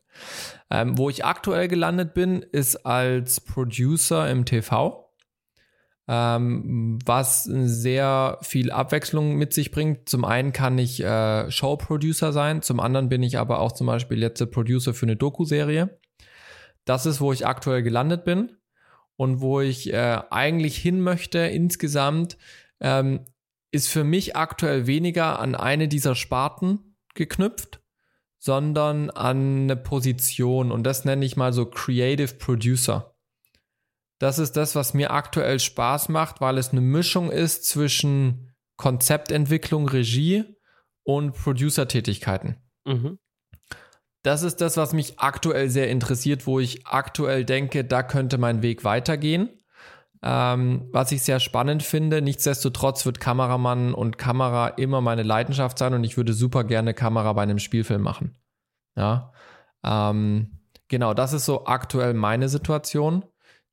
Ähm, 0.71 0.97
wo 0.97 1.09
ich 1.09 1.23
aktuell 1.23 1.67
gelandet 1.67 2.15
bin, 2.15 2.41
ist 2.41 2.77
als 2.87 3.41
Producer 3.41 4.27
im 4.29 4.45
TV. 4.45 5.06
Ähm, 6.09 6.99
was 7.05 7.43
sehr 7.43 8.37
viel 8.41 8.71
Abwechslung 8.71 9.35
mit 9.35 9.51
sich 9.53 9.71
bringt. 9.71 10.07
Zum 10.07 10.23
einen 10.23 10.53
kann 10.53 10.77
ich 10.77 11.03
äh, 11.03 11.51
Showproducer 11.51 12.31
sein, 12.31 12.61
zum 12.61 12.79
anderen 12.79 13.09
bin 13.09 13.23
ich 13.23 13.37
aber 13.37 13.59
auch 13.59 13.73
zum 13.73 13.87
Beispiel 13.87 14.21
jetzt 14.21 14.49
Producer 14.51 14.93
für 14.93 15.05
eine 15.05 15.17
Doku-Serie. 15.17 15.99
Das 16.85 17.05
ist, 17.05 17.19
wo 17.19 17.33
ich 17.33 17.45
aktuell 17.45 17.83
gelandet 17.83 18.23
bin 18.23 18.55
und 19.17 19.41
wo 19.41 19.59
ich 19.59 19.91
äh, 19.91 20.21
eigentlich 20.29 20.77
hin 20.77 21.01
möchte 21.01 21.39
insgesamt, 21.39 22.37
ähm, 22.79 23.25
ist 23.71 23.89
für 23.89 24.05
mich 24.05 24.37
aktuell 24.37 24.87
weniger 24.87 25.39
an 25.39 25.55
eine 25.55 25.89
dieser 25.89 26.15
Sparten 26.15 26.95
geknüpft, 27.15 27.81
sondern 28.39 29.09
an 29.09 29.63
eine 29.63 29.75
Position 29.75 30.71
und 30.71 30.83
das 30.83 31.03
nenne 31.03 31.25
ich 31.25 31.35
mal 31.35 31.51
so 31.51 31.65
Creative 31.65 32.35
Producer. 32.35 33.16
Das 34.19 34.39
ist 34.39 34.57
das, 34.57 34.75
was 34.75 34.93
mir 34.93 35.11
aktuell 35.11 35.59
Spaß 35.59 36.09
macht, 36.09 36.41
weil 36.41 36.57
es 36.57 36.71
eine 36.71 36.81
Mischung 36.81 37.31
ist 37.31 37.65
zwischen 37.65 38.55
Konzeptentwicklung, 38.77 39.87
Regie 39.87 40.45
und 41.03 41.33
Producer-Tätigkeiten. 41.33 42.57
Mhm. 42.85 43.19
Das 44.23 44.43
ist 44.43 44.61
das, 44.61 44.77
was 44.77 44.93
mich 44.93 45.19
aktuell 45.19 45.69
sehr 45.69 45.89
interessiert, 45.89 46.47
wo 46.47 46.59
ich 46.59 46.85
aktuell 46.87 47.45
denke, 47.45 47.85
da 47.85 48.03
könnte 48.03 48.37
mein 48.37 48.61
Weg 48.61 48.83
weitergehen. 48.83 49.49
Ähm, 50.23 50.89
was 50.91 51.11
ich 51.11 51.21
sehr 51.21 51.39
spannend 51.39 51.83
finde, 51.83 52.21
nichtsdestotrotz 52.21 53.05
wird 53.05 53.19
Kameramann 53.19 53.93
und 53.93 54.17
Kamera 54.17 54.69
immer 54.69 54.99
meine 54.99 55.21
Leidenschaft 55.21 55.77
sein 55.77 55.93
und 55.93 56.03
ich 56.03 56.17
würde 56.17 56.33
super 56.33 56.63
gerne 56.63 56.95
Kamera 56.95 57.33
bei 57.33 57.43
einem 57.43 57.59
Spielfilm 57.59 58.01
machen. 58.01 58.35
Ja, 58.95 59.31
ähm, 59.83 60.59
genau, 60.87 61.13
das 61.13 61.33
ist 61.33 61.45
so 61.45 61.65
aktuell 61.65 62.15
meine 62.15 62.49
Situation. 62.49 63.25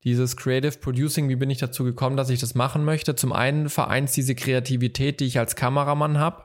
Dieses 0.04 0.36
Creative 0.36 0.78
Producing, 0.78 1.28
wie 1.28 1.36
bin 1.36 1.50
ich 1.50 1.58
dazu 1.58 1.82
gekommen, 1.84 2.16
dass 2.16 2.30
ich 2.30 2.40
das 2.40 2.54
machen 2.54 2.84
möchte? 2.84 3.14
Zum 3.14 3.32
einen 3.32 3.68
vereint 3.68 4.14
diese 4.14 4.34
Kreativität, 4.34 5.20
die 5.20 5.24
ich 5.24 5.38
als 5.38 5.56
Kameramann 5.56 6.18
habe, 6.18 6.44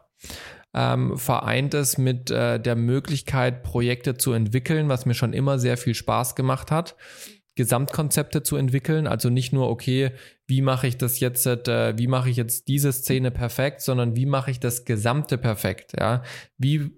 ähm, 0.74 1.18
vereint 1.18 1.74
es 1.74 1.98
mit 1.98 2.32
äh, 2.32 2.60
der 2.60 2.76
Möglichkeit, 2.76 3.64
Projekte 3.64 4.16
zu 4.16 4.32
entwickeln, 4.32 4.88
was 4.88 5.06
mir 5.06 5.14
schon 5.14 5.34
immer 5.34 5.60
sehr 5.60 5.78
viel 5.78 5.96
Spaß 5.96 6.36
gemacht 6.36 6.72
hat. 6.72 6.96
Gesamtkonzepte 7.56 8.42
zu 8.42 8.56
entwickeln, 8.56 9.06
also 9.06 9.30
nicht 9.30 9.52
nur, 9.52 9.70
okay, 9.70 10.12
wie 10.48 10.62
mache 10.62 10.88
ich 10.88 10.98
das 10.98 11.20
jetzt, 11.20 11.46
äh, 11.46 11.98
wie 11.98 12.08
mache 12.08 12.30
ich 12.30 12.38
jetzt 12.38 12.70
diese 12.70 12.94
Szene 12.94 13.32
perfekt, 13.32 13.82
sondern 13.82 14.16
wie 14.16 14.26
mache 14.26 14.50
ich 14.52 14.62
das 14.62 14.86
Gesamte 14.86 15.38
perfekt, 15.38 15.92
ja? 16.00 16.24
Wie 16.58 16.92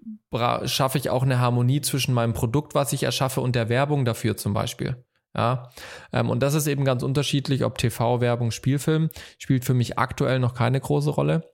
schaffe 0.66 0.98
ich 0.98 1.10
auch 1.10 1.24
eine 1.24 1.40
Harmonie 1.40 1.80
zwischen 1.80 2.14
meinem 2.14 2.32
Produkt, 2.32 2.76
was 2.76 2.92
ich 2.92 3.02
erschaffe, 3.02 3.40
und 3.40 3.56
der 3.56 3.68
Werbung 3.68 4.04
dafür 4.04 4.36
zum 4.36 4.54
Beispiel. 4.54 5.04
Ja, 5.34 5.70
ähm, 6.12 6.28
und 6.28 6.40
das 6.40 6.54
ist 6.54 6.66
eben 6.66 6.84
ganz 6.84 7.02
unterschiedlich, 7.02 7.64
ob 7.64 7.78
TV, 7.78 8.20
Werbung, 8.20 8.50
Spielfilm 8.50 9.10
spielt 9.38 9.64
für 9.64 9.74
mich 9.74 9.98
aktuell 9.98 10.38
noch 10.38 10.54
keine 10.54 10.78
große 10.78 11.10
Rolle. 11.10 11.50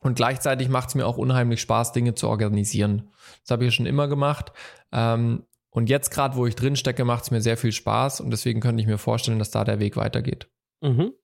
Und 0.00 0.16
gleichzeitig 0.16 0.68
macht 0.68 0.90
es 0.90 0.94
mir 0.94 1.06
auch 1.06 1.16
unheimlich 1.16 1.62
Spaß, 1.62 1.92
Dinge 1.92 2.14
zu 2.14 2.28
organisieren. 2.28 3.10
Das 3.40 3.52
habe 3.52 3.64
ich 3.64 3.72
ja 3.72 3.76
schon 3.76 3.86
immer 3.86 4.06
gemacht. 4.06 4.52
Ähm, 4.92 5.46
und 5.70 5.88
jetzt 5.88 6.10
gerade, 6.10 6.36
wo 6.36 6.46
ich 6.46 6.54
drin 6.54 6.76
stecke, 6.76 7.04
macht 7.04 7.24
es 7.24 7.30
mir 7.30 7.40
sehr 7.40 7.56
viel 7.56 7.72
Spaß 7.72 8.20
und 8.20 8.30
deswegen 8.30 8.60
könnte 8.60 8.82
ich 8.82 8.86
mir 8.86 8.98
vorstellen, 8.98 9.38
dass 9.38 9.50
da 9.50 9.64
der 9.64 9.80
Weg 9.80 9.96
weitergeht. 9.96 10.48
Mhm. 10.82 11.14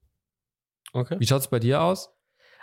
Okay. 0.93 1.17
Wie 1.21 1.27
schaut 1.27 1.43
es 1.43 1.49
bei 1.49 1.59
dir 1.59 1.83
aus? 1.83 2.11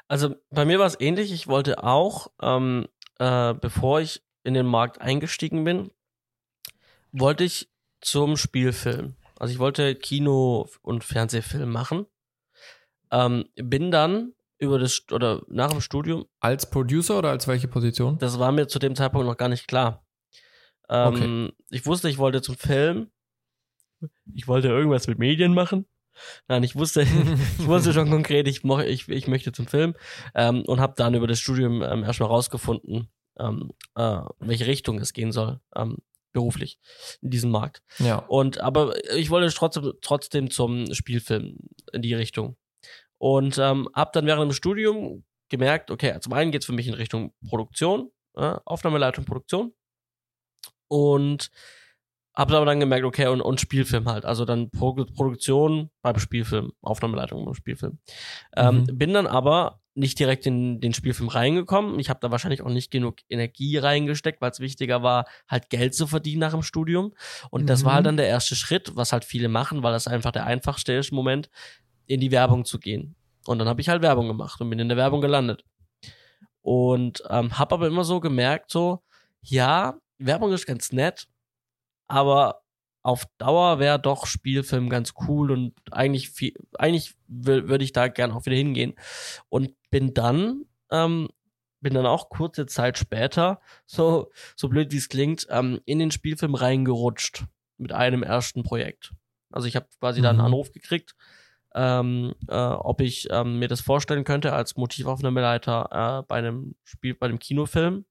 Also 0.08 0.36
bei 0.50 0.66
mir 0.66 0.80
war 0.80 0.88
es 0.88 1.00
ähnlich. 1.00 1.32
Ich 1.32 1.48
wollte 1.48 1.84
auch, 1.84 2.32
ähm, 2.42 2.88
äh, 3.20 3.54
bevor 3.54 4.02
ich 4.02 4.24
in 4.44 4.54
den 4.54 4.66
Markt 4.66 5.00
eingestiegen 5.00 5.64
bin, 5.64 5.92
wollte 7.12 7.44
ich 7.44 7.70
zum 8.02 8.38
Spielfilm. 8.38 9.16
Also 9.40 9.54
ich 9.54 9.60
wollte 9.60 9.96
Kino- 9.96 10.70
und 10.82 11.04
Fernsehfilm 11.04 11.72
machen. 11.72 12.06
Ähm, 13.12 13.46
bin 13.56 13.92
dann 13.92 14.34
über 14.60 14.80
das 14.80 15.04
oder 15.12 15.44
nach 15.48 15.72
dem 15.72 15.82
Studium. 15.82 16.26
Als 16.40 16.70
Producer 16.70 17.18
oder 17.18 17.30
als 17.30 17.48
welche 17.48 17.68
Position? 17.68 18.18
Das 18.18 18.40
war 18.40 18.52
mir 18.52 18.68
zu 18.68 18.80
dem 18.80 18.96
Zeitpunkt 18.96 19.28
noch 19.28 19.38
gar 19.38 19.50
nicht 19.50 19.68
klar. 19.68 20.06
Ähm, 20.90 21.08
okay. 21.08 21.54
Ich 21.70 21.86
wusste, 21.86 22.10
ich 22.10 22.18
wollte 22.18 22.42
zum 22.42 22.56
Film. 22.56 23.12
Ich 24.34 24.48
wollte 24.48 24.68
irgendwas 24.68 25.08
mit 25.08 25.20
Medien 25.20 25.54
machen. 25.54 25.86
Nein, 26.48 26.64
ich 26.64 26.76
wusste, 26.76 27.02
ich 27.60 27.68
wusste 27.68 27.94
schon 27.94 28.10
konkret, 28.10 28.48
ich, 28.48 28.64
mo 28.64 28.80
ich, 28.80 29.08
ich 29.08 29.28
möchte 29.28 29.52
zum 29.52 29.68
Film 29.68 29.96
ähm, 30.34 30.64
und 30.66 30.80
habe 30.80 30.94
dann 30.98 31.14
über 31.14 31.28
das 31.28 31.40
Studium 31.40 31.84
ähm, 31.84 32.04
erstmal 32.04 32.30
rausgefunden, 32.30 33.10
ähm, 33.38 33.72
äh, 33.96 34.22
welche 34.40 34.68
Richtung 34.68 35.00
es 35.00 35.14
gehen 35.14 35.32
soll, 35.32 35.60
ähm, 35.76 35.98
beruflich 36.34 36.80
in 37.22 37.30
diesem 37.30 37.52
Markt. 37.52 37.82
Ja. 38.00 38.18
Und 38.18 38.60
aber 38.60 38.94
ich 39.16 39.30
wollte 39.30 39.54
trotzdem, 39.54 39.94
trotzdem 40.02 40.50
zum 40.52 40.94
Spielfilm 40.94 41.58
in 41.94 42.02
die 42.02 42.14
Richtung. 42.14 42.58
Und 43.18 43.58
ähm, 43.58 43.90
habe 43.96 44.12
dann 44.14 44.26
während 44.26 44.52
dem 44.52 44.54
Studium 44.54 45.24
gemerkt, 45.50 45.92
okay, 45.92 46.20
zum 46.20 46.34
einen 46.34 46.52
geht 46.52 46.62
es 46.62 46.66
für 46.66 46.74
mich 46.74 46.88
in 46.88 46.94
Richtung 46.94 47.34
Produktion, 47.48 48.12
äh, 48.36 48.56
Aufnahmeleitung, 48.66 49.26
Produktion. 49.26 49.74
Und 50.88 51.50
habe 52.36 52.56
aber 52.56 52.68
dann 52.68 52.80
gemerkt, 52.80 53.04
okay, 53.04 53.28
und, 53.28 53.42
und 53.42 53.60
Spielfilm 53.60 54.08
halt. 54.08 54.24
Also 54.24 54.46
dann 54.46 54.70
Pro 54.70 54.94
Produktion 54.94 55.90
beim 56.04 56.20
Spielfilm, 56.20 56.72
Aufnahmeleitung 56.82 57.44
beim 57.44 57.56
Spielfilm. 57.56 57.98
Ähm, 58.56 58.82
mhm. 58.82 58.98
bin 58.98 59.14
dann 59.14 59.26
aber 59.26 59.82
nicht 59.98 60.20
direkt 60.20 60.46
in 60.46 60.80
den 60.80 60.94
Spielfilm 60.94 61.28
reingekommen. 61.28 62.00
Ich 62.00 62.10
habe 62.10 62.20
da 62.22 62.30
wahrscheinlich 62.30 62.62
auch 62.62 62.70
nicht 62.70 62.92
genug 62.92 63.18
Energie 63.30 63.78
reingesteckt, 63.78 64.42
weil 64.42 64.52
es 64.52 64.60
wichtiger 64.60 65.02
war, 65.02 65.26
halt 65.48 65.70
Geld 65.70 65.96
zu 65.96 66.06
verdienen 66.06 66.42
nach 66.42 66.52
dem 66.52 66.62
Studium. 66.62 67.14
Und 67.50 67.64
mhm. 67.64 67.68
das 67.68 67.84
war 67.84 67.94
halt 67.94 68.04
mhm. 68.04 68.10
dann 68.10 68.18
der 68.18 68.28
erste 68.28 68.56
Schritt, 68.56 68.96
was 68.96 69.12
halt 69.12 69.26
viele 69.26 69.50
machen, 69.50 69.82
weil 69.82 69.94
das 69.94 70.08
einfach 70.08 70.32
der 70.32 70.46
einfachste 70.46 70.94
ist 70.94 71.12
Moment, 71.12 71.50
in 72.06 72.20
die 72.20 72.32
Werbung 72.32 72.64
zu 72.64 72.80
gehen. 72.80 73.16
Und 73.48 73.60
dann 73.60 73.68
habe 73.68 73.82
ich 73.82 73.90
halt 73.90 74.02
Werbung 74.02 74.28
gemacht 74.28 74.62
und 74.62 74.70
bin 74.70 74.80
in 74.80 74.88
der 74.88 74.98
Werbung 74.98 75.20
gelandet. 75.20 75.66
Und 76.62 77.24
ähm, 77.30 77.58
habe 77.58 77.76
aber 77.76 77.88
immer 77.88 78.04
so 78.04 78.20
gemerkt, 78.20 78.70
so, 78.70 79.02
ja, 79.42 79.98
Werbung 80.20 80.52
ist 80.52 80.66
ganz 80.68 80.92
nett, 80.92 81.28
aber 82.08 82.62
auf 83.02 83.26
Dauer 83.38 83.80
wäre 83.80 84.00
doch 84.00 84.26
Spielfilm 84.26 84.90
ganz 84.90 85.14
cool 85.28 85.52
und 85.52 85.74
eigentlich 85.92 86.30
viel, 86.30 86.54
eigentlich 86.78 87.16
würde 87.28 87.84
ich 87.84 87.94
da 87.94 88.10
gern 88.10 88.34
auch 88.34 88.46
wieder 88.46 88.58
hingehen. 88.58 88.96
Und 89.48 89.77
bin 89.90 90.14
dann, 90.14 90.66
ähm, 90.92 91.30
bin 91.82 91.94
dann 91.94 92.06
auch 92.06 92.30
kurze 92.30 92.66
Zeit 92.66 92.98
später, 92.98 93.62
so, 93.86 94.32
so 94.56 94.70
blöd 94.70 94.92
wie 94.92 94.98
es 94.98 95.10
klingt, 95.10 95.48
ähm, 95.50 95.80
in 95.86 96.00
den 96.00 96.12
Spielfilm 96.12 96.56
reingerutscht 96.56 97.46
mit 97.78 97.92
einem 97.92 98.24
ersten 98.24 98.64
Projekt. 98.64 99.14
Also 99.52 99.68
ich 99.68 99.76
habe 99.76 99.88
quasi 100.00 100.20
mhm. 100.20 100.24
da 100.24 100.30
einen. 100.32 100.42
Anruf 100.42 100.72
gekriegt, 100.72 101.16
ähm, 101.76 102.34
äh, 102.48 102.56
ob 102.56 103.02
ich 103.02 103.28
ähm, 103.30 103.60
mir 103.60 103.68
das 103.68 103.82
vorstellen 103.82 104.24
könnte, 104.24 104.54
als 104.54 104.78
Motivaufnahmeleiter 104.78 106.22
äh, 106.22 106.26
bei 106.28 106.38
einem 106.38 106.76
Spiel, 106.84 107.14
bei 107.14 107.28
einem 107.28 107.40
Kinofilm 107.40 108.06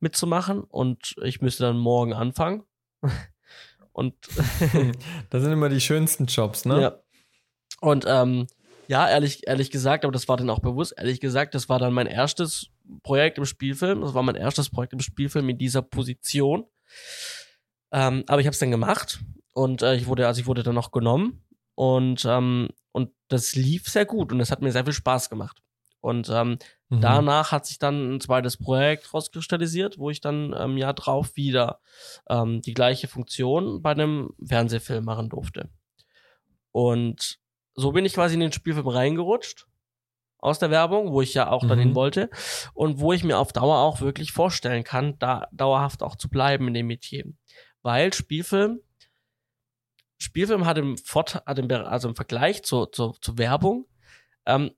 mitzumachen 0.00 0.62
und 0.64 1.14
ich 1.22 1.40
müsste 1.40 1.64
dann 1.64 1.78
morgen 1.78 2.12
anfangen. 2.12 2.64
und 3.92 4.14
das 5.30 5.42
sind 5.42 5.52
immer 5.52 5.68
die 5.68 5.80
schönsten 5.80 6.26
Jobs, 6.26 6.64
ne? 6.64 6.80
Ja. 6.80 6.98
Und 7.80 8.04
ähm, 8.06 8.46
ja, 8.88 9.08
ehrlich, 9.08 9.46
ehrlich 9.46 9.70
gesagt, 9.70 10.04
aber 10.04 10.12
das 10.12 10.28
war 10.28 10.36
dann 10.36 10.50
auch 10.50 10.60
bewusst, 10.60 10.94
ehrlich 10.96 11.20
gesagt, 11.20 11.54
das 11.54 11.68
war 11.68 11.78
dann 11.78 11.92
mein 11.92 12.06
erstes 12.06 12.68
Projekt 13.02 13.38
im 13.38 13.44
Spielfilm. 13.44 14.00
Das 14.00 14.14
war 14.14 14.22
mein 14.22 14.34
erstes 14.34 14.70
Projekt 14.70 14.92
im 14.92 15.00
Spielfilm 15.00 15.48
in 15.48 15.58
dieser 15.58 15.82
Position. 15.82 16.64
Ähm, 17.92 18.24
aber 18.26 18.40
ich 18.40 18.46
habe 18.46 18.54
es 18.54 18.58
dann 18.58 18.70
gemacht 18.70 19.20
und 19.54 19.82
äh, 19.82 19.94
ich 19.94 20.06
wurde, 20.06 20.26
also 20.26 20.40
ich 20.40 20.46
wurde 20.46 20.62
dann 20.62 20.74
noch 20.74 20.90
genommen 20.92 21.44
und 21.74 22.24
ähm, 22.24 22.68
und 22.92 23.10
das 23.28 23.54
lief 23.54 23.88
sehr 23.88 24.04
gut 24.04 24.32
und 24.32 24.40
es 24.40 24.50
hat 24.50 24.62
mir 24.62 24.72
sehr 24.72 24.84
viel 24.84 24.92
Spaß 24.92 25.30
gemacht. 25.30 25.62
Und 26.00 26.28
ähm, 26.30 26.58
mhm. 26.88 27.00
danach 27.00 27.52
hat 27.52 27.64
sich 27.64 27.78
dann 27.78 28.16
ein 28.16 28.20
zweites 28.20 28.56
Projekt 28.56 29.14
rauskristallisiert, 29.14 29.98
wo 29.98 30.10
ich 30.10 30.20
dann 30.20 30.52
im 30.52 30.76
Jahr 30.76 30.94
drauf 30.94 31.36
wieder 31.36 31.80
ähm, 32.28 32.60
die 32.60 32.74
gleiche 32.74 33.08
Funktion 33.08 33.82
bei 33.82 33.92
einem 33.92 34.34
Fernsehfilm 34.44 35.04
machen 35.04 35.28
durfte. 35.28 35.70
Und 36.72 37.38
so 37.74 37.92
bin 37.92 38.04
ich 38.04 38.14
quasi 38.14 38.34
in 38.34 38.40
den 38.40 38.52
Spielfilm 38.52 38.88
reingerutscht 38.88 39.66
aus 40.38 40.58
der 40.58 40.70
Werbung, 40.70 41.12
wo 41.12 41.22
ich 41.22 41.34
ja 41.34 41.50
auch 41.50 41.62
mhm. 41.62 41.68
dann 41.68 41.78
hin 41.78 41.94
wollte 41.94 42.30
und 42.74 42.98
wo 42.98 43.12
ich 43.12 43.24
mir 43.24 43.38
auf 43.38 43.52
Dauer 43.52 43.78
auch 43.78 44.00
wirklich 44.00 44.32
vorstellen 44.32 44.84
kann, 44.84 45.18
da 45.18 45.48
dauerhaft 45.52 46.02
auch 46.02 46.16
zu 46.16 46.28
bleiben 46.28 46.68
in 46.68 46.74
dem 46.74 46.86
Metier. 46.88 47.24
Weil 47.82 48.12
Spielfilm, 48.12 48.80
Spielfilm 50.18 50.66
hat 50.66 50.78
im, 50.78 50.96
Vorteil, 50.98 51.42
hat 51.46 51.58
im 51.58 51.70
also 51.70 52.08
im 52.08 52.16
Vergleich 52.16 52.62
zur, 52.62 52.92
zur, 52.92 53.20
zur 53.20 53.38
Werbung 53.38 53.86
ähm, 54.46 54.72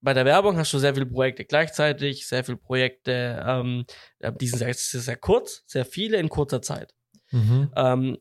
bei 0.00 0.14
der 0.14 0.24
Werbung 0.24 0.56
hast 0.56 0.72
du 0.72 0.78
sehr 0.78 0.94
viele 0.94 1.06
Projekte 1.06 1.44
gleichzeitig, 1.44 2.26
sehr 2.26 2.44
viele 2.44 2.56
Projekte, 2.56 3.42
ähm, 3.46 3.84
die 4.40 4.46
sind 4.46 4.58
sehr, 4.58 4.74
sehr 4.74 5.16
kurz, 5.16 5.64
sehr 5.66 5.84
viele 5.84 6.18
in 6.18 6.28
kurzer 6.28 6.62
Zeit. 6.62 6.94
Mhm. 7.30 7.72
Ähm, 7.74 8.18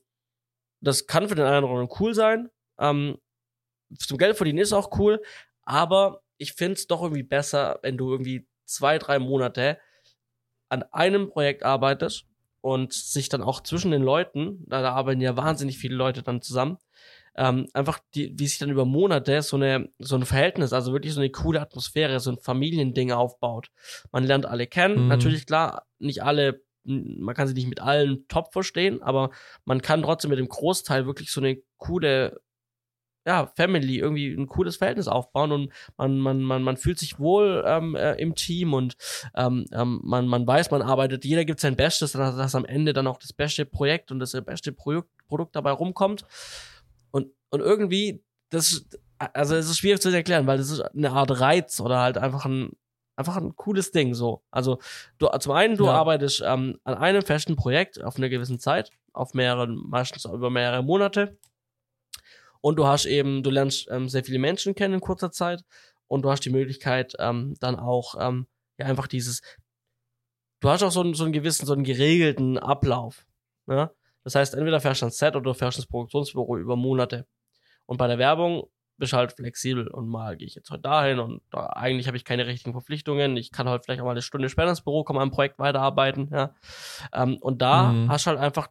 das 0.81 1.05
kann 1.05 1.29
für 1.29 1.35
den 1.35 1.45
einen 1.45 1.63
oder 1.63 1.73
anderen 1.73 1.97
cool 1.99 2.13
sein. 2.13 2.49
Ähm, 2.79 3.17
zum 3.97 4.17
Geld 4.17 4.37
verdienen 4.37 4.59
ist 4.59 4.73
auch 4.73 4.97
cool, 4.99 5.21
aber 5.63 6.21
ich 6.37 6.53
finde 6.53 6.73
es 6.73 6.87
doch 6.87 7.01
irgendwie 7.01 7.23
besser, 7.23 7.79
wenn 7.81 7.97
du 7.97 8.11
irgendwie 8.11 8.47
zwei, 8.65 8.97
drei 8.97 9.19
Monate 9.19 9.77
an 10.69 10.83
einem 10.91 11.29
Projekt 11.29 11.63
arbeitest 11.63 12.25
und 12.61 12.93
sich 12.93 13.29
dann 13.29 13.41
auch 13.41 13.61
zwischen 13.61 13.91
den 13.91 14.01
Leuten, 14.01 14.63
da, 14.67 14.81
da 14.81 14.91
arbeiten 14.91 15.21
ja 15.21 15.37
wahnsinnig 15.37 15.77
viele 15.77 15.95
Leute 15.95 16.23
dann 16.23 16.41
zusammen, 16.41 16.77
ähm, 17.35 17.67
einfach 17.73 17.99
die, 18.15 18.37
wie 18.37 18.47
sich 18.47 18.57
dann 18.57 18.71
über 18.71 18.85
Monate 18.85 19.41
so 19.41 19.57
eine 19.57 19.89
so 19.99 20.15
ein 20.15 20.25
Verhältnis, 20.25 20.73
also 20.73 20.91
wirklich 20.91 21.13
so 21.13 21.21
eine 21.21 21.29
coole 21.29 21.61
Atmosphäre, 21.61 22.19
so 22.19 22.31
ein 22.31 22.39
Familiending 22.39 23.11
aufbaut. 23.11 23.69
Man 24.11 24.23
lernt 24.23 24.45
alle 24.47 24.67
kennen, 24.67 25.03
mhm. 25.03 25.07
natürlich 25.07 25.45
klar, 25.45 25.85
nicht 25.99 26.23
alle, 26.23 26.61
man 26.83 27.35
kann 27.35 27.47
sie 27.47 27.53
nicht 27.53 27.67
mit 27.67 27.79
allen 27.79 28.27
top 28.27 28.53
verstehen, 28.53 29.01
aber 29.03 29.29
man 29.65 29.81
kann 29.81 30.01
trotzdem 30.01 30.29
mit 30.29 30.39
dem 30.39 30.49
Großteil 30.49 31.05
wirklich 31.05 31.31
so 31.31 31.39
eine 31.39 31.61
coole 31.77 32.41
ja, 33.27 33.51
Family, 33.57 33.99
irgendwie 33.99 34.33
ein 34.33 34.47
cooles 34.47 34.77
Verhältnis 34.77 35.09
aufbauen 35.09 35.51
und 35.51 35.73
man, 35.97 36.17
man, 36.17 36.41
man, 36.41 36.63
man 36.63 36.77
fühlt 36.77 36.97
sich 36.97 37.19
wohl 37.19 37.61
ähm, 37.67 37.93
äh, 37.95 38.13
im 38.13 38.35
Team 38.35 38.73
und 38.73 38.95
ähm, 39.35 39.65
ähm, 39.73 39.99
man, 40.01 40.27
man 40.27 40.47
weiß, 40.47 40.71
man 40.71 40.81
arbeitet, 40.81 41.25
jeder 41.25 41.43
gibt 41.43 41.59
sein 41.59 41.75
Bestes, 41.75 42.13
dass, 42.13 42.37
dass 42.37 42.55
am 42.55 42.63
Ende 42.63 42.93
dann 42.93 43.05
auch 43.05 43.17
das 43.17 43.33
beste 43.33 43.65
Projekt 43.65 44.13
und 44.13 44.19
das 44.19 44.31
beste 44.45 44.71
Produkt, 44.71 45.09
Produkt 45.27 45.57
dabei 45.57 45.71
rumkommt. 45.71 46.23
Und, 47.11 47.27
und 47.49 47.59
irgendwie, 47.59 48.23
das, 48.49 48.85
also 49.17 49.55
es 49.55 49.69
ist 49.69 49.79
schwierig 49.79 50.01
zu 50.01 50.09
erklären, 50.09 50.47
weil 50.47 50.57
das 50.57 50.69
ist 50.69 50.79
eine 50.79 51.11
Art 51.11 51.41
Reiz 51.41 51.81
oder 51.81 51.99
halt 51.99 52.17
einfach 52.17 52.45
ein, 52.45 52.71
einfach 53.17 53.35
ein 53.35 53.57
cooles 53.57 53.91
Ding 53.91 54.13
so. 54.13 54.41
Also 54.51 54.79
du, 55.17 55.27
zum 55.39 55.51
einen, 55.51 55.75
du 55.75 55.85
ja. 55.85 55.91
arbeitest 55.91 56.43
ähm, 56.45 56.79
an 56.85 56.93
einem 56.95 57.23
festen 57.23 57.57
Projekt 57.57 58.01
auf 58.01 58.15
einer 58.15 58.29
gewissen 58.29 58.57
Zeit, 58.57 58.91
auf 59.11 59.33
mehreren, 59.33 59.83
meistens 59.85 60.23
über 60.23 60.49
mehrere 60.49 60.81
Monate. 60.81 61.37
Und 62.61 62.77
du 62.77 62.85
hast 62.85 63.05
eben, 63.05 63.43
du 63.43 63.49
lernst 63.49 63.87
ähm, 63.91 64.09
sehr 64.09 64.23
viele 64.23 64.39
Menschen 64.39 64.75
kennen 64.75 64.95
in 64.95 65.01
kurzer 65.01 65.31
Zeit 65.31 65.63
und 66.07 66.23
du 66.23 66.29
hast 66.29 66.41
die 66.41 66.49
Möglichkeit 66.49 67.13
ähm, 67.19 67.55
dann 67.59 67.77
auch 67.77 68.15
ähm, 68.19 68.47
ja 68.77 68.85
einfach 68.85 69.07
dieses, 69.07 69.41
du 70.59 70.69
hast 70.69 70.83
auch 70.83 70.91
so 70.91 71.01
einen, 71.01 71.13
so 71.13 71.23
einen 71.23 71.33
gewissen, 71.33 71.65
so 71.65 71.73
einen 71.73 71.83
geregelten 71.83 72.57
Ablauf. 72.57 73.25
Ja? 73.67 73.91
Das 74.23 74.35
heißt, 74.35 74.55
entweder 74.55 74.81
fährst 74.81 75.01
du 75.01 75.05
ans 75.05 75.17
Set 75.17 75.35
oder 75.35 75.43
du 75.43 75.53
fährst 75.53 75.77
ins 75.77 75.87
Produktionsbüro 75.87 76.57
über 76.57 76.75
Monate. 76.75 77.27
Und 77.85 77.97
bei 77.97 78.07
der 78.07 78.17
Werbung 78.17 78.69
bist 78.97 79.13
du 79.13 79.17
halt 79.17 79.31
flexibel 79.31 79.87
und 79.87 80.07
mal 80.07 80.35
gehe 80.35 80.47
ich 80.47 80.55
jetzt 80.55 80.69
heute 80.71 80.81
dahin 80.81 81.19
und 81.19 81.41
da, 81.51 81.67
eigentlich 81.67 82.07
habe 82.07 82.17
ich 82.17 82.25
keine 82.25 82.47
richtigen 82.47 82.71
Verpflichtungen. 82.71 83.37
Ich 83.37 83.51
kann 83.51 83.69
halt 83.69 83.85
vielleicht 83.85 84.01
auch 84.01 84.05
mal 84.05 84.11
eine 84.11 84.21
Stunde 84.21 84.49
später 84.49 84.69
ins 84.69 84.81
Büro 84.81 85.03
kommen, 85.03 85.19
am 85.19 85.31
Projekt 85.31 85.59
weiterarbeiten. 85.59 86.29
Ja. 86.33 86.55
Ähm, 87.13 87.37
und 87.37 87.61
da 87.61 87.91
mhm. 87.91 88.09
hast 88.09 88.25
du 88.25 88.31
halt 88.31 88.39
einfach 88.39 88.67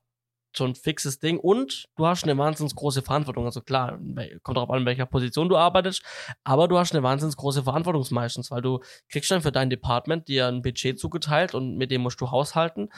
so 0.56 0.64
ein 0.64 0.74
fixes 0.74 1.18
Ding 1.18 1.38
und 1.38 1.86
du 1.96 2.06
hast 2.06 2.24
eine 2.24 2.36
wahnsinnig 2.38 2.74
große 2.74 3.02
Verantwortung. 3.02 3.44
Also 3.44 3.60
klar, 3.60 3.98
kommt 4.42 4.56
darauf 4.56 4.70
an, 4.70 4.80
in 4.80 4.86
welcher 4.86 5.06
Position 5.06 5.48
du 5.48 5.56
arbeitest, 5.56 6.02
aber 6.44 6.68
du 6.68 6.78
hast 6.78 6.92
eine 6.92 7.02
wahnsinnig 7.02 7.36
große 7.36 7.64
Verantwortung 7.64 8.04
meistens, 8.10 8.50
weil 8.50 8.62
du 8.62 8.80
kriegst 9.08 9.30
dann 9.30 9.42
für 9.42 9.52
dein 9.52 9.70
Department 9.70 10.28
dir 10.28 10.46
ein 10.48 10.62
Budget 10.62 10.98
zugeteilt 10.98 11.54
und 11.54 11.76
mit 11.76 11.90
dem 11.90 12.02
musst 12.02 12.20
du 12.20 12.30
haushalten 12.30 12.88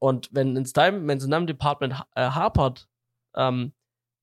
und 0.00 0.30
wenn 0.32 0.56
in 0.56 0.64
deinem, 0.64 1.06
wenn 1.06 1.18
es 1.18 1.24
in 1.24 1.30
deinem 1.30 1.46
Department 1.46 1.94
äh, 2.14 2.30
hapert, 2.30 2.88
ähm, 3.36 3.72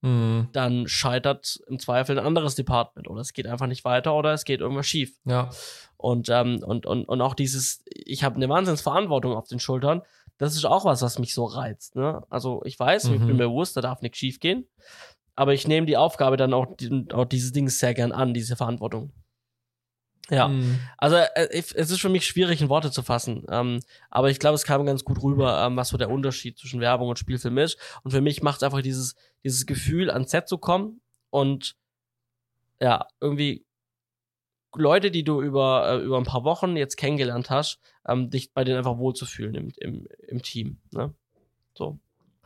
mhm. 0.02 0.50
dann 0.52 0.88
scheitert 0.88 1.62
im 1.68 1.80
Zweifel 1.80 2.18
ein 2.20 2.26
anderes 2.26 2.56
Department 2.56 3.08
oder 3.08 3.22
es 3.22 3.32
geht 3.32 3.48
einfach 3.48 3.68
nicht 3.68 3.86
weiter 3.86 4.16
oder 4.16 4.34
es 4.34 4.44
geht 4.44 4.60
irgendwas 4.60 4.88
schief. 4.88 5.18
Ja. 5.24 5.52
Und, 5.96 6.30
ähm, 6.30 6.64
und, 6.64 6.86
und, 6.86 7.06
und 7.06 7.22
auch 7.22 7.36
dieses, 7.36 7.84
ich 7.86 8.24
habe 8.24 8.36
eine 8.36 8.50
Wahnsinnsverantwortung 8.50 9.34
auf 9.34 9.48
den 9.48 9.60
Schultern, 9.60 10.02
das 10.38 10.56
ist 10.56 10.66
auch 10.66 10.86
was, 10.86 11.02
was 11.02 11.20
mich 11.20 11.34
so 11.34 11.46
reizt. 11.46 11.96
Ne? 11.96 12.24
Also 12.30 12.62
ich 12.66 12.80
weiß, 12.80 13.06
mhm. 13.06 13.14
ich 13.14 13.20
bin 13.20 13.30
mhm. 13.30 13.38
mir 13.38 13.48
bewusst, 13.48 13.78
da 13.78 13.82
darf 13.82 14.02
nichts 14.02 14.18
schief 14.18 14.40
gehen. 14.40 14.68
Aber 15.36 15.54
ich 15.54 15.68
nehme 15.68 15.86
die 15.86 15.98
Aufgabe 15.98 16.38
dann 16.38 16.54
auch, 16.54 16.68
auch 17.14 17.26
dieses 17.26 17.52
Ding 17.52 17.70
sehr 17.70 17.94
gern 17.94 18.12
an, 18.12 18.34
diese 18.34 18.56
Verantwortung. 18.56 19.12
Ja, 20.30 20.50
mhm. 20.50 20.80
also 20.98 21.16
äh, 21.16 21.48
es 21.52 21.72
ist 21.72 22.02
für 22.02 22.10
mich 22.10 22.26
schwierig 22.26 22.62
in 22.62 22.68
Worte 22.68 22.92
zu 22.92 23.02
fassen, 23.02 23.46
ähm, 23.50 23.80
aber 24.10 24.30
ich 24.30 24.40
glaube, 24.40 24.56
es 24.56 24.66
kam 24.66 24.86
ganz 24.86 25.06
gut 25.06 25.24
rüber, 25.24 25.64
ähm, 25.66 25.78
was 25.78 25.88
so 25.88 25.98
der 25.98 26.10
Unterschied 26.10 26.58
zwischen 26.58 26.82
Werbung 26.82 27.08
und 27.08 27.18
Spielfilm 27.18 27.58
ist. 27.58 27.78
Und 28.04 28.12
für 28.12 28.20
mich 28.20 28.44
macht 28.44 28.58
es 28.58 28.64
einfach 28.64 28.82
dieses 28.82 29.16
dieses 29.44 29.66
Gefühl, 29.66 30.12
ans 30.12 30.32
Set 30.32 30.50
zu 30.50 30.58
kommen 30.58 31.00
und 31.30 31.76
ja 32.82 33.08
irgendwie 33.22 33.66
Leute, 34.78 35.12
die 35.12 35.24
du 35.24 35.42
über, 35.42 35.90
äh, 35.90 36.04
über 36.04 36.18
ein 36.18 36.24
paar 36.24 36.44
Wochen 36.44 36.78
jetzt 36.78 36.98
kennengelernt 36.98 37.50
hast, 37.50 37.80
ähm, 38.08 38.30
dich 38.30 38.54
bei 38.54 38.64
denen 38.64 38.78
einfach 38.78 38.98
wohlzufühlen 38.98 39.56
im, 39.56 39.72
im, 39.78 40.08
im 40.28 40.42
Team. 40.42 40.78
Ne? 40.92 41.14
So. 41.74 42.00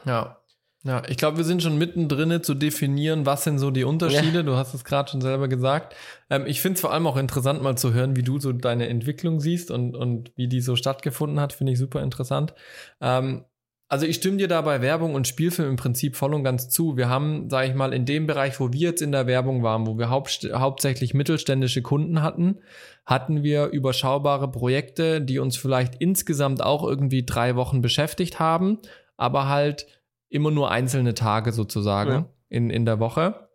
Ja. 0.06 0.38
Ja, 0.84 1.04
ich 1.08 1.18
glaube, 1.18 1.38
wir 1.38 1.44
sind 1.44 1.62
schon 1.62 1.78
mittendrin 1.78 2.42
zu 2.42 2.56
definieren, 2.56 3.28
was 3.28 3.44
sind 3.44 3.60
so 3.60 3.70
die 3.70 3.84
Unterschiede. 3.84 4.38
Ja. 4.38 4.44
Du 4.44 4.56
hast 4.56 4.74
es 4.74 4.84
gerade 4.84 5.12
schon 5.12 5.22
selber 5.22 5.48
gesagt. 5.48 5.96
Ähm, 6.32 6.48
ich 6.48 6.60
finde 6.60 6.76
es 6.76 6.82
vor 6.82 6.92
allem 6.92 7.06
auch 7.06 7.18
interessant, 7.18 7.62
mal 7.62 7.78
zu 7.78 7.94
hören, 7.94 8.16
wie 8.16 8.24
du 8.24 8.40
so 8.40 8.52
deine 8.52 8.88
Entwicklung 8.88 9.40
siehst 9.40 9.70
und, 9.70 9.96
und 9.96 10.32
wie 10.36 10.48
die 10.48 10.60
so 10.60 10.76
stattgefunden 10.76 11.40
hat. 11.40 11.54
Finde 11.54 11.74
ich 11.74 11.78
super 11.78 12.02
interessant. 12.02 12.56
Ähm, 13.00 13.46
also 13.92 14.06
ich 14.06 14.16
stimme 14.16 14.38
dir 14.38 14.48
da 14.48 14.62
bei 14.62 14.82
Werbung 14.82 15.16
und 15.16 15.28
Spielfilm 15.28 15.72
im 15.72 15.76
Prinzip 15.76 16.16
voll 16.16 16.34
und 16.34 16.46
ganz 16.46 16.70
zu. 16.70 16.96
Wir 16.96 17.10
haben, 17.10 17.50
sage 17.50 17.68
ich 17.68 17.76
mal, 17.76 17.92
in 17.92 18.06
dem 18.06 18.26
Bereich, 18.26 18.58
wo 18.62 18.72
wir 18.72 18.80
jetzt 18.80 19.02
in 19.02 19.12
der 19.12 19.28
Werbung 19.28 19.64
waren, 19.64 19.86
wo 19.86 19.98
wir 19.98 20.10
haupt, 20.10 20.50
hauptsächlich 20.54 21.14
mittelständische 21.14 21.82
Kunden 21.82 22.22
hatten, 22.22 22.60
hatten 23.06 23.44
wir 23.44 23.66
überschaubare 23.68 24.50
Projekte, 24.50 25.20
die 25.20 25.40
uns 25.40 25.58
vielleicht 25.58 25.96
insgesamt 25.96 26.64
auch 26.64 26.88
irgendwie 26.88 27.26
drei 27.26 27.58
Wochen 27.58 27.82
beschäftigt 27.82 28.40
haben, 28.40 28.80
aber 29.18 29.50
halt 29.50 29.88
immer 30.30 30.52
nur 30.52 30.72
einzelne 30.72 31.14
Tage 31.14 31.52
sozusagen 31.52 32.12
Ja. 32.12 32.30
in, 32.48 32.70
in 32.70 32.86
der 32.86 33.02
Woche. 33.02 33.50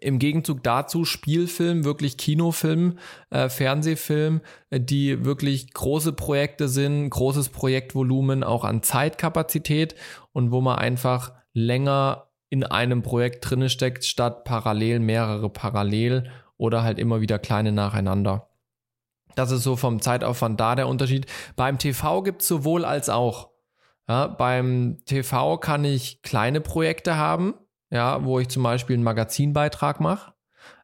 Im 0.00 0.18
Gegenzug 0.18 0.62
dazu 0.62 1.04
Spielfilm, 1.04 1.84
wirklich 1.84 2.16
Kinofilm, 2.16 2.98
äh, 3.30 3.48
Fernsehfilm, 3.48 4.40
äh, 4.70 4.80
die 4.80 5.24
wirklich 5.24 5.72
große 5.72 6.12
Projekte 6.12 6.68
sind, 6.68 7.10
großes 7.10 7.48
Projektvolumen 7.48 8.44
auch 8.44 8.64
an 8.64 8.82
Zeitkapazität 8.82 9.94
und 10.32 10.52
wo 10.52 10.60
man 10.60 10.78
einfach 10.78 11.32
länger 11.52 12.28
in 12.50 12.64
einem 12.64 13.02
Projekt 13.02 13.48
drinne 13.48 13.68
steckt, 13.68 14.04
statt 14.04 14.44
parallel 14.44 15.00
mehrere 15.00 15.50
parallel 15.50 16.30
oder 16.56 16.82
halt 16.82 16.98
immer 16.98 17.20
wieder 17.20 17.38
kleine 17.38 17.72
nacheinander. 17.72 18.48
Das 19.34 19.50
ist 19.50 19.62
so 19.62 19.76
vom 19.76 20.00
Zeitaufwand 20.00 20.58
da 20.58 20.74
der 20.74 20.88
Unterschied. 20.88 21.26
Beim 21.54 21.78
TV 21.78 22.22
gibt 22.22 22.42
es 22.42 22.48
sowohl 22.48 22.84
als 22.84 23.08
auch. 23.08 23.50
Ja, 24.08 24.26
beim 24.26 24.98
TV 25.04 25.58
kann 25.58 25.84
ich 25.84 26.22
kleine 26.22 26.60
Projekte 26.60 27.16
haben, 27.16 27.54
ja, 27.90 28.24
wo 28.24 28.38
ich 28.38 28.48
zum 28.48 28.62
Beispiel 28.62 28.94
einen 28.94 29.04
Magazinbeitrag 29.04 30.00
mache. 30.00 30.32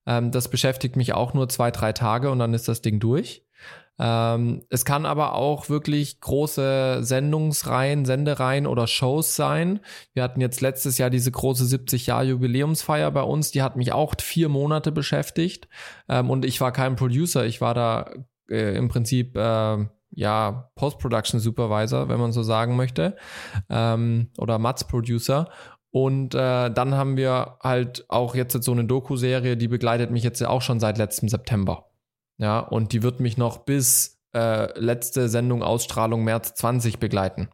Ähm, 0.07 0.31
das 0.31 0.49
beschäftigt 0.49 0.97
mich 0.97 1.15
auch 1.15 1.35
nur 1.35 1.49
zwei, 1.49 1.71
drei 1.71 1.93
Tage 1.93 2.31
und 2.31 2.39
dann 2.39 2.55
ist 2.55 2.69
das 2.69 2.83
Ding 2.83 3.01
durch. 3.01 3.45
Ähm, 3.99 4.63
es 4.71 4.85
kann 4.85 5.07
aber 5.07 5.35
auch 5.35 5.69
wirklich 5.69 6.21
große 6.21 6.99
Sendungsreihen, 7.03 8.05
Sendereihen 8.05 8.67
oder 8.67 8.89
Shows 8.89 9.37
sein. 9.37 9.81
Wir 10.15 10.25
hatten 10.25 10.41
jetzt 10.41 10.61
letztes 10.61 10.99
Jahr 10.99 11.11
diese 11.11 11.31
große 11.31 11.65
70 11.65 12.09
Jahr 12.09 12.25
Jubiläumsfeier 12.25 13.13
bei 13.13 13.23
uns, 13.23 13.53
die 13.53 13.63
hat 13.63 13.77
mich 13.77 13.93
auch 13.93 14.15
vier 14.21 14.49
Monate 14.49 14.91
beschäftigt 14.91 15.69
ähm, 16.09 16.29
und 16.31 16.45
ich 16.45 16.61
war 16.61 16.73
kein 16.73 16.97
Producer, 16.97 17.47
ich 17.47 17.61
war 17.61 17.75
da 17.75 18.11
äh, 18.51 18.77
im 18.77 18.89
Prinzip 18.89 19.37
äh, 19.37 19.87
ja 20.11 20.71
Post-Production 20.75 21.39
Supervisor, 21.39 22.09
wenn 22.09 22.21
man 22.21 22.33
so 22.33 22.43
sagen 22.43 22.77
möchte, 22.77 23.17
ähm, 23.71 24.31
oder 24.39 24.59
Mats 24.59 24.85
Producer. 24.85 25.49
Und 25.95 26.35
äh, 26.35 26.73
dann 26.73 26.95
haben 26.97 27.17
wir 27.17 27.59
halt 27.63 28.05
auch 28.09 28.35
jetzt 28.35 28.61
so 28.65 28.73
eine 28.73 28.85
Doku-Serie, 28.85 29.57
die 29.57 29.69
begleitet 29.69 30.11
mich 30.11 30.25
jetzt 30.25 30.43
auch 30.43 30.61
schon 30.61 30.81
seit 30.81 30.99
letztem 30.99 31.29
September. 31.29 31.93
Ja, 32.37 32.59
und 32.59 32.93
die 32.93 33.05
wird 33.05 33.21
mich 33.21 33.37
noch 33.39 33.59
bis 33.59 34.21
äh, 34.35 34.77
letzte 34.77 35.29
Sendung 35.29 35.63
Ausstrahlung 35.63 36.25
März 36.25 36.55
20 36.55 36.99
begleiten. 36.99 37.49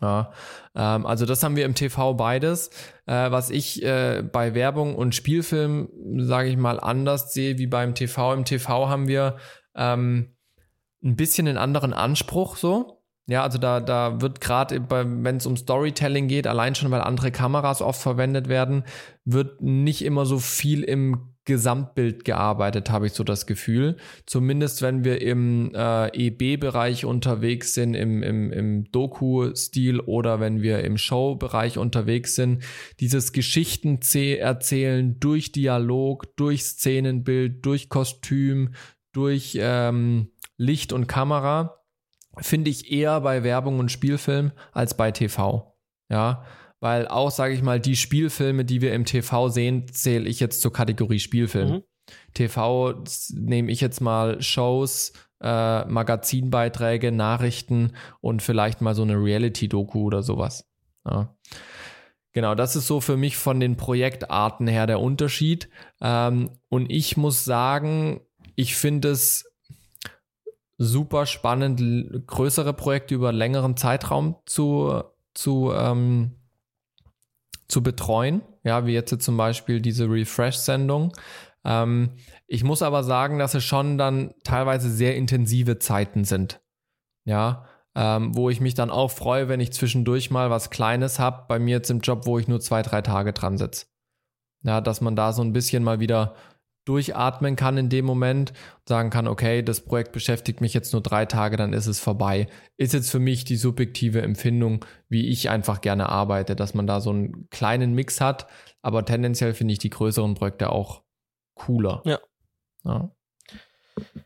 Ja, 0.00 0.32
ähm, 0.74 1.06
also 1.06 1.26
das 1.26 1.44
haben 1.44 1.54
wir 1.54 1.64
im 1.64 1.76
TV 1.76 2.14
beides. 2.14 2.70
Äh, 3.06 3.30
was 3.30 3.50
ich 3.50 3.84
äh, 3.84 4.24
bei 4.24 4.54
Werbung 4.54 4.96
und 4.96 5.14
Spielfilm, 5.14 5.90
sage 6.18 6.48
ich 6.48 6.56
mal, 6.56 6.80
anders 6.80 7.32
sehe 7.32 7.56
wie 7.56 7.68
beim 7.68 7.94
TV. 7.94 8.34
Im 8.34 8.46
TV 8.46 8.88
haben 8.88 9.06
wir 9.06 9.36
ähm, 9.76 10.34
ein 11.04 11.14
bisschen 11.14 11.46
einen 11.46 11.58
anderen 11.58 11.92
Anspruch 11.92 12.56
so. 12.56 12.97
Ja, 13.28 13.42
also 13.42 13.58
da, 13.58 13.80
da 13.80 14.22
wird 14.22 14.40
gerade, 14.40 14.82
wenn 14.88 15.36
es 15.36 15.44
um 15.44 15.58
Storytelling 15.58 16.28
geht, 16.28 16.46
allein 16.46 16.74
schon, 16.74 16.90
weil 16.90 17.02
andere 17.02 17.30
Kameras 17.30 17.82
oft 17.82 18.00
verwendet 18.00 18.48
werden, 18.48 18.84
wird 19.26 19.60
nicht 19.60 20.02
immer 20.02 20.24
so 20.24 20.38
viel 20.38 20.82
im 20.82 21.34
Gesamtbild 21.44 22.24
gearbeitet, 22.24 22.90
habe 22.90 23.06
ich 23.06 23.12
so 23.12 23.24
das 23.24 23.46
Gefühl. 23.46 23.96
Zumindest 24.24 24.80
wenn 24.80 25.04
wir 25.04 25.20
im 25.20 25.72
äh, 25.74 26.08
EB-Bereich 26.08 27.04
unterwegs 27.04 27.74
sind, 27.74 27.92
im, 27.92 28.22
im, 28.22 28.50
im 28.50 28.90
Doku-Stil 28.92 30.00
oder 30.00 30.40
wenn 30.40 30.62
wir 30.62 30.82
im 30.84 30.96
Show-Bereich 30.96 31.76
unterwegs 31.76 32.34
sind. 32.34 32.62
Dieses 32.98 33.32
Geschichten 33.32 34.00
erzählen 34.14 35.20
durch 35.20 35.52
Dialog, 35.52 36.34
durch 36.36 36.64
Szenenbild, 36.64 37.64
durch 37.66 37.90
Kostüm, 37.90 38.70
durch 39.12 39.58
ähm, 39.60 40.30
Licht 40.56 40.94
und 40.94 41.08
Kamera 41.08 41.77
finde 42.40 42.70
ich 42.70 42.90
eher 42.90 43.20
bei 43.20 43.42
Werbung 43.42 43.78
und 43.78 43.90
Spielfilm 43.90 44.52
als 44.72 44.96
bei 44.96 45.10
TV. 45.10 45.74
Ja, 46.10 46.44
weil 46.80 47.08
auch, 47.08 47.30
sage 47.30 47.54
ich 47.54 47.62
mal, 47.62 47.80
die 47.80 47.96
Spielfilme, 47.96 48.64
die 48.64 48.80
wir 48.80 48.94
im 48.94 49.04
TV 49.04 49.48
sehen, 49.48 49.86
zähle 49.92 50.28
ich 50.28 50.40
jetzt 50.40 50.60
zur 50.60 50.72
Kategorie 50.72 51.18
Spielfilm. 51.18 51.70
Mhm. 51.70 51.82
TV 52.34 53.04
nehme 53.34 53.70
ich 53.70 53.80
jetzt 53.80 54.00
mal 54.00 54.40
Shows, 54.40 55.12
äh, 55.42 55.84
Magazinbeiträge, 55.84 57.12
Nachrichten 57.12 57.92
und 58.20 58.42
vielleicht 58.42 58.80
mal 58.80 58.94
so 58.94 59.02
eine 59.02 59.16
Reality-Doku 59.16 60.04
oder 60.04 60.22
sowas. 60.22 60.66
Ja. 61.04 61.36
Genau, 62.32 62.54
das 62.54 62.76
ist 62.76 62.86
so 62.86 63.00
für 63.00 63.16
mich 63.16 63.36
von 63.36 63.58
den 63.58 63.76
Projektarten 63.76 64.66
her 64.66 64.86
der 64.86 65.00
Unterschied. 65.00 65.68
Ähm, 66.00 66.50
und 66.68 66.90
ich 66.90 67.16
muss 67.16 67.44
sagen, 67.44 68.20
ich 68.54 68.76
finde 68.76 69.10
es 69.10 69.47
super 70.78 71.26
spannend, 71.26 72.26
größere 72.26 72.72
Projekte 72.72 73.14
über 73.14 73.32
längeren 73.32 73.76
Zeitraum 73.76 74.36
zu, 74.46 75.02
zu, 75.34 75.72
ähm, 75.74 76.36
zu 77.66 77.82
betreuen. 77.82 78.42
Ja, 78.62 78.86
wie 78.86 78.92
jetzt 78.92 79.20
zum 79.22 79.36
Beispiel 79.36 79.80
diese 79.80 80.08
Refresh-Sendung. 80.08 81.12
Ähm, 81.64 82.10
ich 82.46 82.64
muss 82.64 82.82
aber 82.82 83.02
sagen, 83.02 83.38
dass 83.38 83.54
es 83.54 83.64
schon 83.64 83.98
dann 83.98 84.34
teilweise 84.44 84.90
sehr 84.90 85.16
intensive 85.16 85.78
Zeiten 85.78 86.24
sind. 86.24 86.60
Ja, 87.24 87.66
ähm, 87.94 88.36
wo 88.36 88.48
ich 88.48 88.60
mich 88.60 88.74
dann 88.74 88.90
auch 88.90 89.10
freue, 89.10 89.48
wenn 89.48 89.60
ich 89.60 89.72
zwischendurch 89.72 90.30
mal 90.30 90.50
was 90.50 90.70
Kleines 90.70 91.18
habe, 91.18 91.46
bei 91.48 91.58
mir 91.58 91.76
jetzt 91.76 91.90
im 91.90 92.00
Job, 92.00 92.26
wo 92.26 92.38
ich 92.38 92.46
nur 92.46 92.60
zwei, 92.60 92.82
drei 92.82 93.02
Tage 93.02 93.32
dran 93.32 93.58
sitze. 93.58 93.86
Ja, 94.62 94.80
dass 94.80 95.00
man 95.00 95.16
da 95.16 95.32
so 95.32 95.42
ein 95.42 95.52
bisschen 95.52 95.82
mal 95.82 96.00
wieder 96.00 96.34
durchatmen 96.88 97.54
kann 97.56 97.76
in 97.76 97.88
dem 97.88 98.04
Moment 98.04 98.50
und 98.50 98.88
sagen 98.88 99.10
kann, 99.10 99.28
okay, 99.28 99.62
das 99.62 99.80
Projekt 99.80 100.12
beschäftigt 100.12 100.60
mich 100.60 100.74
jetzt 100.74 100.92
nur 100.92 101.02
drei 101.02 101.26
Tage, 101.26 101.56
dann 101.56 101.72
ist 101.72 101.86
es 101.86 102.00
vorbei. 102.00 102.48
Ist 102.76 102.94
jetzt 102.94 103.10
für 103.10 103.18
mich 103.18 103.44
die 103.44 103.56
subjektive 103.56 104.22
Empfindung, 104.22 104.84
wie 105.08 105.28
ich 105.28 105.50
einfach 105.50 105.80
gerne 105.80 106.08
arbeite, 106.08 106.56
dass 106.56 106.74
man 106.74 106.86
da 106.86 107.00
so 107.00 107.10
einen 107.10 107.48
kleinen 107.50 107.92
Mix 107.94 108.20
hat, 108.20 108.46
aber 108.82 109.04
tendenziell 109.04 109.54
finde 109.54 109.72
ich 109.72 109.78
die 109.78 109.90
größeren 109.90 110.34
Projekte 110.34 110.70
auch 110.70 111.02
cooler. 111.54 112.02
Ja. 112.04 112.18
ja. 112.84 113.10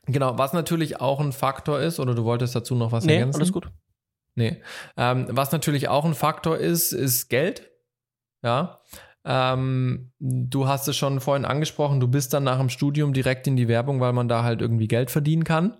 Genau, 0.06 0.38
was 0.38 0.52
natürlich 0.52 1.00
auch 1.00 1.18
ein 1.20 1.32
Faktor 1.32 1.80
ist, 1.80 1.98
oder 1.98 2.14
du 2.14 2.24
wolltest 2.24 2.54
dazu 2.54 2.74
noch 2.74 2.92
was 2.92 3.04
Nee, 3.04 3.14
ergänzen? 3.14 3.40
alles 3.40 3.52
gut. 3.52 3.70
Nee. 4.34 4.62
Ähm, 4.96 5.26
was 5.30 5.52
natürlich 5.52 5.88
auch 5.88 6.04
ein 6.04 6.14
Faktor 6.14 6.58
ist, 6.58 6.92
ist 6.92 7.28
Geld. 7.28 7.70
Ja. 8.42 8.80
Ähm, 9.24 10.12
du 10.18 10.66
hast 10.66 10.88
es 10.88 10.96
schon 10.96 11.20
vorhin 11.20 11.44
angesprochen, 11.44 12.00
du 12.00 12.08
bist 12.08 12.32
dann 12.32 12.44
nach 12.44 12.58
dem 12.58 12.68
Studium 12.68 13.12
direkt 13.12 13.46
in 13.46 13.56
die 13.56 13.68
Werbung, 13.68 14.00
weil 14.00 14.12
man 14.12 14.28
da 14.28 14.42
halt 14.42 14.60
irgendwie 14.60 14.88
Geld 14.88 15.10
verdienen 15.10 15.44
kann. 15.44 15.76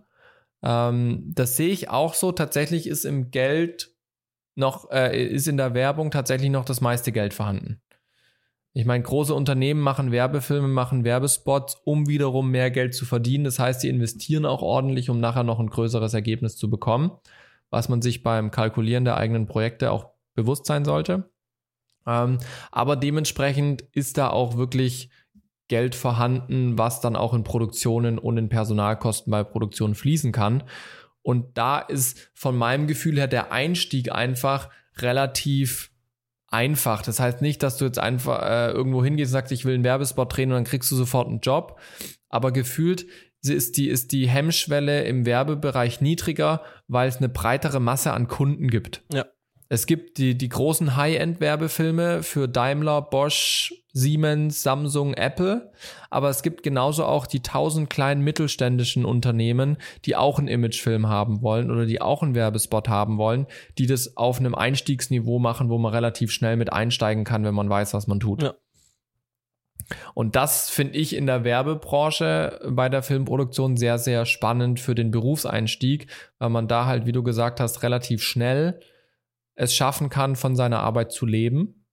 Ähm, 0.62 1.32
das 1.34 1.56
sehe 1.56 1.70
ich 1.70 1.90
auch 1.90 2.14
so. 2.14 2.32
Tatsächlich 2.32 2.86
ist 2.86 3.04
im 3.04 3.30
Geld 3.30 3.90
noch, 4.54 4.90
äh, 4.90 5.26
ist 5.26 5.48
in 5.48 5.56
der 5.56 5.74
Werbung 5.74 6.10
tatsächlich 6.10 6.50
noch 6.50 6.64
das 6.64 6.80
meiste 6.80 7.10
Geld 7.10 7.34
vorhanden. 7.34 7.80
Ich 8.74 8.86
meine, 8.86 9.02
große 9.02 9.34
Unternehmen 9.34 9.80
machen 9.80 10.12
Werbefilme, 10.12 10.68
machen 10.68 11.04
Werbespots, 11.04 11.76
um 11.84 12.08
wiederum 12.08 12.50
mehr 12.50 12.70
Geld 12.70 12.94
zu 12.94 13.04
verdienen. 13.04 13.44
Das 13.44 13.58
heißt, 13.58 13.82
sie 13.82 13.90
investieren 13.90 14.46
auch 14.46 14.62
ordentlich, 14.62 15.10
um 15.10 15.20
nachher 15.20 15.42
noch 15.42 15.60
ein 15.60 15.68
größeres 15.68 16.14
Ergebnis 16.14 16.56
zu 16.56 16.70
bekommen, 16.70 17.12
was 17.68 17.90
man 17.90 18.00
sich 18.00 18.22
beim 18.22 18.50
Kalkulieren 18.50 19.04
der 19.04 19.18
eigenen 19.18 19.46
Projekte 19.46 19.90
auch 19.90 20.12
bewusst 20.34 20.64
sein 20.64 20.86
sollte. 20.86 21.31
Ähm, 22.06 22.38
aber 22.70 22.96
dementsprechend 22.96 23.82
ist 23.92 24.18
da 24.18 24.28
auch 24.30 24.56
wirklich 24.56 25.10
Geld 25.68 25.94
vorhanden, 25.94 26.76
was 26.76 27.00
dann 27.00 27.16
auch 27.16 27.34
in 27.34 27.44
Produktionen 27.44 28.18
und 28.18 28.36
in 28.36 28.48
Personalkosten 28.48 29.30
bei 29.30 29.42
Produktionen 29.44 29.94
fließen 29.94 30.32
kann. 30.32 30.64
Und 31.22 31.56
da 31.56 31.78
ist 31.78 32.30
von 32.34 32.56
meinem 32.56 32.86
Gefühl 32.86 33.16
her 33.16 33.28
der 33.28 33.52
Einstieg 33.52 34.12
einfach 34.12 34.68
relativ 34.98 35.90
einfach. 36.48 37.02
Das 37.02 37.20
heißt 37.20 37.40
nicht, 37.40 37.62
dass 37.62 37.78
du 37.78 37.86
jetzt 37.86 37.98
einfach 37.98 38.42
äh, 38.42 38.70
irgendwo 38.70 39.02
hingehst 39.02 39.30
und 39.30 39.32
sagst, 39.32 39.52
ich 39.52 39.64
will 39.64 39.74
einen 39.74 39.84
Werbespot 39.84 40.36
drehen 40.36 40.50
und 40.50 40.56
dann 40.56 40.64
kriegst 40.64 40.90
du 40.90 40.96
sofort 40.96 41.28
einen 41.28 41.40
Job. 41.40 41.80
Aber 42.28 42.52
gefühlt 42.52 43.06
ist 43.42 43.76
die, 43.76 43.88
ist 43.88 44.12
die 44.12 44.28
Hemmschwelle 44.28 45.04
im 45.04 45.26
Werbebereich 45.26 46.00
niedriger, 46.00 46.62
weil 46.86 47.08
es 47.08 47.16
eine 47.16 47.28
breitere 47.28 47.80
Masse 47.80 48.12
an 48.12 48.28
Kunden 48.28 48.68
gibt. 48.68 49.02
Ja. 49.12 49.24
Es 49.72 49.86
gibt 49.86 50.18
die, 50.18 50.36
die 50.36 50.50
großen 50.50 50.96
High-End-Werbefilme 50.96 52.22
für 52.22 52.46
Daimler, 52.46 53.00
Bosch, 53.00 53.72
Siemens, 53.94 54.62
Samsung, 54.62 55.14
Apple, 55.14 55.72
aber 56.10 56.28
es 56.28 56.42
gibt 56.42 56.62
genauso 56.62 57.06
auch 57.06 57.26
die 57.26 57.40
tausend 57.40 57.88
kleinen 57.88 58.20
mittelständischen 58.20 59.06
Unternehmen, 59.06 59.78
die 60.04 60.14
auch 60.14 60.38
einen 60.38 60.48
Imagefilm 60.48 61.08
haben 61.08 61.40
wollen 61.40 61.70
oder 61.70 61.86
die 61.86 62.02
auch 62.02 62.22
einen 62.22 62.34
Werbespot 62.34 62.90
haben 62.90 63.16
wollen, 63.16 63.46
die 63.78 63.86
das 63.86 64.18
auf 64.18 64.40
einem 64.40 64.54
Einstiegsniveau 64.54 65.38
machen, 65.38 65.70
wo 65.70 65.78
man 65.78 65.94
relativ 65.94 66.32
schnell 66.32 66.56
mit 66.56 66.70
einsteigen 66.70 67.24
kann, 67.24 67.42
wenn 67.42 67.54
man 67.54 67.70
weiß, 67.70 67.94
was 67.94 68.06
man 68.06 68.20
tut. 68.20 68.42
Ja. 68.42 68.52
Und 70.12 70.36
das 70.36 70.68
finde 70.68 70.98
ich 70.98 71.16
in 71.16 71.24
der 71.24 71.44
Werbebranche 71.44 72.60
bei 72.68 72.90
der 72.90 73.02
Filmproduktion 73.02 73.78
sehr, 73.78 73.96
sehr 73.96 74.26
spannend 74.26 74.80
für 74.80 74.94
den 74.94 75.10
Berufseinstieg, 75.10 76.08
weil 76.38 76.50
man 76.50 76.68
da 76.68 76.84
halt, 76.84 77.06
wie 77.06 77.12
du 77.12 77.22
gesagt 77.22 77.58
hast, 77.58 77.82
relativ 77.82 78.22
schnell 78.22 78.78
es 79.62 79.74
schaffen 79.74 80.08
kann, 80.08 80.36
von 80.36 80.56
seiner 80.56 80.80
Arbeit 80.80 81.12
zu 81.12 81.26
leben, 81.26 81.86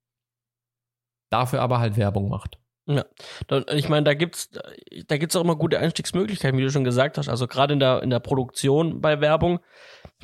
dafür 1.29 1.61
aber 1.61 1.79
halt 1.79 1.97
Werbung 1.97 2.29
macht. 2.29 2.57
Ja, 2.87 3.05
ich 3.71 3.87
meine, 3.87 4.03
da 4.03 4.15
gibt's, 4.15 4.49
da 5.07 5.17
gibt's 5.17 5.35
auch 5.35 5.43
immer 5.43 5.55
gute 5.55 5.77
Einstiegsmöglichkeiten, 5.77 6.57
wie 6.57 6.63
du 6.63 6.71
schon 6.71 6.83
gesagt 6.83 7.19
hast. 7.19 7.29
Also 7.29 7.45
gerade 7.45 7.73
in 7.73 7.79
der, 7.79 8.01
in 8.01 8.09
der 8.09 8.19
Produktion 8.19 8.99
bei 8.99 9.21
Werbung 9.21 9.59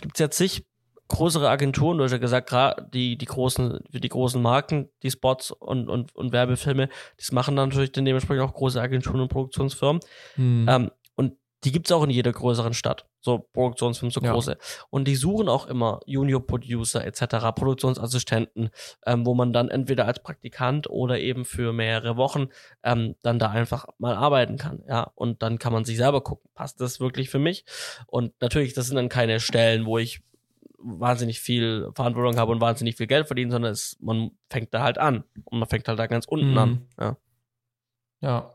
gibt's 0.01 0.19
ja 0.19 0.31
zig 0.31 0.65
größere 1.07 1.47
Agenturen, 1.47 1.99
du 1.99 2.03
hast 2.03 2.13
ja 2.13 2.17
gesagt, 2.17 2.49
gerade 2.49 2.87
die, 2.91 3.17
die 3.17 3.25
großen, 3.25 3.79
die 3.91 4.09
großen 4.09 4.41
Marken, 4.41 4.89
die 5.03 5.11
Spots 5.11 5.51
und, 5.51 5.87
und, 5.87 6.15
und 6.15 6.31
Werbefilme, 6.31 6.89
das 7.17 7.31
machen 7.31 7.55
dann 7.55 7.69
natürlich 7.69 7.91
dann 7.91 8.05
dementsprechend 8.05 8.43
auch 8.43 8.53
große 8.53 8.81
Agenturen 8.81 9.21
und 9.21 9.27
Produktionsfirmen. 9.27 10.01
Hm. 10.35 10.65
Ähm, 10.67 10.91
die 11.65 11.71
gibt's 11.71 11.91
auch 11.91 12.03
in 12.03 12.11
jeder 12.11 12.31
größeren 12.31 12.73
Stadt 12.73 13.05
so 13.25 13.39
Produktionsfilme, 13.39 14.11
so 14.11 14.21
große. 14.21 14.51
Ja. 14.51 14.57
Und 14.91 15.07
die 15.07 15.15
suchen 15.15 15.49
auch 15.49 15.65
immer 15.65 15.99
Junior-Producer 16.05 17.03
etc., 17.03 17.53
Produktionsassistenten, 17.55 18.69
ähm, 19.05 19.25
wo 19.25 19.33
man 19.33 19.51
dann 19.51 19.69
entweder 19.69 20.05
als 20.05 20.21
Praktikant 20.21 20.87
oder 20.89 21.19
eben 21.19 21.43
für 21.43 21.73
mehrere 21.73 22.17
Wochen 22.17 22.49
ähm, 22.83 23.15
dann 23.23 23.39
da 23.39 23.49
einfach 23.49 23.87
mal 23.97 24.15
arbeiten 24.15 24.57
kann. 24.57 24.83
Ja, 24.87 25.11
und 25.15 25.41
dann 25.41 25.57
kann 25.57 25.73
man 25.73 25.85
sich 25.85 25.97
selber 25.97 26.21
gucken, 26.21 26.49
passt 26.53 26.79
das 26.79 26.99
wirklich 26.99 27.31
für 27.31 27.39
mich? 27.39 27.65
Und 28.05 28.39
natürlich, 28.41 28.73
das 28.73 28.85
sind 28.85 28.95
dann 28.95 29.09
keine 29.09 29.39
Stellen, 29.39 29.87
wo 29.87 29.97
ich 29.97 30.21
wahnsinnig 30.77 31.39
viel 31.39 31.89
Verantwortung 31.95 32.37
habe 32.37 32.51
und 32.51 32.61
wahnsinnig 32.61 32.95
viel 32.95 33.07
Geld 33.07 33.25
verdiene, 33.25 33.51
sondern 33.51 33.71
es, 33.71 33.97
man 34.01 34.31
fängt 34.51 34.71
da 34.71 34.83
halt 34.83 34.99
an. 34.99 35.23
Und 35.45 35.57
man 35.57 35.67
fängt 35.67 35.87
halt 35.87 35.97
da 35.97 36.05
ganz 36.05 36.25
unten 36.27 36.51
mhm. 36.51 36.57
an. 36.59 36.87
Ja. 36.99 37.17
ja, 38.21 38.51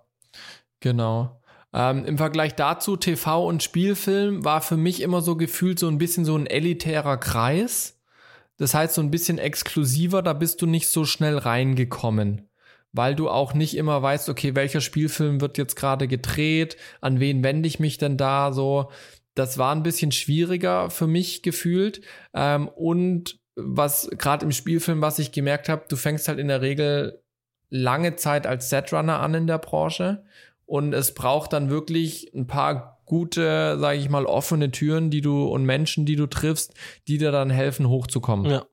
genau. 0.79 1.40
Ähm, 1.73 2.05
Im 2.05 2.19
Vergleich 2.19 2.55
dazu, 2.55 2.97
TV 2.97 3.47
und 3.47 3.63
Spielfilm 3.63 4.45
war 4.45 4.61
für 4.61 4.77
mich 4.77 5.01
immer 5.01 5.21
so 5.21 5.37
gefühlt 5.37 5.79
so 5.79 5.89
ein 5.89 5.99
bisschen 5.99 6.25
so 6.25 6.37
ein 6.37 6.47
elitärer 6.47 7.17
Kreis. 7.17 8.01
Das 8.57 8.75
heißt, 8.75 8.95
so 8.95 9.01
ein 9.01 9.11
bisschen 9.11 9.39
exklusiver, 9.39 10.23
da 10.23 10.33
bist 10.33 10.61
du 10.61 10.67
nicht 10.67 10.89
so 10.89 11.05
schnell 11.05 11.39
reingekommen. 11.39 12.49
Weil 12.93 13.15
du 13.15 13.31
auch 13.31 13.55
nicht 13.55 13.77
immer 13.77 14.03
weißt, 14.03 14.29
okay, 14.29 14.57
welcher 14.57 14.81
Spielfilm 14.81 15.41
wird 15.41 15.59
jetzt 15.59 15.77
gerade 15.77 16.09
gedreht, 16.09 16.77
an 17.01 17.21
wen 17.21 17.45
wende 17.45 17.69
ich 17.69 17.79
mich 17.79 17.99
denn 17.99 18.17
da 18.17 18.53
so. 18.53 18.91
Das 19.35 19.59
war 19.59 19.75
ein 19.75 19.85
bisschen 19.85 20.11
schwieriger 20.11 20.91
für 20.91 21.07
mich 21.07 21.43
gefühlt. 21.43 22.01
Ähm, 22.35 22.69
und 22.69 23.39
was 23.55 24.11
gerade 24.19 24.45
im 24.45 24.53
Spielfilm, 24.53 25.01
was 25.01 25.21
ich 25.21 25.31
gemerkt 25.31 25.69
habe, 25.69 25.85
du 25.89 25.95
fängst 25.97 26.27
halt 26.27 26.41
in 26.41 26.49
der 26.49 26.63
Regel 26.63 27.23
lange 27.69 28.17
Zeit 28.17 28.47
als 28.47 28.71
Setrunner 28.71 29.21
an 29.21 29.35
in 29.35 29.47
der 29.47 29.59
Branche 29.59 30.25
und 30.71 30.93
es 30.93 31.15
braucht 31.15 31.53
dann 31.53 31.69
wirklich 31.69 32.33
ein 32.33 32.47
paar 32.47 33.03
gute, 33.05 33.77
sage 33.81 33.99
ich 33.99 34.09
mal, 34.09 34.25
offene 34.25 34.71
Türen, 34.71 35.11
die 35.11 35.21
du 35.21 35.49
und 35.49 35.65
Menschen, 35.65 36.07
die 36.07 36.15
du 36.15 36.29
triffst, 36.29 36.75
die 37.09 37.19
dir 37.19 37.33
dann 37.33 37.51
helfen, 37.51 37.89
hochzukommen. 37.89 38.49
Ja. 38.49 38.65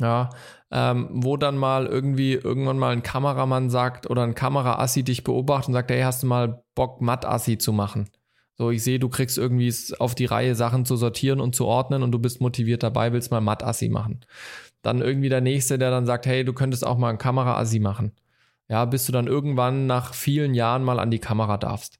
Ja, 0.00 0.30
ähm, 0.72 1.08
wo 1.12 1.36
dann 1.36 1.56
mal 1.56 1.86
irgendwie 1.86 2.32
irgendwann 2.32 2.80
mal 2.80 2.92
ein 2.92 3.04
Kameramann 3.04 3.70
sagt 3.70 4.10
oder 4.10 4.24
ein 4.24 4.34
Kameraassi 4.34 5.04
dich 5.04 5.22
beobachtet 5.22 5.68
und 5.68 5.74
sagt, 5.74 5.92
hey, 5.92 6.02
hast 6.02 6.24
du 6.24 6.26
mal 6.26 6.64
Bock, 6.74 7.00
Matt-Assi 7.00 7.58
zu 7.58 7.72
machen? 7.72 8.10
So, 8.56 8.70
ich 8.70 8.82
sehe, 8.82 8.98
du 8.98 9.08
kriegst 9.08 9.38
irgendwie 9.38 9.72
auf 10.00 10.16
die 10.16 10.24
Reihe, 10.24 10.56
Sachen 10.56 10.84
zu 10.84 10.96
sortieren 10.96 11.40
und 11.40 11.54
zu 11.54 11.66
ordnen 11.66 12.02
und 12.02 12.10
du 12.10 12.18
bist 12.18 12.40
motiviert 12.40 12.82
dabei, 12.82 13.12
willst 13.12 13.30
mal 13.30 13.40
Matt-Assi 13.40 13.88
machen. 13.88 14.24
Dann 14.82 15.00
irgendwie 15.00 15.28
der 15.28 15.40
Nächste, 15.40 15.78
der 15.78 15.92
dann 15.92 16.06
sagt, 16.06 16.26
hey, 16.26 16.44
du 16.44 16.54
könntest 16.54 16.84
auch 16.84 16.98
mal 16.98 17.10
ein 17.10 17.18
Kameraassi 17.18 17.78
machen 17.78 18.16
ja, 18.68 18.84
bis 18.84 19.06
du 19.06 19.12
dann 19.12 19.26
irgendwann 19.26 19.86
nach 19.86 20.14
vielen 20.14 20.54
Jahren 20.54 20.84
mal 20.84 20.98
an 20.98 21.10
die 21.10 21.18
Kamera 21.18 21.56
darfst. 21.56 21.98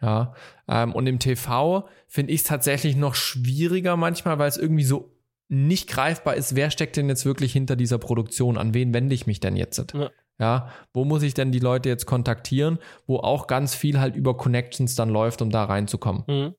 Ja, 0.00 0.34
ähm, 0.66 0.94
und 0.94 1.06
im 1.06 1.20
TV 1.20 1.88
finde 2.08 2.32
ich 2.32 2.40
es 2.40 2.46
tatsächlich 2.46 2.96
noch 2.96 3.14
schwieriger 3.14 3.96
manchmal, 3.96 4.38
weil 4.38 4.48
es 4.48 4.56
irgendwie 4.56 4.84
so 4.84 5.12
nicht 5.48 5.88
greifbar 5.88 6.34
ist, 6.34 6.56
wer 6.56 6.70
steckt 6.70 6.96
denn 6.96 7.08
jetzt 7.08 7.26
wirklich 7.26 7.52
hinter 7.52 7.76
dieser 7.76 7.98
Produktion? 7.98 8.56
An 8.56 8.74
wen 8.74 8.94
wende 8.94 9.14
ich 9.14 9.26
mich 9.26 9.38
denn 9.38 9.54
jetzt? 9.54 9.92
Ja. 9.92 10.10
ja. 10.38 10.68
wo 10.94 11.04
muss 11.04 11.22
ich 11.22 11.34
denn 11.34 11.52
die 11.52 11.58
Leute 11.58 11.90
jetzt 11.90 12.06
kontaktieren, 12.06 12.78
wo 13.06 13.18
auch 13.18 13.46
ganz 13.46 13.74
viel 13.74 14.00
halt 14.00 14.16
über 14.16 14.36
Connections 14.36 14.94
dann 14.94 15.10
läuft, 15.10 15.42
um 15.42 15.50
da 15.50 15.64
reinzukommen. 15.64 16.24
Mhm. 16.26 16.54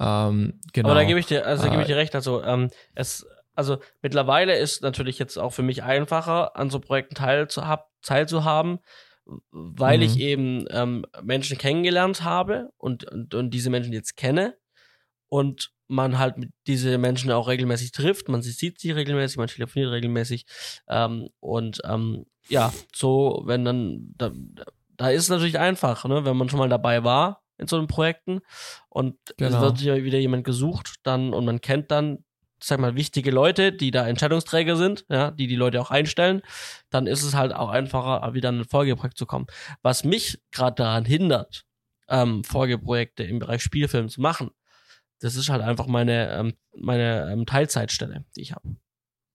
Ähm, 0.00 0.60
genau. 0.72 0.88
Aber 0.88 0.98
da 0.98 1.04
gebe 1.04 1.20
ich 1.20 1.26
dir, 1.26 1.46
also 1.46 1.66
äh, 1.66 1.70
gebe 1.70 1.82
ich 1.82 1.88
dir 1.88 1.96
recht. 1.96 2.14
Also 2.14 2.42
ähm, 2.42 2.70
es, 2.94 3.26
also 3.54 3.78
mittlerweile 4.00 4.56
ist 4.56 4.82
natürlich 4.82 5.18
jetzt 5.18 5.36
auch 5.36 5.50
für 5.52 5.62
mich 5.62 5.82
einfacher, 5.82 6.56
an 6.56 6.70
so 6.70 6.80
Projekten 6.80 7.16
teilzuhaben, 7.16 7.84
teilzuhaben, 8.02 8.78
weil 9.50 9.98
mhm. 9.98 10.04
ich 10.04 10.18
eben 10.18 10.66
ähm, 10.70 11.04
Menschen 11.22 11.58
kennengelernt 11.58 12.24
habe 12.24 12.70
und, 12.78 13.04
und, 13.04 13.34
und 13.34 13.50
diese 13.50 13.70
Menschen 13.70 13.92
jetzt 13.92 14.16
kenne 14.16 14.56
und 15.28 15.70
man 15.86 16.18
halt 16.18 16.34
diese 16.66 16.98
Menschen 16.98 17.30
auch 17.32 17.48
regelmäßig 17.48 17.92
trifft, 17.92 18.28
man 18.28 18.42
sieht 18.42 18.78
sie 18.78 18.90
regelmäßig, 18.90 19.38
man 19.38 19.48
telefoniert 19.48 19.90
regelmäßig 19.90 20.46
ähm, 20.88 21.28
und 21.40 21.80
ähm, 21.84 22.26
ja, 22.48 22.72
so, 22.94 23.42
wenn 23.44 23.64
dann, 23.64 24.14
da, 24.16 24.32
da 24.96 25.10
ist 25.10 25.24
es 25.24 25.28
natürlich 25.28 25.58
einfach, 25.58 26.04
ne, 26.04 26.24
wenn 26.24 26.36
man 26.36 26.48
schon 26.48 26.58
mal 26.58 26.68
dabei 26.68 27.04
war 27.04 27.42
in 27.58 27.66
so 27.66 27.76
einem 27.76 27.86
Projekten 27.86 28.40
und 28.88 29.16
genau. 29.36 29.56
es 29.56 29.84
wird 29.84 30.04
wieder 30.04 30.18
jemand 30.18 30.44
gesucht, 30.44 30.96
dann 31.02 31.34
und 31.34 31.44
man 31.44 31.60
kennt 31.60 31.90
dann 31.90 32.24
sag 32.60 32.80
mal, 32.80 32.96
wichtige 32.96 33.30
Leute, 33.30 33.72
die 33.72 33.90
da 33.90 34.06
Entscheidungsträger 34.06 34.76
sind, 34.76 35.04
ja, 35.08 35.30
die 35.30 35.46
die 35.46 35.56
Leute 35.56 35.80
auch 35.80 35.90
einstellen, 35.90 36.42
dann 36.90 37.06
ist 37.06 37.22
es 37.22 37.34
halt 37.34 37.54
auch 37.54 37.68
einfacher, 37.68 38.34
wieder 38.34 38.48
in 38.48 38.60
ein 38.60 38.64
Folgeprojekt 38.64 39.16
zu 39.16 39.26
kommen. 39.26 39.46
Was 39.82 40.04
mich 40.04 40.40
gerade 40.50 40.76
daran 40.76 41.04
hindert, 41.04 41.64
ähm, 42.08 42.44
Folgeprojekte 42.44 43.22
im 43.24 43.38
Bereich 43.38 43.62
Spielfilm 43.62 44.08
zu 44.08 44.20
machen, 44.20 44.50
das 45.20 45.36
ist 45.36 45.48
halt 45.48 45.62
einfach 45.62 45.86
meine, 45.86 46.32
ähm, 46.32 46.54
meine 46.76 47.30
ähm, 47.32 47.46
Teilzeitstelle, 47.46 48.24
die 48.36 48.42
ich 48.42 48.52
habe. 48.52 48.76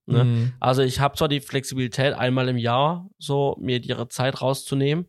Ne? 0.06 0.24
Mhm. 0.24 0.52
Also 0.60 0.82
ich 0.82 1.00
habe 1.00 1.16
zwar 1.16 1.28
die 1.28 1.40
Flexibilität, 1.40 2.14
einmal 2.14 2.48
im 2.48 2.58
Jahr 2.58 3.08
so 3.18 3.56
mir 3.60 3.82
ihre 3.82 4.08
Zeit 4.08 4.40
rauszunehmen 4.40 5.08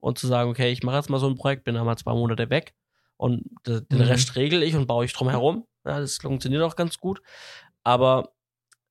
und 0.00 0.18
zu 0.18 0.26
sagen, 0.26 0.50
okay, 0.50 0.70
ich 0.70 0.82
mache 0.82 0.96
jetzt 0.96 1.10
mal 1.10 1.18
so 1.18 1.28
ein 1.28 1.34
Projekt, 1.34 1.64
bin 1.64 1.76
einmal 1.76 1.96
zwei 1.96 2.12
Monate 2.12 2.50
weg 2.50 2.74
und 3.16 3.44
den 3.66 3.86
mhm. 3.90 4.00
Rest 4.00 4.36
regel 4.36 4.62
ich 4.62 4.74
und 4.74 4.86
baue 4.86 5.04
ich 5.04 5.12
drum 5.12 5.30
herum. 5.30 5.66
Ja, 5.84 6.00
das 6.00 6.18
funktioniert 6.18 6.62
auch 6.62 6.76
ganz 6.76 6.98
gut. 6.98 7.20
Aber 7.82 8.32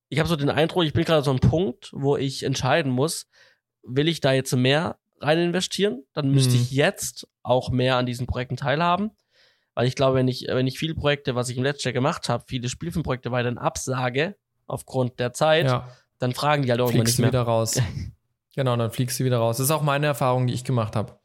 ich 0.08 0.18
habe 0.18 0.28
so 0.28 0.36
den 0.36 0.50
Eindruck, 0.50 0.84
ich 0.84 0.92
bin 0.92 1.04
gerade 1.04 1.24
so 1.24 1.32
ein 1.32 1.40
Punkt, 1.40 1.90
wo 1.92 2.16
ich 2.16 2.42
entscheiden 2.42 2.92
muss, 2.92 3.26
will 3.82 4.08
ich 4.08 4.20
da 4.20 4.32
jetzt 4.32 4.54
mehr 4.54 4.98
rein 5.20 5.38
investieren? 5.38 6.04
Dann 6.12 6.30
müsste 6.30 6.54
mhm. 6.54 6.62
ich 6.62 6.70
jetzt 6.70 7.26
auch 7.42 7.70
mehr 7.70 7.96
an 7.96 8.06
diesen 8.06 8.26
Projekten 8.26 8.56
teilhaben. 8.56 9.10
Weil 9.74 9.88
ich 9.88 9.96
glaube, 9.96 10.16
wenn 10.16 10.28
ich, 10.28 10.46
wenn 10.48 10.66
ich 10.66 10.78
viele 10.78 10.94
Projekte, 10.94 11.34
was 11.34 11.48
ich 11.48 11.56
im 11.56 11.64
letzten 11.64 11.88
Jahr 11.88 11.92
gemacht 11.92 12.28
habe, 12.28 12.44
viele 12.46 12.68
Spielfilmprojekte 12.68 13.32
weiterhin 13.32 13.58
absage, 13.58 14.36
aufgrund 14.66 15.18
der 15.18 15.32
Zeit, 15.32 15.66
ja. 15.66 15.88
dann 16.18 16.32
fragen 16.32 16.62
die 16.62 16.70
halt 16.70 16.80
irgendwann 16.80 17.04
nicht 17.04 17.18
mehr. 17.18 17.28
wieder 17.28 17.42
raus. 17.42 17.80
genau, 18.54 18.76
dann 18.76 18.90
fliegst 18.92 19.18
du 19.18 19.24
wieder 19.24 19.38
raus. 19.38 19.56
Das 19.56 19.66
ist 19.66 19.72
auch 19.72 19.82
meine 19.82 20.06
Erfahrung, 20.06 20.46
die 20.46 20.54
ich 20.54 20.64
gemacht 20.64 20.94
habe. 20.94 21.18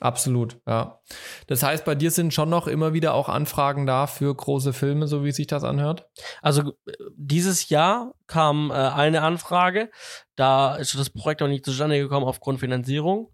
Absolut, 0.00 0.60
ja. 0.66 1.00
Das 1.46 1.62
heißt, 1.62 1.86
bei 1.86 1.94
dir 1.94 2.10
sind 2.10 2.34
schon 2.34 2.50
noch 2.50 2.66
immer 2.66 2.92
wieder 2.92 3.14
auch 3.14 3.30
Anfragen 3.30 3.86
da 3.86 4.06
für 4.06 4.34
große 4.34 4.74
Filme, 4.74 5.08
so 5.08 5.24
wie 5.24 5.32
sich 5.32 5.46
das 5.46 5.64
anhört? 5.64 6.06
Also 6.42 6.74
dieses 7.16 7.70
Jahr 7.70 8.14
kam 8.26 8.70
äh, 8.70 8.74
eine 8.74 9.22
Anfrage, 9.22 9.90
da 10.34 10.76
ist 10.76 10.98
das 10.98 11.08
Projekt 11.08 11.42
auch 11.42 11.48
nicht 11.48 11.64
zustande 11.64 11.98
gekommen 11.98 12.26
aufgrund 12.26 12.60
Finanzierung. 12.60 13.32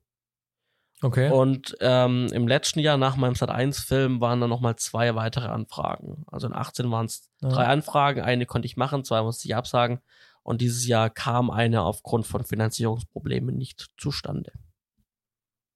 Okay. 1.03 1.33
Und 1.33 1.77
ähm, 1.81 2.29
im 2.33 2.47
letzten 2.47 2.79
Jahr 2.79 2.97
nach 2.97 3.17
meinem 3.17 3.35
Sat 3.35 3.51
1 3.51 3.81
Film 3.81 4.21
waren 4.21 4.41
dann 4.41 4.51
nochmal 4.51 4.77
zwei 4.77 5.17
weitere 5.17 5.49
Anfragen. 5.49 6.25
Also 6.31 6.47
in 6.47 6.55
18 6.55 6.89
waren 6.93 7.07
es 7.07 7.29
ja. 7.41 7.49
drei 7.49 7.67
Anfragen, 7.67 8.21
eine 8.21 8.47
konnte 8.47 8.67
ich 8.67 8.77
machen, 8.77 9.05
zwei 9.05 9.21
musste 9.23 9.49
ich 9.49 9.57
absagen. 9.57 9.99
Und 10.45 10.61
dieses 10.61 10.87
Jahr 10.87 11.11
kam 11.11 11.51
eine 11.51 11.83
aufgrund 11.83 12.27
von 12.29 12.45
Finanzierungsproblemen 12.45 13.57
nicht 13.57 13.91
zustande. 13.99 14.53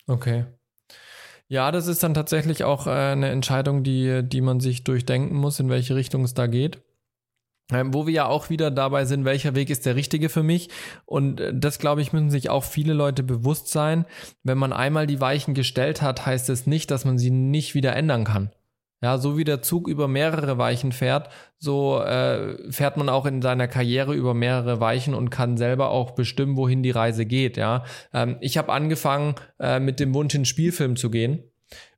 Okay. 0.07 0.47
Ja, 1.49 1.71
das 1.71 1.87
ist 1.87 2.03
dann 2.03 2.15
tatsächlich 2.15 2.65
auch 2.65 2.87
äh, 2.87 2.91
eine 2.91 3.29
Entscheidung, 3.29 3.85
die, 3.85 4.23
die 4.25 4.41
man 4.41 4.61
sich 4.61 4.85
durchdenken 4.85 5.37
muss, 5.37 5.61
in 5.61 5.69
welche 5.69 5.95
Richtung 5.95 6.25
es 6.25 6.35
da 6.35 6.47
geht. 6.47 6.83
Ähm, 7.73 7.93
wo 7.93 8.07
wir 8.07 8.15
ja 8.15 8.27
auch 8.27 8.49
wieder 8.49 8.71
dabei 8.71 9.07
sind, 9.07 9.25
welcher 9.25 9.57
Weg 9.57 9.71
ist 9.71 9.87
der 9.87 9.97
richtige 9.97 10.29
für 10.29 10.45
mich. 10.45 10.71
Und 11.05 11.41
äh, 11.41 11.53
das, 11.53 11.79
glaube 11.79 12.01
ich, 12.01 12.13
müssen 12.13 12.31
sich 12.31 12.49
auch 12.49 12.63
viele 12.65 12.95
Leute 12.95 13.23
bewusst 13.23 13.69
sein. 13.69 14.07
Wenn 14.45 14.59
man 14.59 14.73
einmal 14.73 15.07
die 15.07 15.21
Weichen 15.21 15.55
gestellt 15.55 16.01
hat, 16.03 16.27
heißt 16.27 16.49
es 16.49 16.67
nicht, 16.67 16.91
dass 16.91 17.05
man 17.05 17.19
sie 17.19 17.31
nicht 17.31 17.75
wieder 17.75 17.95
ändern 17.95 18.25
kann. 18.25 18.51
Ja, 19.03 19.19
so 19.19 19.37
wie 19.37 19.45
der 19.45 19.61
Zug 19.61 19.89
über 19.89 20.09
mehrere 20.09 20.57
Weichen 20.57 20.91
fährt, 20.91 21.29
so 21.59 22.01
äh, 22.01 22.73
fährt 22.73 22.97
man 22.97 23.11
auch 23.11 23.27
in 23.27 23.43
seiner 23.43 23.69
Karriere 23.69 24.15
über 24.15 24.33
mehrere 24.33 24.81
Weichen 24.81 25.13
und 25.15 25.29
kann 25.29 25.59
selber 25.59 25.91
auch 25.91 26.13
bestimmen, 26.13 26.57
wohin 26.57 26.83
die 26.83 26.93
Reise 26.93 27.27
geht. 27.27 27.59
Ja, 27.59 27.85
ähm, 28.15 28.39
ich 28.41 28.57
habe 28.57 28.73
angefangen 28.73 29.35
äh, 29.61 29.81
mit 29.81 30.01
dem 30.01 30.15
Wunsch, 30.15 30.35
in 30.35 30.47
Spielfilm 30.47 30.97
zu 30.97 31.11
gehen, 31.11 31.45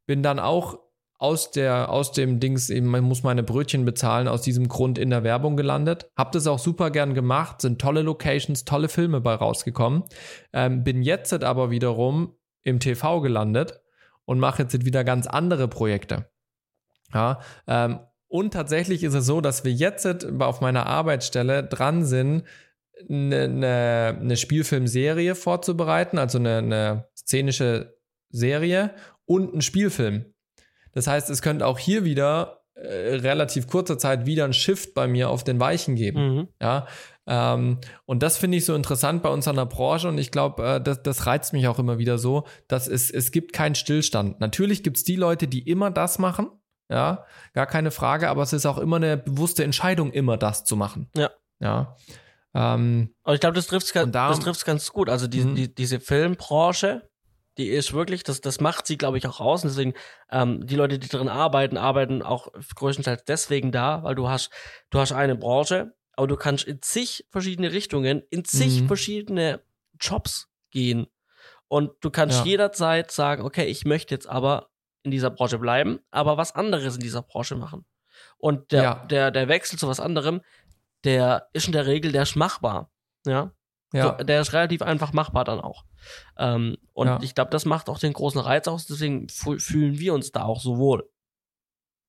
bin 0.06 0.24
dann 0.24 0.40
auch 0.40 0.80
aus 1.18 1.50
der 1.50 1.90
aus 1.90 2.12
dem 2.12 2.40
Dings 2.40 2.70
eben 2.70 2.86
man 2.86 3.02
muss 3.02 3.24
meine 3.24 3.42
Brötchen 3.42 3.84
bezahlen 3.84 4.28
aus 4.28 4.42
diesem 4.42 4.68
Grund 4.68 4.98
in 4.98 5.10
der 5.10 5.24
Werbung 5.24 5.56
gelandet. 5.56 6.10
Hab 6.16 6.32
das 6.32 6.46
auch 6.46 6.60
super 6.60 6.90
gern 6.90 7.14
gemacht 7.14 7.60
sind 7.60 7.80
tolle 7.80 8.02
Locations 8.02 8.64
tolle 8.64 8.88
Filme 8.88 9.20
bei 9.20 9.34
rausgekommen. 9.34 10.04
Ähm, 10.52 10.84
bin 10.84 11.02
jetzt 11.02 11.32
aber 11.44 11.70
wiederum 11.70 12.34
im 12.62 12.80
TV 12.80 13.20
gelandet 13.20 13.80
und 14.24 14.38
mache 14.38 14.62
jetzt 14.62 14.84
wieder 14.84 15.04
ganz 15.04 15.26
andere 15.26 15.68
Projekte 15.68 16.28
ja, 17.12 17.40
ähm, 17.66 18.00
und 18.28 18.52
tatsächlich 18.52 19.02
ist 19.02 19.14
es 19.14 19.24
so, 19.24 19.40
dass 19.40 19.64
wir 19.64 19.72
jetzt 19.72 20.06
auf 20.40 20.60
meiner 20.60 20.86
Arbeitsstelle 20.86 21.64
dran 21.64 22.04
sind, 22.04 22.44
eine, 23.08 23.44
eine, 23.44 24.18
eine 24.20 24.36
Spielfilmserie 24.36 25.34
vorzubereiten, 25.34 26.18
also 26.18 26.38
eine, 26.38 26.58
eine 26.58 27.08
szenische 27.16 27.96
Serie 28.30 28.94
und 29.24 29.52
einen 29.52 29.62
Spielfilm. 29.62 30.26
Das 30.92 31.06
heißt, 31.06 31.30
es 31.30 31.42
könnte 31.42 31.66
auch 31.66 31.78
hier 31.78 32.04
wieder 32.04 32.64
äh, 32.74 33.14
relativ 33.16 33.66
kurzer 33.66 33.98
Zeit 33.98 34.26
wieder 34.26 34.44
ein 34.44 34.52
Shift 34.52 34.94
bei 34.94 35.06
mir 35.06 35.30
auf 35.30 35.44
den 35.44 35.60
Weichen 35.60 35.94
geben. 35.94 36.34
Mhm. 36.34 36.48
Ja, 36.60 36.86
ähm, 37.26 37.78
und 38.04 38.22
das 38.22 38.36
finde 38.36 38.58
ich 38.58 38.64
so 38.64 38.74
interessant 38.74 39.22
bei 39.22 39.30
uns 39.30 39.48
an 39.48 39.56
der 39.56 39.66
Branche 39.66 40.08
und 40.08 40.18
ich 40.18 40.30
glaube, 40.30 40.62
äh, 40.66 40.80
das, 40.80 41.02
das 41.02 41.26
reizt 41.26 41.52
mich 41.52 41.68
auch 41.68 41.78
immer 41.78 41.98
wieder 41.98 42.18
so, 42.18 42.44
dass 42.66 42.88
es, 42.88 43.10
es 43.10 43.30
gibt 43.30 43.52
keinen 43.52 43.74
Stillstand. 43.74 44.40
Natürlich 44.40 44.82
gibt 44.82 44.96
es 44.98 45.04
die 45.04 45.16
Leute, 45.16 45.46
die 45.48 45.68
immer 45.68 45.90
das 45.90 46.18
machen 46.18 46.48
ja, 46.88 47.26
gar 47.52 47.66
keine 47.66 47.90
Frage, 47.90 48.28
aber 48.30 48.42
es 48.42 48.52
ist 48.52 48.66
auch 48.66 48.78
immer 48.78 48.96
eine 48.96 49.16
bewusste 49.16 49.64
Entscheidung, 49.64 50.12
immer 50.12 50.36
das 50.36 50.64
zu 50.64 50.76
machen. 50.76 51.10
Ja. 51.16 51.30
Ja. 51.60 51.96
Ähm, 52.54 53.14
aber 53.24 53.34
ich 53.34 53.40
glaube, 53.40 53.56
das 53.56 53.66
trifft 53.66 53.86
es 53.86 53.92
da, 53.92 54.32
ganz 54.64 54.90
gut. 54.92 55.08
Also 55.08 55.26
die, 55.26 55.40
mhm. 55.40 55.54
die, 55.54 55.74
diese 55.74 56.00
Filmbranche, 56.00 57.08
die 57.58 57.68
ist 57.68 57.92
wirklich, 57.92 58.22
das, 58.22 58.40
das 58.40 58.60
macht 58.60 58.86
sie, 58.86 58.96
glaube 58.96 59.18
ich, 59.18 59.26
auch 59.26 59.40
aus. 59.40 59.64
Und 59.64 59.70
deswegen, 59.70 59.94
ähm, 60.30 60.66
die 60.66 60.76
Leute, 60.76 60.98
die 60.98 61.08
darin 61.08 61.28
arbeiten, 61.28 61.76
arbeiten 61.76 62.22
auch 62.22 62.48
größtenteils 62.74 63.24
deswegen 63.24 63.70
da, 63.70 64.02
weil 64.02 64.14
du 64.14 64.28
hast, 64.28 64.50
du 64.90 64.98
hast 64.98 65.12
eine 65.12 65.36
Branche, 65.36 65.94
aber 66.14 66.26
du 66.26 66.36
kannst 66.36 66.64
in 66.64 66.80
zig 66.80 67.26
verschiedene 67.30 67.72
Richtungen, 67.72 68.22
in 68.30 68.44
zig 68.44 68.82
mhm. 68.82 68.86
verschiedene 68.86 69.60
Jobs 70.00 70.48
gehen. 70.70 71.06
Und 71.66 71.92
du 72.00 72.10
kannst 72.10 72.40
ja. 72.40 72.44
jederzeit 72.44 73.10
sagen, 73.10 73.42
okay, 73.44 73.66
ich 73.66 73.84
möchte 73.84 74.14
jetzt 74.14 74.28
aber 74.28 74.70
in 75.02 75.10
dieser 75.10 75.30
Branche 75.30 75.58
bleiben, 75.58 76.00
aber 76.10 76.36
was 76.36 76.54
anderes 76.54 76.96
in 76.96 77.00
dieser 77.00 77.22
Branche 77.22 77.56
machen. 77.56 77.84
Und 78.38 78.72
der, 78.72 78.82
ja. 78.82 78.94
der, 79.06 79.30
der 79.30 79.48
Wechsel 79.48 79.78
zu 79.78 79.88
was 79.88 80.00
anderem, 80.00 80.40
der 81.04 81.48
ist 81.52 81.66
in 81.66 81.72
der 81.72 81.86
Regel, 81.86 82.12
der 82.12 82.22
ist 82.22 82.36
machbar. 82.36 82.90
Ja. 83.26 83.52
ja. 83.92 84.16
So, 84.18 84.24
der 84.24 84.40
ist 84.40 84.52
relativ 84.52 84.82
einfach 84.82 85.12
machbar 85.12 85.44
dann 85.44 85.60
auch. 85.60 85.84
Ähm, 86.36 86.76
und 86.92 87.06
ja. 87.06 87.18
ich 87.22 87.34
glaube, 87.34 87.50
das 87.50 87.64
macht 87.64 87.88
auch 87.88 87.98
den 87.98 88.12
großen 88.12 88.40
Reiz 88.40 88.68
aus, 88.68 88.86
deswegen 88.86 89.28
fühlen 89.28 89.98
wir 89.98 90.14
uns 90.14 90.32
da 90.32 90.44
auch 90.44 90.60
so 90.60 90.78
wohl. 90.78 91.08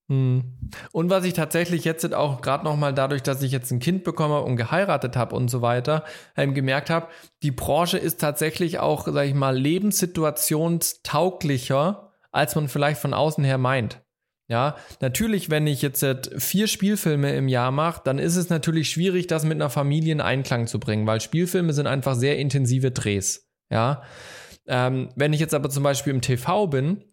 Hm. 0.09 0.57
Und 0.91 1.09
was 1.11 1.23
ich 1.23 1.33
tatsächlich 1.33 1.85
jetzt 1.85 2.11
auch 2.15 2.41
gerade 2.41 2.63
nochmal 2.63 2.95
dadurch, 2.95 3.21
dass 3.21 3.43
ich 3.43 3.51
jetzt 3.51 3.69
ein 3.71 3.77
Kind 3.79 4.03
bekomme 4.03 4.41
und 4.41 4.55
geheiratet 4.55 5.15
habe 5.15 5.35
und 5.35 5.49
so 5.49 5.61
weiter, 5.61 6.03
ähm, 6.35 6.55
gemerkt 6.55 6.89
habe, 6.89 7.09
die 7.43 7.51
Branche 7.51 7.99
ist 7.99 8.19
tatsächlich 8.19 8.79
auch, 8.79 9.07
sag 9.07 9.27
ich 9.27 9.35
mal, 9.35 9.55
lebenssituationstauglicher 9.55 12.08
als 12.31 12.55
man 12.55 12.67
vielleicht 12.67 13.01
von 13.01 13.13
außen 13.13 13.43
her 13.43 13.57
meint. 13.57 14.01
Ja, 14.47 14.77
natürlich, 14.99 15.51
wenn 15.51 15.67
ich 15.67 15.83
jetzt 15.83 16.03
vier 16.37 16.67
Spielfilme 16.67 17.35
im 17.35 17.47
Jahr 17.47 17.69
mache, 17.69 18.01
dann 18.03 18.17
ist 18.17 18.35
es 18.35 18.49
natürlich 18.49 18.89
schwierig, 18.89 19.27
das 19.27 19.45
mit 19.45 19.57
einer 19.57 19.69
Familie 19.69 20.11
in 20.11 20.21
Einklang 20.21 20.65
zu 20.65 20.79
bringen, 20.79 21.05
weil 21.05 21.21
Spielfilme 21.21 21.71
sind 21.71 21.85
einfach 21.85 22.15
sehr 22.15 22.39
intensive 22.39 22.89
Drehs. 22.89 23.47
Ja, 23.71 24.01
ähm, 24.67 25.09
wenn 25.15 25.33
ich 25.33 25.39
jetzt 25.39 25.53
aber 25.53 25.69
zum 25.69 25.83
Beispiel 25.83 26.13
im 26.13 26.21
TV 26.21 26.65
bin, 26.65 27.03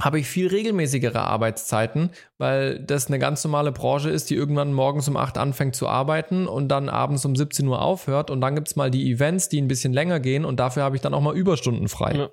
habe 0.00 0.18
ich 0.20 0.28
viel 0.28 0.48
regelmäßigere 0.48 1.20
Arbeitszeiten, 1.20 2.10
weil 2.38 2.80
das 2.80 3.06
eine 3.06 3.18
ganz 3.18 3.42
normale 3.44 3.72
Branche 3.72 4.10
ist, 4.10 4.28
die 4.28 4.34
irgendwann 4.34 4.72
morgens 4.72 5.08
um 5.08 5.16
8 5.16 5.38
anfängt 5.38 5.74
zu 5.74 5.88
arbeiten 5.88 6.46
und 6.46 6.68
dann 6.68 6.88
abends 6.88 7.24
um 7.24 7.34
17 7.34 7.66
Uhr 7.66 7.80
aufhört 7.80 8.30
und 8.30 8.40
dann 8.40 8.54
gibt 8.54 8.68
es 8.68 8.76
mal 8.76 8.90
die 8.90 9.10
Events, 9.10 9.48
die 9.48 9.60
ein 9.60 9.68
bisschen 9.68 9.92
länger 9.92 10.20
gehen 10.20 10.44
und 10.44 10.60
dafür 10.60 10.82
habe 10.82 10.96
ich 10.96 11.02
dann 11.02 11.14
auch 11.14 11.22
mal 11.22 11.36
Überstunden 11.36 11.88
frei. 11.88 12.14
Ja. 12.14 12.28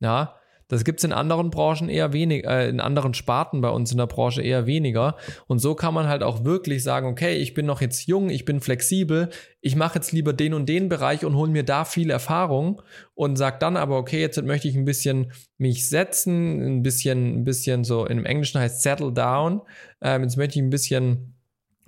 ja. 0.00 0.37
Das 0.68 0.84
gibt 0.84 1.00
es 1.00 1.04
in 1.04 1.12
anderen 1.12 1.50
Branchen 1.50 1.88
eher 1.88 2.12
weniger, 2.12 2.50
äh, 2.50 2.68
in 2.68 2.80
anderen 2.80 3.14
Sparten 3.14 3.62
bei 3.62 3.70
uns 3.70 3.90
in 3.90 3.96
der 3.96 4.06
Branche 4.06 4.42
eher 4.42 4.66
weniger. 4.66 5.16
Und 5.46 5.58
so 5.58 5.74
kann 5.74 5.94
man 5.94 6.08
halt 6.08 6.22
auch 6.22 6.44
wirklich 6.44 6.82
sagen, 6.82 7.06
okay, 7.08 7.36
ich 7.36 7.54
bin 7.54 7.64
noch 7.66 7.80
jetzt 7.80 8.06
jung, 8.06 8.28
ich 8.28 8.44
bin 8.44 8.60
flexibel, 8.60 9.30
ich 9.62 9.76
mache 9.76 9.96
jetzt 9.96 10.12
lieber 10.12 10.34
den 10.34 10.52
und 10.52 10.68
den 10.68 10.88
Bereich 10.88 11.24
und 11.24 11.34
hole 11.36 11.50
mir 11.50 11.64
da 11.64 11.84
viel 11.84 12.10
Erfahrung 12.10 12.82
und 13.14 13.36
sag 13.36 13.60
dann 13.60 13.76
aber, 13.76 13.96
okay, 13.96 14.20
jetzt 14.20 14.40
möchte 14.42 14.68
ich 14.68 14.76
ein 14.76 14.84
bisschen 14.84 15.32
mich 15.56 15.88
setzen, 15.88 16.78
ein 16.78 16.82
bisschen, 16.82 17.40
ein 17.40 17.44
bisschen 17.44 17.82
so, 17.84 18.06
im 18.06 18.26
Englischen 18.26 18.60
heißt 18.60 18.82
settle 18.82 19.12
down. 19.12 19.62
Ähm, 20.02 20.22
jetzt 20.22 20.36
möchte 20.36 20.58
ich 20.58 20.64
ein 20.64 20.70
bisschen 20.70 21.34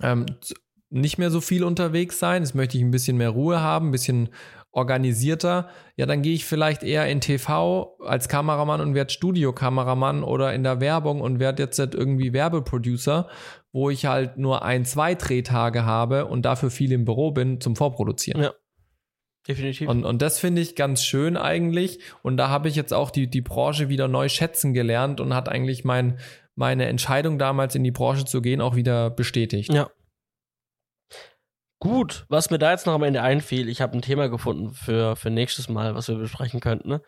ähm, 0.01 0.25
nicht 0.89 1.17
mehr 1.19 1.29
so 1.29 1.39
viel 1.39 1.63
unterwegs 1.63 2.19
sein, 2.19 2.41
jetzt 2.41 2.55
möchte 2.55 2.77
ich 2.77 2.83
ein 2.83 2.91
bisschen 2.91 3.17
mehr 3.17 3.29
Ruhe 3.29 3.61
haben, 3.61 3.89
ein 3.89 3.91
bisschen 3.91 4.29
organisierter, 4.71 5.69
ja, 5.97 6.05
dann 6.05 6.21
gehe 6.21 6.33
ich 6.33 6.45
vielleicht 6.45 6.83
eher 6.83 7.07
in 7.07 7.19
TV 7.19 7.97
als 8.05 8.29
Kameramann 8.29 8.81
und 8.81 8.95
werde 8.95 9.11
Studiokameramann 9.11 10.23
oder 10.23 10.53
in 10.53 10.63
der 10.63 10.79
Werbung 10.79 11.21
und 11.21 11.39
werde 11.39 11.63
jetzt 11.63 11.77
halt 11.77 11.93
irgendwie 11.93 12.33
Werbeproducer, 12.33 13.27
wo 13.73 13.89
ich 13.89 14.05
halt 14.05 14.37
nur 14.37 14.63
ein, 14.63 14.85
zwei 14.85 15.15
Drehtage 15.15 15.85
habe 15.85 16.25
und 16.25 16.43
dafür 16.43 16.71
viel 16.71 16.91
im 16.93 17.05
Büro 17.05 17.31
bin 17.31 17.59
zum 17.59 17.75
Vorproduzieren. 17.75 18.41
Ja. 18.41 18.53
Definitiv. 19.47 19.89
Und, 19.89 20.05
und 20.05 20.21
das 20.21 20.37
finde 20.37 20.61
ich 20.61 20.75
ganz 20.75 21.03
schön 21.03 21.35
eigentlich. 21.35 21.99
Und 22.21 22.37
da 22.37 22.49
habe 22.49 22.69
ich 22.69 22.75
jetzt 22.75 22.93
auch 22.93 23.09
die, 23.09 23.27
die 23.27 23.41
Branche 23.41 23.89
wieder 23.89 24.07
neu 24.07 24.29
schätzen 24.29 24.73
gelernt 24.73 25.19
und 25.19 25.33
hat 25.33 25.49
eigentlich 25.49 25.83
mein, 25.83 26.19
meine 26.55 26.85
Entscheidung 26.85 27.39
damals 27.39 27.73
in 27.73 27.83
die 27.83 27.91
Branche 27.91 28.25
zu 28.25 28.41
gehen 28.41 28.61
auch 28.61 28.75
wieder 28.75 29.09
bestätigt. 29.09 29.73
Ja, 29.73 29.89
Gut, 31.81 32.25
was 32.29 32.51
mir 32.51 32.59
da 32.59 32.69
jetzt 32.69 32.85
noch 32.85 32.93
am 32.93 33.01
Ende 33.01 33.23
einfiel, 33.23 33.67
ich 33.67 33.81
habe 33.81 33.97
ein 33.97 34.03
Thema 34.03 34.29
gefunden 34.29 34.71
für, 34.71 35.15
für 35.15 35.31
nächstes 35.31 35.67
Mal, 35.67 35.95
was 35.95 36.07
wir 36.07 36.15
besprechen 36.15 36.59
könnten. 36.59 36.87
Ne? 36.87 37.01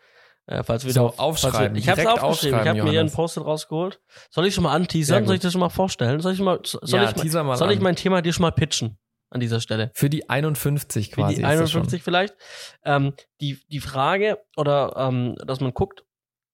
Äh, 0.46 0.64
falls 0.64 0.84
wir 0.84 0.92
so, 0.92 1.12
wieder 1.12 1.20
aufschreiben. 1.20 1.76
Wir, 1.76 1.80
ich 1.80 1.88
habe 1.88 2.00
es 2.00 2.06
aufgeschrieben. 2.08 2.60
Ich 2.60 2.66
habe 2.66 2.82
mir 2.82 2.90
hier 2.90 3.00
ein 3.00 3.12
Post-it 3.12 3.44
rausgeholt. 3.44 4.00
Soll 4.30 4.46
ich 4.46 4.54
schon 4.54 4.64
mal 4.64 4.72
anteasern? 4.72 5.26
Soll 5.26 5.36
ich 5.36 5.40
das 5.40 5.52
schon 5.52 5.60
mal 5.60 5.68
vorstellen? 5.68 6.18
Soll 6.18 6.32
ich 6.32 6.40
mal, 6.40 6.58
soll 6.64 7.00
ja, 7.00 7.08
ich, 7.08 7.32
mal, 7.32 7.44
mal 7.44 7.56
soll 7.56 7.70
ich 7.70 7.78
mein 7.78 7.94
Thema 7.94 8.20
dir 8.20 8.32
schon 8.32 8.42
mal 8.42 8.50
pitchen 8.50 8.98
an 9.30 9.38
dieser 9.38 9.60
Stelle? 9.60 9.92
Für 9.94 10.10
die 10.10 10.28
51 10.28 11.12
quasi. 11.12 11.36
Für 11.36 11.40
die 11.40 11.46
51 11.46 12.02
vielleicht. 12.02 12.34
Ähm, 12.84 13.14
die, 13.40 13.60
die 13.68 13.80
Frage 13.80 14.40
oder 14.56 14.96
ähm, 14.96 15.36
dass 15.46 15.60
man 15.60 15.72
guckt, 15.72 16.02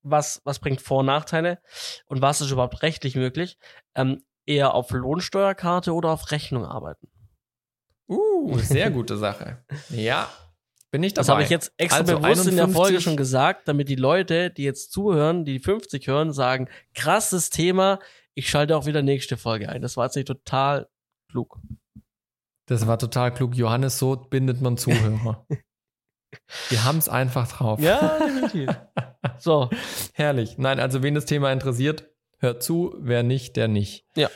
was, 0.03 0.43
was 0.45 0.59
bringt 0.59 0.83
Vor- 0.83 0.99
und 0.99 1.07
Nachteile 1.07 1.59
und 2.05 2.21
was 2.21 2.43
ist 2.43 2.51
überhaupt 2.51 2.83
rechtlich 2.83 3.17
möglich, 3.17 3.57
ähm, 3.95 4.23
eher 4.45 4.75
auf 4.75 4.91
Lohnsteuerkarte 4.91 5.95
oder 5.95 6.11
auf 6.11 6.31
Rechnung 6.33 6.67
arbeiten. 6.67 7.09
Uh, 8.11 8.59
sehr 8.59 8.91
gute 8.91 9.17
Sache. 9.17 9.65
Ja, 9.89 10.29
bin 10.91 11.03
ich 11.05 11.15
dabei. 11.15 11.23
Das 11.23 11.29
habe 11.29 11.43
ich 11.45 11.51
jetzt 11.51 11.73
extra 11.77 12.01
also 12.01 12.17
bewusst 12.17 12.47
51. 12.47 12.51
in 12.51 12.57
der 12.57 12.69
Folge 12.69 13.01
schon 13.01 13.17
gesagt, 13.17 13.69
damit 13.69 13.89
die 13.89 13.97
Leute, 13.97 14.51
die 14.51 14.65
jetzt 14.65 14.93
zuhören, 14.93 15.45
die 15.45 15.61
50 15.61 16.07
hören, 16.09 16.33
sagen, 16.33 16.69
krasses 16.95 17.51
Thema, 17.51 18.01
ich 18.35 18.51
schalte 18.51 18.77
auch 18.77 18.87
wieder 18.87 19.03
nächste 19.03 19.37
Folge 19.37 19.69
ein. 19.69 19.83
Das 19.83 19.97
war 19.97 20.07
jetzt 20.07 20.17
nicht 20.17 20.27
total 20.27 20.89
klug. 21.31 21.59
Das 22.67 22.87
war 22.87 22.99
total 22.99 23.33
klug. 23.33 23.55
Johannes, 23.55 23.99
so 23.99 24.17
bindet 24.17 24.61
man 24.61 24.77
Zuhörer. 24.77 25.47
Wir 26.69 26.85
haben 26.85 26.99
es 26.99 27.09
einfach 27.09 27.51
drauf. 27.51 27.81
Ja, 27.81 28.19
definitiv. 28.19 28.71
So. 29.39 29.71
Herrlich. 30.15 30.59
Nein, 30.59 30.79
also 30.79 31.03
wen 31.03 31.15
das 31.15 31.25
Thema 31.27 31.53
interessiert, 31.53 32.09
hört 32.39 32.63
zu. 32.63 32.95
Wer 32.99 33.23
nicht, 33.23 33.57
der 33.57 33.69
nicht. 33.69 34.07
Ja. 34.15 34.31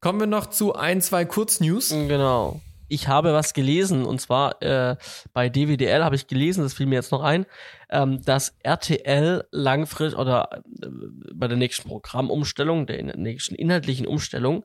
Kommen 0.00 0.20
wir 0.20 0.26
noch 0.26 0.46
zu 0.46 0.74
ein, 0.74 1.00
zwei 1.00 1.24
Kurznews. 1.24 1.90
Genau. 1.90 2.60
Ich 2.88 3.08
habe 3.08 3.32
was 3.32 3.52
gelesen 3.52 4.04
und 4.04 4.20
zwar 4.20 4.62
äh, 4.62 4.96
bei 5.32 5.48
DWDL 5.48 6.04
habe 6.04 6.14
ich 6.14 6.28
gelesen, 6.28 6.62
das 6.62 6.74
fiel 6.74 6.86
mir 6.86 6.94
jetzt 6.94 7.10
noch 7.10 7.22
ein, 7.22 7.46
ähm, 7.90 8.22
dass 8.22 8.54
RTL 8.62 9.44
langfristig 9.50 10.18
oder 10.18 10.62
äh, 10.82 10.86
bei 11.34 11.48
der 11.48 11.56
nächsten 11.56 11.88
Programmumstellung, 11.88 12.86
der 12.86 13.16
nächsten 13.16 13.56
inhaltlichen 13.56 14.06
Umstellung, 14.06 14.64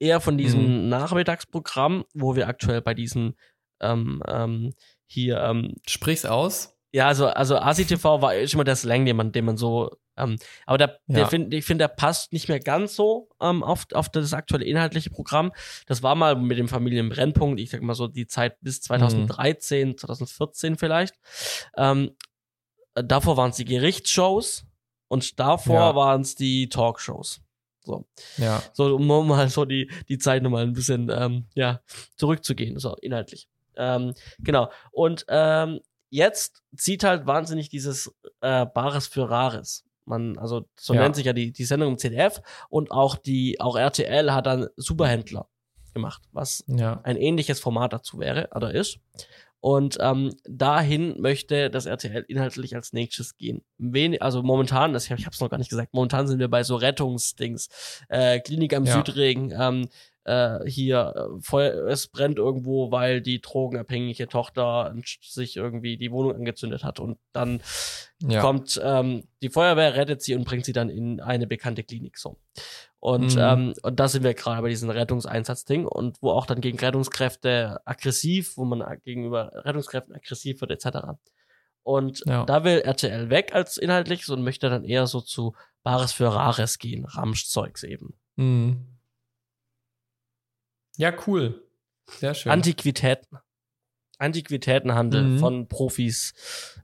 eher 0.00 0.20
von 0.20 0.36
diesem 0.36 0.82
mhm. 0.82 0.88
Nachmittagsprogramm, 0.88 2.04
wo 2.12 2.34
wir 2.34 2.48
aktuell 2.48 2.82
bei 2.82 2.94
diesen 2.94 3.36
ähm, 3.80 4.22
ähm, 4.26 4.72
hier 5.06 5.40
ähm, 5.40 5.76
Sprich's 5.86 6.24
aus. 6.24 6.76
Ja, 6.92 7.06
also, 7.06 7.28
also 7.28 7.56
ASI-TV 7.56 8.20
war 8.20 8.34
immer 8.34 8.64
der 8.64 8.74
Slang, 8.74 9.04
den 9.04 9.16
man, 9.16 9.30
den 9.30 9.44
man 9.44 9.56
so, 9.56 9.90
ähm, 10.22 10.36
aber 10.66 10.78
der, 10.78 11.00
der 11.06 11.20
ja. 11.20 11.26
find, 11.26 11.52
ich 11.54 11.64
finde, 11.64 11.84
der 11.84 11.88
passt 11.88 12.32
nicht 12.32 12.48
mehr 12.48 12.60
ganz 12.60 12.94
so 12.96 13.28
ähm, 13.40 13.62
auf, 13.62 13.86
auf 13.92 14.08
das 14.08 14.32
aktuelle 14.32 14.64
inhaltliche 14.64 15.10
Programm. 15.10 15.52
Das 15.86 16.02
war 16.02 16.14
mal 16.14 16.36
mit 16.36 16.58
dem 16.58 16.68
Familienbrennpunkt, 16.68 17.60
ich 17.60 17.70
sag 17.70 17.82
mal 17.82 17.94
so 17.94 18.08
die 18.08 18.26
Zeit 18.26 18.60
bis 18.60 18.80
2013, 18.82 19.88
mhm. 19.88 19.98
2014 19.98 20.76
vielleicht. 20.76 21.14
Ähm, 21.76 22.12
davor 22.94 23.36
waren 23.36 23.50
es 23.50 23.56
die 23.56 23.64
Gerichtsshows 23.64 24.66
und 25.08 25.38
davor 25.38 25.80
ja. 25.80 25.94
waren 25.94 26.20
es 26.22 26.34
die 26.34 26.68
Talkshows. 26.68 27.40
So, 27.84 28.06
Ja. 28.36 28.62
so 28.72 28.94
um 28.96 29.10
um 29.10 29.28
mal 29.28 29.48
so 29.48 29.64
die, 29.64 29.90
die 30.08 30.18
Zeit 30.18 30.42
nochmal 30.42 30.64
ein 30.64 30.74
bisschen 30.74 31.10
ähm, 31.10 31.46
ja, 31.54 31.80
zurückzugehen, 32.16 32.78
so 32.78 32.94
inhaltlich. 32.96 33.48
Ähm, 33.76 34.14
genau. 34.38 34.70
Und 34.92 35.24
ähm, 35.28 35.80
jetzt 36.10 36.62
zieht 36.76 37.04
halt 37.04 37.26
wahnsinnig 37.26 37.68
dieses 37.70 38.14
äh, 38.40 38.66
Bares 38.66 39.06
für 39.06 39.30
Rares. 39.30 39.84
Man, 40.04 40.38
also 40.38 40.66
so 40.78 40.94
Ja. 40.94 41.00
nennt 41.02 41.16
sich 41.16 41.26
ja 41.26 41.32
die, 41.32 41.52
die 41.52 41.64
Sendung 41.64 41.92
im 41.92 41.98
ZDF 41.98 42.40
und 42.68 42.90
auch 42.90 43.16
die, 43.16 43.60
auch 43.60 43.76
RTL 43.76 44.32
hat 44.32 44.46
dann 44.46 44.66
Superhändler 44.76 45.46
gemacht, 45.94 46.22
was 46.32 46.64
Ja. 46.68 47.00
ein 47.04 47.16
ähnliches 47.16 47.60
Format 47.60 47.92
dazu 47.92 48.18
wäre 48.18 48.48
oder 48.54 48.72
ist. 48.74 48.98
Und 49.62 49.98
ähm, 50.00 50.34
dahin 50.48 51.20
möchte 51.20 51.68
das 51.68 51.84
RTL 51.84 52.24
inhaltlich 52.28 52.74
als 52.74 52.94
nächstes 52.94 53.36
gehen. 53.36 53.62
Wen, 53.76 54.18
also 54.22 54.42
momentan, 54.42 54.94
das, 54.94 55.04
ich 55.04 55.10
habe 55.10 55.20
es 55.30 55.40
noch 55.40 55.50
gar 55.50 55.58
nicht 55.58 55.68
gesagt, 55.68 55.92
momentan 55.92 56.26
sind 56.26 56.38
wir 56.38 56.48
bei 56.48 56.62
so 56.62 56.76
Rettungsdings, 56.76 57.68
äh, 58.08 58.40
Klinik 58.40 58.74
am 58.74 58.86
Ja. 58.86 58.94
Südregen, 58.94 59.52
ähm, 59.58 59.88
äh, 60.24 60.58
hier 60.66 61.14
äh, 61.16 61.40
Feuer, 61.42 61.86
es 61.88 62.08
brennt 62.08 62.38
irgendwo, 62.38 62.90
weil 62.90 63.20
die 63.22 63.40
drogenabhängige 63.40 64.28
Tochter 64.28 64.94
sich 65.22 65.56
irgendwie 65.56 65.96
die 65.96 66.12
Wohnung 66.12 66.34
angezündet 66.34 66.84
hat 66.84 67.00
und 67.00 67.18
dann 67.32 67.62
Ja. 68.22 68.40
kommt 68.42 68.80
ähm, 68.84 69.24
die 69.42 69.48
Feuerwehr, 69.48 69.94
rettet 69.96 70.22
sie 70.22 70.34
und 70.34 70.44
bringt 70.44 70.64
sie 70.66 70.72
dann 70.74 70.90
in 70.90 71.20
eine 71.20 71.46
bekannte 71.46 71.82
Klinik. 71.82 72.18
So. 72.18 72.36
Und, 72.98 73.34
Mhm. 73.34 73.40
ähm, 73.40 73.74
und 73.82 73.98
da 73.98 74.08
sind 74.08 74.24
wir 74.24 74.34
gerade 74.34 74.60
bei 74.60 74.68
diesem 74.68 74.90
Rettungseinsatzding 74.90 75.86
und 75.86 76.18
wo 76.20 76.30
auch 76.32 76.44
dann 76.44 76.60
gegen 76.60 76.78
Rettungskräfte 76.78 77.80
aggressiv, 77.86 78.58
wo 78.58 78.64
man 78.66 78.84
gegenüber 79.02 79.50
Rettungskräften 79.64 80.14
aggressiv 80.14 80.60
wird, 80.60 80.70
etc. 80.72 81.16
Und 81.82 82.22
Ja. 82.26 82.44
da 82.44 82.62
will 82.62 82.80
RTL 82.80 83.30
weg 83.30 83.54
als 83.54 83.78
inhaltliches 83.78 84.28
und 84.28 84.42
möchte 84.44 84.68
dann 84.68 84.84
eher 84.84 85.06
so 85.06 85.22
zu 85.22 85.54
Bares 85.82 86.12
für 86.12 86.26
Rares 86.26 86.76
gehen, 86.78 87.06
Ramschzeugs 87.06 87.84
eben. 87.84 88.12
Mhm. 88.36 88.86
Ja, 91.00 91.12
cool. 91.26 91.62
Sehr 92.06 92.34
schön. 92.34 92.52
Antiquitäten. 92.52 93.38
Antiquitätenhandel 94.18 95.22
Mhm. 95.24 95.38
von 95.38 95.68
Profis 95.68 96.34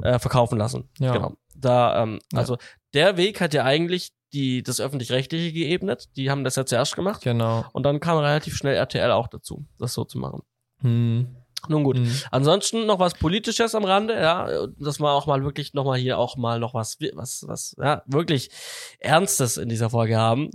äh, 0.03 0.19
verkaufen 0.19 0.59
lassen. 0.59 0.89
Ja. 0.99 1.13
Genau. 1.13 1.37
Da, 1.55 2.03
ähm, 2.03 2.19
Ja. 2.33 2.39
also 2.39 2.57
der 2.95 3.17
Weg 3.17 3.41
hat 3.41 3.53
ja 3.55 3.65
eigentlich 3.65 4.13
die, 4.33 4.63
das 4.63 4.81
öffentlich-rechtliche 4.81 5.53
geebnet. 5.53 6.09
Die 6.17 6.31
haben 6.31 6.45
das 6.45 6.57
ja 6.57 6.65
zuerst 6.67 6.97
gemacht. 6.97 7.23
genau. 7.23 7.65
Und 7.73 7.83
dann 7.85 8.01
kam 8.01 8.19
relativ 8.19 8.57
schnell 8.57 8.75
RTL 8.77 9.11
auch 9.11 9.29
dazu, 9.29 9.67
das 9.79 9.93
so 9.95 10.05
zu 10.05 10.19
machen. 10.19 10.43
Mhm. 10.81 11.37
Nun 11.69 11.85
gut. 11.85 11.99
Mhm. 11.99 12.13
Ansonsten 12.31 12.87
noch 12.87 12.99
was 12.99 13.15
Politisches 13.15 13.75
am 13.75 13.85
Rande, 13.85 14.15
ja, 14.15 14.49
dass 14.79 15.01
wir 15.01 15.11
auch 15.11 15.27
mal 15.27 15.43
wirklich 15.45 15.75
noch 15.75 15.85
mal 15.85 15.99
hier 15.99 16.19
auch 16.19 16.37
mal 16.37 16.59
noch 16.59 16.75
was, 16.75 16.99
was, 17.15 17.45
was, 17.47 17.77
ja, 17.79 18.03
wirklich 18.07 18.51
Ernstes 18.99 19.57
in 19.57 19.69
dieser 19.69 19.91
Folge 19.91 20.17
haben. 20.17 20.51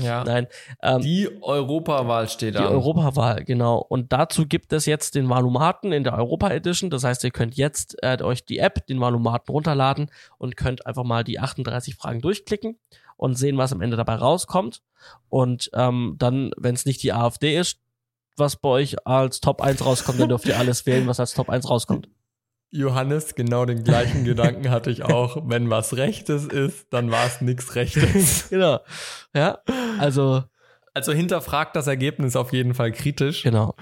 Ja. 0.00 0.24
Nein, 0.26 0.46
ähm, 0.82 1.00
Die 1.00 1.28
Europawahl 1.42 2.28
steht 2.28 2.54
Die 2.54 2.58
an. 2.58 2.66
Europawahl, 2.66 3.44
genau. 3.44 3.78
Und 3.78 4.12
dazu 4.12 4.46
gibt 4.46 4.72
es 4.72 4.86
jetzt 4.86 5.14
den 5.14 5.28
Valumaten 5.28 5.92
in 5.92 6.04
der 6.04 6.14
Europa 6.14 6.50
Edition. 6.50 6.90
Das 6.90 7.04
heißt, 7.04 7.24
ihr 7.24 7.30
könnt 7.30 7.56
jetzt 7.56 7.96
äh, 8.02 8.18
euch 8.22 8.44
die 8.44 8.58
App, 8.58 8.86
den 8.86 9.00
Valumaten 9.00 9.52
runterladen 9.52 10.10
und 10.38 10.56
könnt 10.56 10.86
einfach 10.86 11.04
mal 11.04 11.24
die 11.24 11.40
38 11.40 11.96
Fragen 11.96 12.20
durchklicken 12.20 12.78
und 13.16 13.36
sehen, 13.36 13.58
was 13.58 13.72
am 13.72 13.80
Ende 13.80 13.96
dabei 13.96 14.16
rauskommt. 14.16 14.82
Und 15.28 15.70
ähm, 15.74 16.16
dann, 16.18 16.50
wenn 16.56 16.74
es 16.74 16.86
nicht 16.86 17.02
die 17.02 17.12
AfD 17.12 17.58
ist, 17.58 17.78
was 18.36 18.56
bei 18.56 18.68
euch 18.68 19.06
als 19.06 19.40
Top 19.40 19.60
1 19.60 19.84
rauskommt, 19.84 20.20
dann 20.20 20.28
dürft 20.28 20.46
ihr 20.46 20.58
alles 20.58 20.86
wählen, 20.86 21.06
was 21.06 21.20
als 21.20 21.34
Top 21.34 21.48
1 21.50 21.68
rauskommt. 21.68 22.08
Johannes, 22.70 23.34
genau 23.36 23.64
den 23.64 23.84
gleichen 23.84 24.24
Gedanken 24.24 24.70
hatte 24.70 24.90
ich 24.90 25.04
auch. 25.04 25.36
Wenn 25.44 25.70
was 25.70 25.96
Rechtes 25.96 26.44
ist, 26.46 26.86
dann 26.90 27.10
war 27.10 27.26
es 27.26 27.40
nichts 27.40 27.74
Rechtes. 27.76 28.48
genau. 28.50 28.80
Ja, 29.34 29.58
also, 29.98 30.42
Also 30.92 31.12
hinterfragt 31.12 31.76
das 31.76 31.86
Ergebnis 31.86 32.34
auf 32.36 32.52
jeden 32.52 32.74
Fall 32.74 32.90
kritisch. 32.92 33.42
genau. 33.42 33.74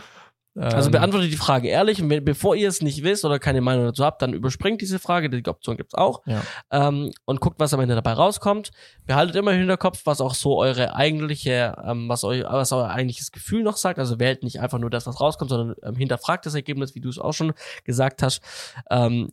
Also 0.55 0.88
Ähm, 0.88 0.92
beantwortet 0.92 1.32
die 1.32 1.36
Frage 1.36 1.68
ehrlich 1.68 2.03
und 2.03 2.11
wenn, 2.11 2.24
bevor 2.24 2.55
ihr 2.55 2.68
es 2.68 2.82
nicht 2.82 3.03
wisst 3.03 3.24
oder 3.24 3.38
keine 3.38 3.62
Meinung 3.62 3.86
dazu 3.86 4.05
habt, 4.05 4.20
dann 4.20 4.34
überspringt 4.34 4.82
diese 4.82 4.98
Frage, 4.98 5.30
die 5.30 5.48
Option 5.48 5.78
gibt's 5.78 5.94
auch 5.94 6.20
Ja. 6.26 6.42
ähm, 6.70 7.11
und 7.24 7.40
guckt, 7.40 7.59
was 7.59 7.72
am 7.72 7.80
Ende 7.80 7.94
dabei 7.94 8.12
rauskommt. 8.12 8.70
Behaltet 9.07 9.36
immer 9.36 9.53
im 9.53 9.61
Hinterkopf, 9.61 10.03
was 10.05 10.20
auch 10.20 10.34
so 10.34 10.59
eure 10.59 10.94
eigentliche, 10.94 11.74
ähm, 11.82 12.09
was, 12.09 12.22
eu, 12.22 12.42
was 12.42 12.70
euer 12.72 12.90
eigentliches 12.90 13.32
Gefühl 13.32 13.62
noch 13.62 13.78
sagt. 13.78 13.98
Also 13.98 14.20
wählt 14.20 14.42
nicht 14.42 14.61
einfach 14.61 14.78
nur 14.78 14.90
das, 14.90 15.07
was 15.07 15.20
rauskommt, 15.20 15.50
sondern 15.50 15.74
ähm, 15.82 15.96
hinterfragt 15.96 16.44
das 16.44 16.55
Ergebnis, 16.55 16.94
wie 16.94 17.00
du 17.00 17.09
es 17.09 17.18
auch 17.18 17.32
schon 17.32 17.55
gesagt 17.84 18.22
hast. 18.22 18.42
Ähm, 18.90 19.32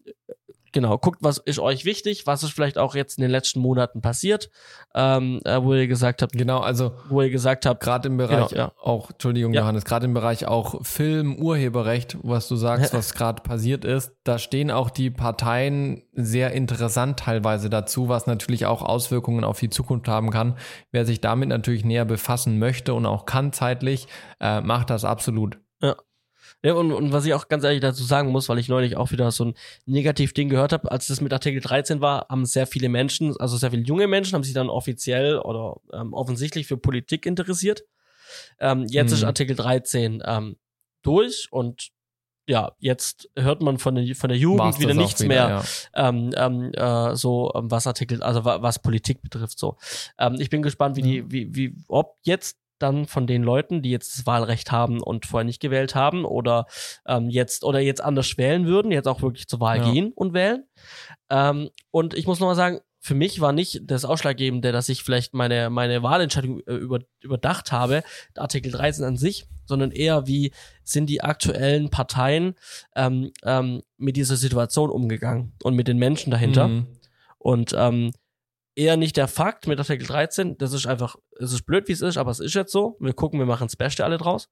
Genau, 0.71 0.97
guckt, 0.97 1.19
was 1.21 1.37
ist 1.39 1.59
euch 1.59 1.85
wichtig, 1.85 2.27
was 2.27 2.43
ist 2.43 2.51
vielleicht 2.51 2.77
auch 2.77 2.95
jetzt 2.95 3.17
in 3.17 3.21
den 3.23 3.31
letzten 3.31 3.59
Monaten 3.59 4.01
passiert, 4.01 4.49
ähm, 4.95 5.39
äh, 5.45 5.61
wo 5.63 5.73
ihr 5.73 5.87
gesagt 5.87 6.21
habt, 6.21 6.33
Genau, 6.33 6.59
also 6.59 6.93
wo 7.09 7.21
ihr 7.21 7.29
gesagt 7.29 7.65
habt, 7.65 7.81
gerade 7.81 8.07
im 8.07 8.17
Bereich 8.17 8.49
Genau, 8.49 8.61
ja. 8.61 8.71
auch, 8.81 9.11
Entschuldigung, 9.11 9.53
Ja. 9.53 9.61
Johannes, 9.61 9.85
gerade 9.85 10.05
im 10.05 10.13
Bereich 10.13 10.47
auch 10.47 10.85
Film, 10.85 11.37
Urheberrecht, 11.37 12.17
was 12.21 12.47
du 12.47 12.55
sagst, 12.55 12.93
was 12.93 13.13
gerade 13.13 13.41
passiert 13.41 13.85
ist, 13.85 14.11
da 14.23 14.37
stehen 14.37 14.71
auch 14.71 14.89
die 14.89 15.09
Parteien 15.09 16.03
sehr 16.13 16.51
interessant 16.51 17.19
teilweise 17.19 17.69
dazu, 17.69 18.09
was 18.09 18.27
natürlich 18.27 18.65
auch 18.65 18.81
Auswirkungen 18.81 19.43
auf 19.43 19.59
die 19.59 19.69
Zukunft 19.69 20.07
haben 20.07 20.29
kann. 20.29 20.57
Wer 20.91 21.05
sich 21.05 21.21
damit 21.21 21.49
natürlich 21.49 21.85
näher 21.85 22.05
befassen 22.05 22.59
möchte 22.59 22.93
und 22.93 23.05
auch 23.05 23.25
kann 23.25 23.53
zeitlich, 23.53 24.07
äh, 24.39 24.61
macht 24.61 24.89
das 24.89 25.05
absolut. 25.05 25.57
Ja, 25.81 25.95
und, 26.63 26.91
und 26.91 27.13
was 27.13 27.25
ich 27.25 27.33
auch 27.33 27.47
ganz 27.47 27.63
ehrlich 27.63 27.79
dazu 27.81 28.03
sagen 28.03 28.31
muss, 28.31 28.49
weil 28.49 28.59
ich 28.59 28.67
neulich 28.67 28.97
auch 28.97 29.11
wieder 29.11 29.31
so 29.31 29.45
ein 29.45 29.53
Negativ-Ding 29.85 30.49
gehört 30.49 30.73
habe, 30.73 30.91
als 30.91 31.07
das 31.07 31.21
mit 31.21 31.31
Artikel 31.31 31.61
13 31.61 32.01
war, 32.01 32.27
haben 32.29 32.45
sehr 32.45 32.67
viele 32.67 32.89
Menschen, 32.89 33.35
also 33.39 33.57
sehr 33.57 33.71
viele 33.71 33.83
junge 33.83 34.07
Menschen, 34.07 34.35
haben 34.35 34.43
sich 34.43 34.53
dann 34.53 34.69
offiziell 34.69 35.39
oder 35.39 35.77
ähm, 35.93 36.13
offensichtlich 36.13 36.67
für 36.67 36.77
Politik 36.77 37.25
interessiert. 37.25 37.83
Ähm, 38.59 38.85
jetzt 38.89 39.11
Mhm. 39.11 39.15
ist 39.15 39.23
Artikel 39.23 39.55
13 39.55 40.21
ähm, 40.25 40.57
durch 41.01 41.47
und 41.51 41.89
ja, 42.45 42.71
jetzt 42.79 43.29
hört 43.37 43.61
man 43.61 43.77
von 43.77 43.93
der, 43.93 44.15
von 44.15 44.27
der 44.29 44.37
Jugend 44.37 44.59
War's 44.61 44.79
wieder 44.79 44.95
nichts 44.95 45.23
mehr 45.23 45.63
ja. 45.95 46.09
ähm, 46.09 46.31
ähm, 46.35 46.71
äh, 46.73 47.15
so 47.15 47.51
ähm, 47.53 47.69
was 47.69 47.85
Artikel, 47.85 48.23
also 48.23 48.43
wa 48.43 48.61
was 48.63 48.79
Politik 48.79 49.21
betrifft. 49.21 49.59
So, 49.59 49.77
ähm, 50.17 50.35
ich 50.39 50.49
bin 50.49 50.63
gespannt, 50.63 50.97
wie 50.97 51.03
die, 51.03 51.31
wie, 51.31 51.55
wie, 51.55 51.75
ob 51.87 52.17
jetzt 52.23 52.57
dann 52.79 53.05
von 53.05 53.27
den 53.27 53.43
Leuten, 53.43 53.81
die 53.81 53.91
jetzt 53.91 54.17
das 54.17 54.25
Wahlrecht 54.25 54.71
haben 54.71 55.01
und 55.01 55.25
vorher 55.25 55.45
nicht 55.45 55.61
gewählt 55.61 55.95
haben 55.95 56.25
oder 56.25 56.65
ähm, 57.07 57.29
jetzt 57.29 57.63
oder 57.63 57.79
jetzt 57.79 58.01
anders 58.01 58.37
wählen 58.37 58.65
würden, 58.65 58.91
jetzt 58.91 59.07
auch 59.07 59.21
wirklich 59.21 59.47
zur 59.47 59.59
Wahl 59.59 59.77
Ja. 59.77 59.91
gehen 59.91 60.11
und 60.15 60.33
wählen. 60.33 60.63
Ähm, 61.29 61.69
und 61.91 62.13
ich 62.13 62.25
muss 62.25 62.39
noch 62.39 62.47
mal 62.47 62.55
sagen, 62.55 62.79
für 63.01 63.15
mich 63.15 63.39
war 63.39 63.53
nicht 63.53 63.81
das 63.85 64.03
Ausschlaggebende, 64.03 64.71
dass 64.71 64.89
ich 64.89 65.03
vielleicht 65.03 65.33
meine, 65.33 65.69
meine 65.69 66.03
Wahlentscheidung 66.03 66.59
äh, 66.67 66.73
über, 66.73 66.99
überdacht 67.21 67.71
habe, 67.71 68.03
Artikel 68.35 68.71
13 68.71 69.05
an 69.05 69.17
sich, 69.17 69.47
sondern 69.65 69.91
eher, 69.91 70.27
wie 70.27 70.51
sind 70.83 71.09
die 71.09 71.21
aktuellen 71.21 71.89
Parteien 71.89 72.55
ähm, 72.95 73.31
ähm, 73.43 73.81
mit 73.97 74.17
dieser 74.17 74.35
Situation 74.35 74.89
umgegangen 74.89 75.53
und 75.63 75.75
mit 75.75 75.87
den 75.87 75.97
Menschen 75.97 76.31
dahinter. 76.31 76.67
Mhm. 76.67 76.87
Und 77.37 77.73
ähm, 77.77 78.11
eher 78.75 78.97
nicht 78.97 79.15
der 79.15 79.27
Fakt 79.27 79.67
mit 79.67 79.79
Artikel 79.79 80.05
13, 80.05 80.57
das 80.57 80.73
ist 80.73 80.85
einfach, 80.85 81.15
es 81.39 81.51
ist 81.53 81.63
blöd, 81.65 81.87
wie 81.87 81.93
es 81.93 82.01
ist, 82.01 82.17
aber 82.17 82.31
es 82.31 82.39
ist 82.39 82.53
jetzt 82.53 82.71
so. 82.71 82.97
Wir 82.99 83.13
gucken, 83.13 83.39
wir 83.39 83.45
machen 83.45 83.67
das 83.67 83.75
Beste 83.75 84.03
alle 84.05 84.17
draus. 84.17 84.49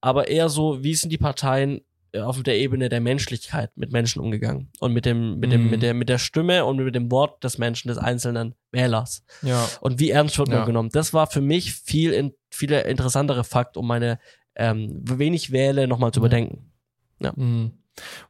Aber 0.00 0.28
eher 0.28 0.48
so, 0.48 0.82
wie 0.82 0.94
sind 0.94 1.10
die 1.10 1.18
Parteien 1.18 1.80
äh, 2.12 2.20
auf 2.20 2.42
der 2.42 2.58
Ebene 2.58 2.88
der 2.88 3.00
Menschlichkeit 3.00 3.70
mit 3.76 3.92
Menschen 3.92 4.20
umgegangen 4.20 4.68
und 4.80 4.92
mit 4.92 5.06
dem, 5.06 5.38
mit 5.38 5.52
dem, 5.52 5.64
Mhm. 5.64 5.70
mit 5.70 5.82
der, 5.82 5.94
mit 5.94 6.08
der 6.08 6.18
Stimme 6.18 6.64
und 6.64 6.76
mit 6.84 6.94
dem 6.94 7.10
Wort 7.10 7.42
des 7.44 7.56
Menschen, 7.58 7.88
des 7.88 7.98
einzelnen 7.98 8.54
Wählers. 8.72 9.24
Ja. 9.42 9.66
Und 9.80 9.98
wie 10.00 10.10
ernst 10.10 10.38
wird 10.38 10.48
man 10.48 10.58
Ja. 10.58 10.64
genommen? 10.64 10.90
Das 10.92 11.14
war 11.14 11.26
für 11.28 11.40
mich 11.40 11.72
viel, 11.74 12.12
in, 12.12 12.34
viel 12.50 12.70
interessantere 12.72 13.44
Fakt, 13.44 13.76
um 13.76 13.86
meine, 13.86 14.18
ähm, 14.56 15.00
wen 15.02 15.32
ich 15.34 15.52
wähle, 15.52 15.86
nochmal 15.88 16.10
zu 16.12 16.20
Ja. 16.20 16.26
überdenken. 16.26 16.70
Mhm. 17.20 17.72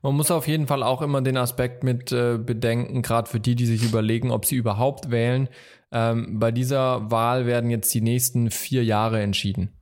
Man 0.03 0.15
muss 0.15 0.31
auf 0.31 0.47
jeden 0.49 0.67
Fall 0.67 0.83
auch 0.83 1.03
immer 1.03 1.23
den 1.23 1.37
Aspekt 1.37 1.85
mit 1.85 2.11
äh, 2.13 2.37
bedenken, 2.39 3.01
gerade 3.03 3.29
für 3.31 3.41
die, 3.41 3.55
die 3.55 3.67
sich 3.67 3.83
überlegen, 3.85 4.31
ob 4.31 4.45
sie 4.45 4.57
überhaupt 4.57 5.11
wählen. 5.11 5.49
Ähm, 5.93 6.39
bei 6.39 6.51
dieser 6.51 7.11
Wahl 7.11 7.47
werden 7.47 7.71
jetzt 7.71 7.93
die 7.93 8.01
nächsten 8.01 8.51
vier 8.51 8.85
Jahre 8.85 9.21
entschieden. 9.21 9.77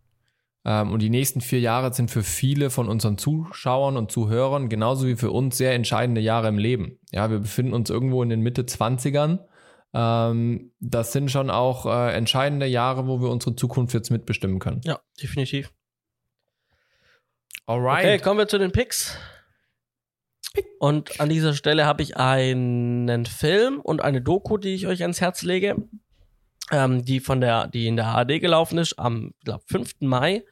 Ähm, 0.65 0.93
und 0.93 1.01
die 1.01 1.11
nächsten 1.11 1.41
vier 1.41 1.61
Jahre 1.61 1.93
sind 1.95 2.11
für 2.11 2.23
viele 2.23 2.71
von 2.71 2.89
unseren 2.89 3.17
Zuschauern 3.17 3.97
und 3.97 4.11
Zuhörern 4.11 4.69
genauso 4.69 5.07
wie 5.07 5.17
für 5.17 5.31
uns 5.31 5.57
sehr 5.57 5.75
entscheidende 5.75 6.21
Jahre 6.21 6.49
im 6.49 6.59
Leben. 6.59 6.99
Ja, 7.13 7.31
wir 7.31 7.39
befinden 7.39 7.73
uns 7.73 7.91
irgendwo 7.91 8.23
in 8.23 8.29
den 8.29 8.41
Mitte 8.41 8.63
20ern. 8.63 9.39
Ähm, 9.95 10.73
das 10.81 11.13
sind 11.13 11.31
schon 11.31 11.49
auch 11.49 11.87
äh, 11.87 12.13
entscheidende 12.13 12.67
Jahre, 12.67 13.07
wo 13.07 13.21
wir 13.21 13.31
unsere 13.31 13.57
Zukunft 13.57 13.95
jetzt 13.95 14.11
mitbestimmen 14.11 14.59
können. 14.59 14.81
Ja, 14.85 15.01
definitiv. 15.23 15.73
Alright. 17.67 18.05
Okay, 18.05 18.19
kommen 18.19 18.39
wir 18.39 18.49
zu 18.49 18.59
den 18.59 18.73
Picks. 18.73 19.17
Und 20.78 21.20
an 21.20 21.28
dieser 21.28 21.55
Stelle 21.55 21.86
habe 21.86 22.03
ich 22.03 22.16
einen 22.16 23.26
Film 23.26 23.80
und 23.80 24.03
eine 24.03 24.20
Doku, 24.20 24.57
die 24.57 24.74
ich 24.74 24.86
euch 24.86 25.03
ans 25.03 25.20
Herz 25.20 25.42
lege, 25.42 25.76
ähm, 26.70 27.05
die 27.05 27.20
von 27.20 27.40
der, 27.40 27.68
die 27.68 27.86
in 27.86 27.96
der 27.96 28.07
ARD 28.07 28.40
gelaufen 28.40 28.78
ist 28.78 28.98
am, 28.98 29.32
glaube 29.44 29.64
5. 29.66 29.96
Mai. 30.01 30.44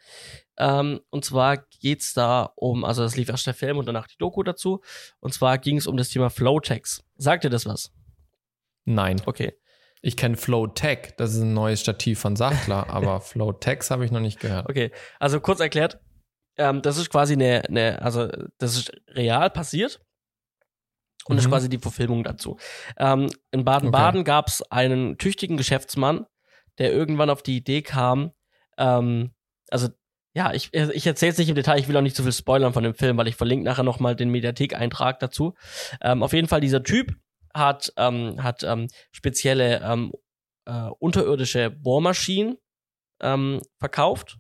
Ähm, 0.59 1.01
und 1.11 1.25
zwar 1.25 1.59
geht's 1.81 2.15
da 2.15 2.53
um, 2.57 2.85
also 2.85 3.03
das 3.03 3.17
lief 3.17 3.29
erst 3.29 3.47
der 3.47 3.55
Film 3.55 3.79
und 3.79 3.87
danach 3.87 4.09
die 4.09 4.19
Doku 4.19 4.43
dazu. 4.43 4.81
Und 5.21 5.33
zwar 5.33 5.59
ging 5.59 5.77
es 5.77 5.87
um 5.87 5.97
das 5.97 6.09
Thema 6.11 6.31
Flowtext. 6.31 7.05
Sagt 7.17 7.45
ihr 7.45 7.51
das 7.51 7.67
was? 7.67 7.93
Nein. 8.85 9.21
Okay. 9.27 9.55
Ich 10.01 10.17
kenne 10.17 10.37
Flow-Tech, 10.37 11.15
das 11.17 11.35
ist 11.35 11.41
ein 11.41 11.55
neues 11.55 11.81
Stativ 11.81 12.21
von 12.21 12.37
Sachtler, 12.37 12.89
aber 12.89 13.21
Flow-Tex 13.21 13.91
habe 13.91 14.05
ich 14.05 14.13
noch 14.13 14.21
nicht 14.21 14.39
gehört. 14.39 14.69
Okay, 14.69 14.93
also 15.19 15.41
kurz 15.41 15.59
erklärt, 15.59 15.99
ähm, 16.59 16.83
das 16.83 16.97
ist 16.99 17.11
quasi 17.11 17.35
eine, 17.35 17.63
eine, 17.69 18.03
also 18.03 18.29
das 18.59 18.77
ist 18.77 18.93
real 19.09 19.51
passiert 19.51 20.01
und 21.27 21.37
das 21.37 21.45
ist 21.45 21.49
Mhm. 21.49 21.53
quasi 21.53 21.69
die 21.69 21.79
Verfilmung 21.79 22.25
dazu. 22.25 22.59
Ähm, 22.97 23.31
in 23.51 23.65
Baden-Baden 23.65 24.25
gab 24.25 24.49
es 24.49 24.63
einen 24.71 25.19
tüchtigen 25.19 25.57
Geschäftsmann, 25.57 26.27
der 26.79 26.93
irgendwann 26.93 27.31
auf 27.31 27.43
die 27.43 27.57
Idee 27.57 27.83
kam, 27.83 28.33
ähm, 28.77 29.33
also 29.71 29.89
ja, 30.35 30.53
ich, 30.53 30.73
ich 30.73 31.07
erzähle 31.07 31.33
es 31.33 31.39
nicht 31.39 31.49
im 31.49 31.57
Detail, 31.57 31.79
ich 31.81 31.89
will 31.89 31.97
auch 31.97 32.03
nicht 32.03 32.15
zu 32.15 32.23
viel 32.23 32.33
spoilern 32.33 32.73
von 32.73 32.85
dem 32.85 32.95
Film, 32.95 33.17
weil 33.17 33.27
ich 33.27 33.35
verlinke 33.35 33.65
nachher 33.65 33.83
nochmal 33.83 34.15
den 34.15 34.31
Mediathek-Eintrag 34.31 35.19
dazu. 35.19 35.55
Ähm, 36.01 36.23
auf 36.23 36.33
jeden 36.33 36.47
Fall, 36.47 36.61
dieser 36.61 36.83
Typ 36.85 37.17
hat, 37.55 37.93
ähm, 37.97 38.41
hat 38.43 38.63
ähm, 38.63 38.87
spezielle 39.11 39.81
ähm, 39.83 40.13
äh, 40.67 40.91
unterirdische 41.01 41.71
Bohrmaschinen 41.71 42.57
ähm, 43.21 43.61
verkauft. 43.79 44.39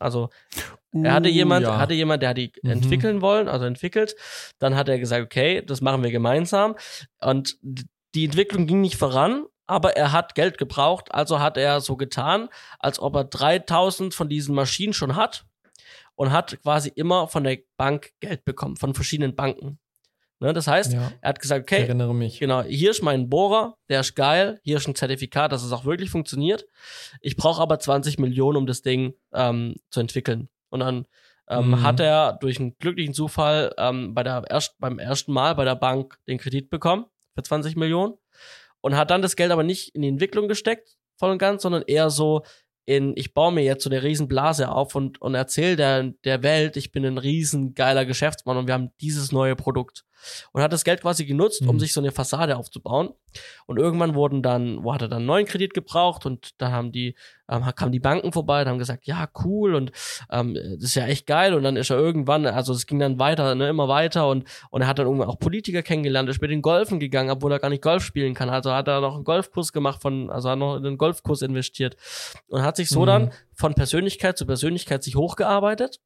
Also 0.00 0.30
er 0.92 1.12
hatte 1.12 1.28
Uh, 1.28 1.32
jemand, 1.32 1.66
ja. 1.66 1.78
hatte 1.78 1.94
jemand, 1.94 2.22
der 2.22 2.30
hat 2.30 2.38
die 2.38 2.52
Mhm. 2.62 2.70
entwickeln 2.70 3.20
wollen, 3.20 3.48
also 3.48 3.64
entwickelt. 3.64 4.14
Dann 4.58 4.76
hat 4.76 4.88
er 4.88 4.98
gesagt, 4.98 5.24
okay, 5.24 5.62
das 5.64 5.80
machen 5.80 6.02
wir 6.02 6.10
gemeinsam. 6.10 6.76
Und 7.20 7.56
die 7.62 8.24
Entwicklung 8.24 8.66
ging 8.66 8.80
nicht 8.80 8.96
voran, 8.96 9.44
aber 9.66 9.96
er 9.96 10.12
hat 10.12 10.34
Geld 10.34 10.58
gebraucht, 10.58 11.12
also 11.14 11.40
hat 11.40 11.56
er 11.56 11.80
so 11.80 11.96
getan, 11.96 12.48
als 12.78 12.98
ob 13.00 13.16
er 13.16 13.24
3000 13.24 14.14
von 14.14 14.28
diesen 14.28 14.54
Maschinen 14.54 14.92
schon 14.92 15.16
hat 15.16 15.46
und 16.14 16.30
hat 16.30 16.60
quasi 16.62 16.90
immer 16.94 17.28
von 17.28 17.44
der 17.44 17.58
Bank 17.76 18.12
Geld 18.20 18.44
bekommen, 18.44 18.76
von 18.76 18.94
verschiedenen 18.94 19.34
Banken. 19.34 19.78
Ne, 20.44 20.52
das 20.52 20.66
heißt, 20.66 20.92
ja, 20.92 21.10
er 21.22 21.28
hat 21.30 21.40
gesagt, 21.40 21.62
okay, 21.62 21.80
erinnere 21.84 22.14
mich. 22.14 22.38
Genau, 22.38 22.62
hier 22.62 22.90
ist 22.90 23.00
mein 23.00 23.30
Bohrer, 23.30 23.78
der 23.88 24.00
ist 24.00 24.14
geil, 24.14 24.60
hier 24.62 24.76
ist 24.76 24.86
ein 24.86 24.94
Zertifikat, 24.94 25.52
dass 25.52 25.62
es 25.62 25.72
auch 25.72 25.86
wirklich 25.86 26.10
funktioniert. 26.10 26.66
Ich 27.22 27.36
brauche 27.36 27.62
aber 27.62 27.78
20 27.78 28.18
Millionen, 28.18 28.58
um 28.58 28.66
das 28.66 28.82
Ding 28.82 29.14
ähm, 29.32 29.76
zu 29.88 30.00
entwickeln. 30.00 30.50
Und 30.68 30.80
dann 30.80 31.06
ähm, 31.48 31.70
Mhm. 31.70 31.82
hat 31.82 31.98
er 31.98 32.34
durch 32.34 32.60
einen 32.60 32.76
glücklichen 32.78 33.14
Zufall 33.14 33.72
ähm, 33.78 34.12
bei 34.12 34.22
der 34.22 34.44
erst, 34.50 34.78
beim 34.78 34.98
ersten 34.98 35.32
Mal 35.32 35.54
bei 35.54 35.64
der 35.64 35.76
Bank 35.76 36.18
den 36.28 36.36
Kredit 36.36 36.68
bekommen 36.68 37.06
für 37.34 37.42
20 37.42 37.76
Millionen 37.76 38.12
und 38.82 38.96
hat 38.96 39.10
dann 39.10 39.22
das 39.22 39.36
Geld 39.36 39.50
aber 39.50 39.62
nicht 39.62 39.94
in 39.94 40.02
die 40.02 40.08
Entwicklung 40.08 40.46
gesteckt, 40.46 40.98
voll 41.18 41.30
und 41.30 41.38
ganz, 41.38 41.62
sondern 41.62 41.84
eher 41.86 42.10
so 42.10 42.42
in, 42.86 43.14
ich 43.16 43.32
baue 43.32 43.50
mir 43.50 43.64
jetzt 43.64 43.84
so 43.84 43.88
eine 43.88 44.02
riesen 44.02 44.28
Blase 44.28 44.70
auf 44.70 44.94
und, 44.94 45.18
und 45.22 45.34
erzähle 45.34 45.76
der, 45.76 46.02
der 46.24 46.42
Welt, 46.42 46.76
ich 46.76 46.92
bin 46.92 47.06
ein 47.06 47.16
riesen 47.16 47.74
geiler 47.74 48.04
Geschäftsmann 48.04 48.58
und 48.58 48.66
wir 48.66 48.74
haben 48.74 48.90
dieses 49.00 49.32
neue 49.32 49.56
Produkt. 49.56 50.04
Und 50.52 50.62
hat 50.62 50.72
das 50.72 50.84
Geld 50.84 51.00
quasi 51.02 51.24
genutzt, 51.26 51.62
um 51.62 51.76
Mhm. 51.76 51.80
sich 51.80 51.92
so 51.92 52.00
eine 52.00 52.12
Fassade 52.12 52.56
aufzubauen. 52.56 53.10
Und 53.66 53.78
irgendwann 53.78 54.14
wurden 54.14 54.42
dann, 54.42 54.84
wo 54.84 54.94
hat 54.94 55.02
er 55.02 55.08
dann 55.08 55.18
einen 55.18 55.26
neuen 55.26 55.46
Kredit 55.46 55.74
gebraucht 55.74 56.24
und 56.24 56.50
da 56.58 56.70
haben 56.70 56.92
die, 56.92 57.16
ähm, 57.48 57.64
kamen 57.74 57.90
die 57.92 57.98
Banken 58.00 58.32
vorbei 58.32 58.62
und 58.62 58.68
haben 58.68 58.78
gesagt, 58.78 59.06
ja, 59.06 59.28
cool 59.44 59.74
und 59.74 59.90
ähm, 60.30 60.54
das 60.54 60.84
ist 60.84 60.94
ja 60.94 61.06
echt 61.06 61.26
geil. 61.26 61.52
Und 61.54 61.62
dann 61.64 61.76
ist 61.76 61.90
er 61.90 61.98
irgendwann, 61.98 62.46
also 62.46 62.72
es 62.72 62.86
ging 62.86 62.98
dann 63.00 63.18
weiter, 63.18 63.54
ne, 63.56 63.68
immer 63.68 63.88
weiter 63.88 64.28
und, 64.28 64.44
und 64.70 64.82
er 64.82 64.86
hat 64.86 64.98
dann 64.98 65.06
irgendwann 65.06 65.28
auch 65.28 65.38
Politiker 65.38 65.82
kennengelernt, 65.82 66.28
ist 66.28 66.40
mit 66.40 66.50
den 66.50 66.62
Golfen 66.62 67.00
gegangen, 67.00 67.30
obwohl 67.30 67.50
er 67.52 67.58
gar 67.58 67.70
nicht 67.70 67.82
Golf 67.82 68.04
spielen 68.04 68.34
kann. 68.34 68.48
Also 68.50 68.72
hat 68.72 68.86
er 68.88 69.00
noch 69.00 69.16
einen 69.16 69.24
Golfkurs 69.24 69.72
gemacht 69.72 70.00
von, 70.00 70.30
also 70.30 70.48
hat 70.50 70.58
noch 70.58 70.76
in 70.76 70.86
einen 70.86 70.98
Golfkurs 70.98 71.42
investiert 71.42 71.96
und 72.46 72.62
hat 72.62 72.76
sich 72.76 72.88
so 72.88 73.02
Mhm. 73.02 73.06
dann 73.06 73.32
von 73.54 73.74
Persönlichkeit 73.74 74.38
zu 74.38 74.46
Persönlichkeit 74.46 75.02
sich 75.02 75.16
hochgearbeitet. 75.16 76.00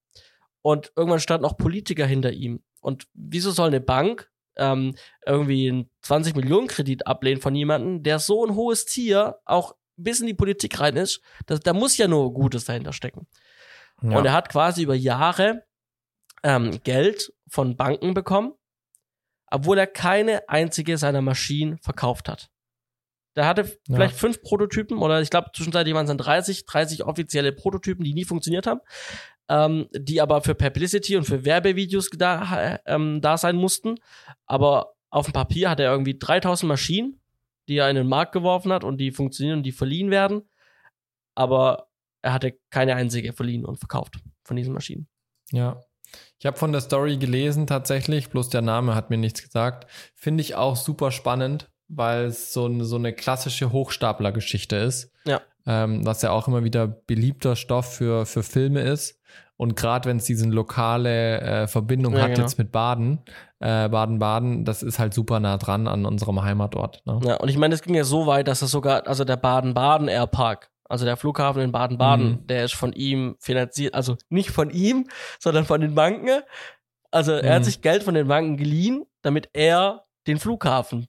Und 0.62 0.92
irgendwann 0.96 1.20
standen 1.20 1.46
auch 1.46 1.56
Politiker 1.56 2.04
hinter 2.04 2.32
ihm. 2.32 2.62
Und 2.88 3.06
wieso 3.12 3.50
soll 3.50 3.66
eine 3.66 3.82
Bank 3.82 4.30
ähm, 4.56 4.94
irgendwie 5.26 5.68
einen 5.68 5.90
20 6.00 6.34
Millionen 6.34 6.68
Kredit 6.68 7.06
ablehnen 7.06 7.38
von 7.42 7.54
jemandem, 7.54 8.02
der 8.02 8.18
so 8.18 8.46
ein 8.46 8.54
hohes 8.54 8.86
Tier 8.86 9.38
auch 9.44 9.76
bis 9.96 10.20
in 10.20 10.26
die 10.26 10.32
Politik 10.32 10.80
rein 10.80 10.96
ist? 10.96 11.20
Das, 11.44 11.60
da 11.60 11.74
muss 11.74 11.98
ja 11.98 12.08
nur 12.08 12.32
Gutes 12.32 12.64
dahinter 12.64 12.94
stecken. 12.94 13.26
Ja. 14.00 14.16
Und 14.16 14.24
er 14.24 14.32
hat 14.32 14.48
quasi 14.48 14.84
über 14.84 14.94
Jahre 14.94 15.66
ähm, 16.42 16.80
Geld 16.82 17.30
von 17.46 17.76
Banken 17.76 18.14
bekommen, 18.14 18.54
obwohl 19.50 19.76
er 19.76 19.86
keine 19.86 20.48
einzige 20.48 20.96
seiner 20.96 21.20
Maschinen 21.20 21.76
verkauft 21.82 22.26
hat. 22.30 22.48
Der 23.38 23.46
hatte 23.46 23.62
Ja. 23.86 23.94
vielleicht 23.94 24.16
fünf 24.16 24.42
Prototypen 24.42 24.98
oder 24.98 25.22
ich 25.22 25.30
glaube 25.30 25.50
zwischenzeitlich 25.54 25.94
waren 25.94 26.06
es 26.06 26.08
dann 26.08 26.18
30, 26.18 26.66
30 26.66 27.04
offizielle 27.04 27.52
Prototypen, 27.52 28.04
die 28.04 28.12
nie 28.12 28.24
funktioniert 28.24 28.66
haben, 28.66 28.80
ähm, 29.48 29.86
die 29.92 30.20
aber 30.20 30.42
für 30.42 30.56
Publicity 30.56 31.16
und 31.16 31.22
für 31.22 31.44
Werbevideos 31.44 32.10
da, 32.18 32.80
ähm, 32.84 33.20
da 33.20 33.38
sein 33.38 33.54
mussten. 33.54 33.94
Aber 34.46 34.94
auf 35.10 35.26
dem 35.26 35.34
Papier 35.34 35.70
hat 35.70 35.78
er 35.78 35.92
irgendwie 35.92 36.18
3000 36.18 36.66
Maschinen, 36.66 37.20
die 37.68 37.76
er 37.76 37.88
in 37.88 37.94
den 37.94 38.08
Markt 38.08 38.32
geworfen 38.32 38.72
hat 38.72 38.82
und 38.82 38.98
die 38.98 39.12
funktionieren 39.12 39.58
und 39.58 39.62
die 39.62 39.70
verliehen 39.70 40.10
werden. 40.10 40.42
Aber 41.36 41.86
er 42.22 42.32
hatte 42.32 42.58
keine 42.70 42.96
einzige 42.96 43.32
verliehen 43.32 43.64
und 43.64 43.76
verkauft 43.78 44.16
von 44.42 44.56
diesen 44.56 44.74
Maschinen. 44.74 45.06
Ja. 45.52 45.80
Ich 46.40 46.46
habe 46.46 46.56
von 46.56 46.72
der 46.72 46.80
Story 46.80 47.18
gelesen 47.18 47.68
tatsächlich, 47.68 48.30
bloß 48.30 48.48
der 48.48 48.62
Name 48.62 48.96
hat 48.96 49.10
mir 49.10 49.18
nichts 49.18 49.42
gesagt. 49.42 49.86
Finde 50.16 50.40
ich 50.40 50.56
auch 50.56 50.74
super 50.74 51.12
spannend, 51.12 51.70
weil 51.88 52.26
es 52.26 52.52
so, 52.52 52.66
eine- 52.66 52.84
so 52.84 52.96
eine 52.96 53.12
klassische 53.12 53.72
Hochstapler-Geschichte 53.72 54.76
ist. 54.76 55.10
Ja. 55.24 55.40
Ähm, 55.66 56.04
was 56.06 56.22
ja 56.22 56.30
auch 56.30 56.48
immer 56.48 56.64
wieder 56.64 56.86
beliebter 56.86 57.56
Stoff 57.56 57.94
für, 57.96 58.24
für 58.26 58.42
Filme 58.42 58.80
ist. 58.80 59.18
Und 59.56 59.74
gerade 59.74 60.08
wenn 60.08 60.18
es 60.18 60.24
diese 60.24 60.46
lokale 60.48 61.40
äh, 61.40 61.66
Verbindung 61.66 62.14
Ja, 62.14 62.20
hat 62.22 62.28
genau. 62.30 62.42
jetzt 62.42 62.58
mit 62.58 62.70
Baden, 62.70 63.18
äh, 63.58 63.88
Baden-Baden, 63.88 64.64
das 64.64 64.82
ist 64.84 64.98
halt 65.00 65.12
super 65.12 65.40
nah 65.40 65.56
dran 65.56 65.88
an 65.88 66.06
unserem 66.06 66.40
Heimatort. 66.42 67.02
Ne? 67.06 67.18
Ja, 67.24 67.36
und 67.38 67.48
ich 67.48 67.58
meine, 67.58 67.74
es 67.74 67.82
ging 67.82 67.94
ja 67.94 68.04
so 68.04 68.26
weit, 68.26 68.46
dass 68.48 68.60
das 68.60 68.70
sogar, 68.70 69.06
also 69.08 69.24
der 69.24 69.36
Baden-Baden 69.36 70.06
Airpark, 70.08 70.70
also 70.88 71.04
der 71.04 71.16
Flughafen 71.16 71.60
in 71.60 71.72
Baden-Baden, 71.72 72.28
Mhm. 72.30 72.46
der 72.46 72.64
ist 72.64 72.74
von 72.74 72.92
ihm 72.92 73.36
finanziert, 73.40 73.94
also 73.94 74.16
nicht 74.30 74.50
von 74.50 74.70
ihm, 74.70 75.08
sondern 75.40 75.64
von 75.66 75.80
den 75.80 75.94
Banken. 75.94 76.40
Also 77.10 77.32
er 77.32 77.54
hat 77.54 77.60
Mhm. 77.62 77.64
sich 77.64 77.82
Geld 77.82 78.04
von 78.04 78.14
den 78.14 78.28
Banken 78.28 78.56
geliehen, 78.56 79.04
damit 79.22 79.50
er 79.54 80.04
den 80.28 80.38
Flughafen 80.38 81.08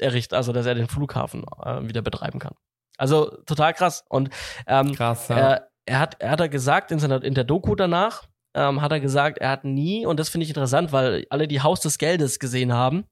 errichtet, 0.00 0.34
also 0.36 0.52
dass 0.52 0.66
er 0.66 0.74
den 0.74 0.88
Flughafen 0.88 1.44
äh, 1.64 1.88
wieder 1.88 2.02
betreiben 2.02 2.38
kann. 2.38 2.54
Also 2.98 3.30
total 3.46 3.74
krass. 3.74 4.04
Und 4.08 4.30
ähm, 4.66 4.94
Krass, 4.94 5.28
ja. 5.28 5.36
er, 5.36 5.68
er 5.86 5.98
hat, 6.00 6.16
er 6.20 6.30
hat 6.30 6.40
er 6.40 6.48
gesagt 6.48 6.90
in 6.90 6.98
seiner 6.98 7.22
in 7.22 7.34
der 7.34 7.44
Doku 7.44 7.74
danach, 7.74 8.24
ähm, 8.54 8.80
hat 8.80 8.92
er 8.92 9.00
gesagt, 9.00 9.38
er 9.38 9.50
hat 9.50 9.64
nie 9.64 10.06
und 10.06 10.18
das 10.18 10.30
finde 10.30 10.44
ich 10.44 10.50
interessant, 10.50 10.92
weil 10.92 11.26
alle 11.30 11.46
die 11.46 11.60
Haus 11.60 11.80
des 11.80 11.98
Geldes 11.98 12.38
gesehen 12.38 12.72
haben 12.72 13.04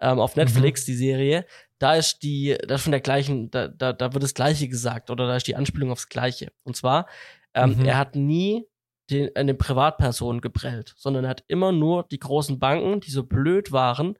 ähm, 0.00 0.20
auf 0.20 0.36
Netflix 0.36 0.84
die 0.84 0.94
Serie, 0.94 1.44
da 1.78 1.94
ist 1.94 2.22
die, 2.22 2.56
da 2.66 2.76
ist 2.76 2.82
von 2.82 2.92
der 2.92 3.00
gleichen, 3.00 3.50
da, 3.50 3.68
da, 3.68 3.92
da 3.92 4.12
wird 4.14 4.22
das 4.22 4.34
Gleiche 4.34 4.68
gesagt 4.68 5.10
oder 5.10 5.26
da 5.26 5.36
ist 5.36 5.46
die 5.48 5.56
Anspielung 5.56 5.90
aufs 5.90 6.08
Gleiche. 6.08 6.52
Und 6.64 6.76
zwar, 6.76 7.06
ähm, 7.54 7.76
Mhm. 7.78 7.84
er 7.84 7.98
hat 7.98 8.14
nie 8.14 8.64
den, 9.10 9.30
eine 9.34 9.54
Privatperson 9.54 10.40
geprellt, 10.40 10.94
sondern 10.96 11.24
er 11.24 11.30
hat 11.30 11.44
immer 11.48 11.72
nur 11.72 12.04
die 12.04 12.18
großen 12.18 12.58
Banken, 12.58 13.00
die 13.00 13.10
so 13.10 13.24
blöd 13.24 13.72
waren, 13.72 14.14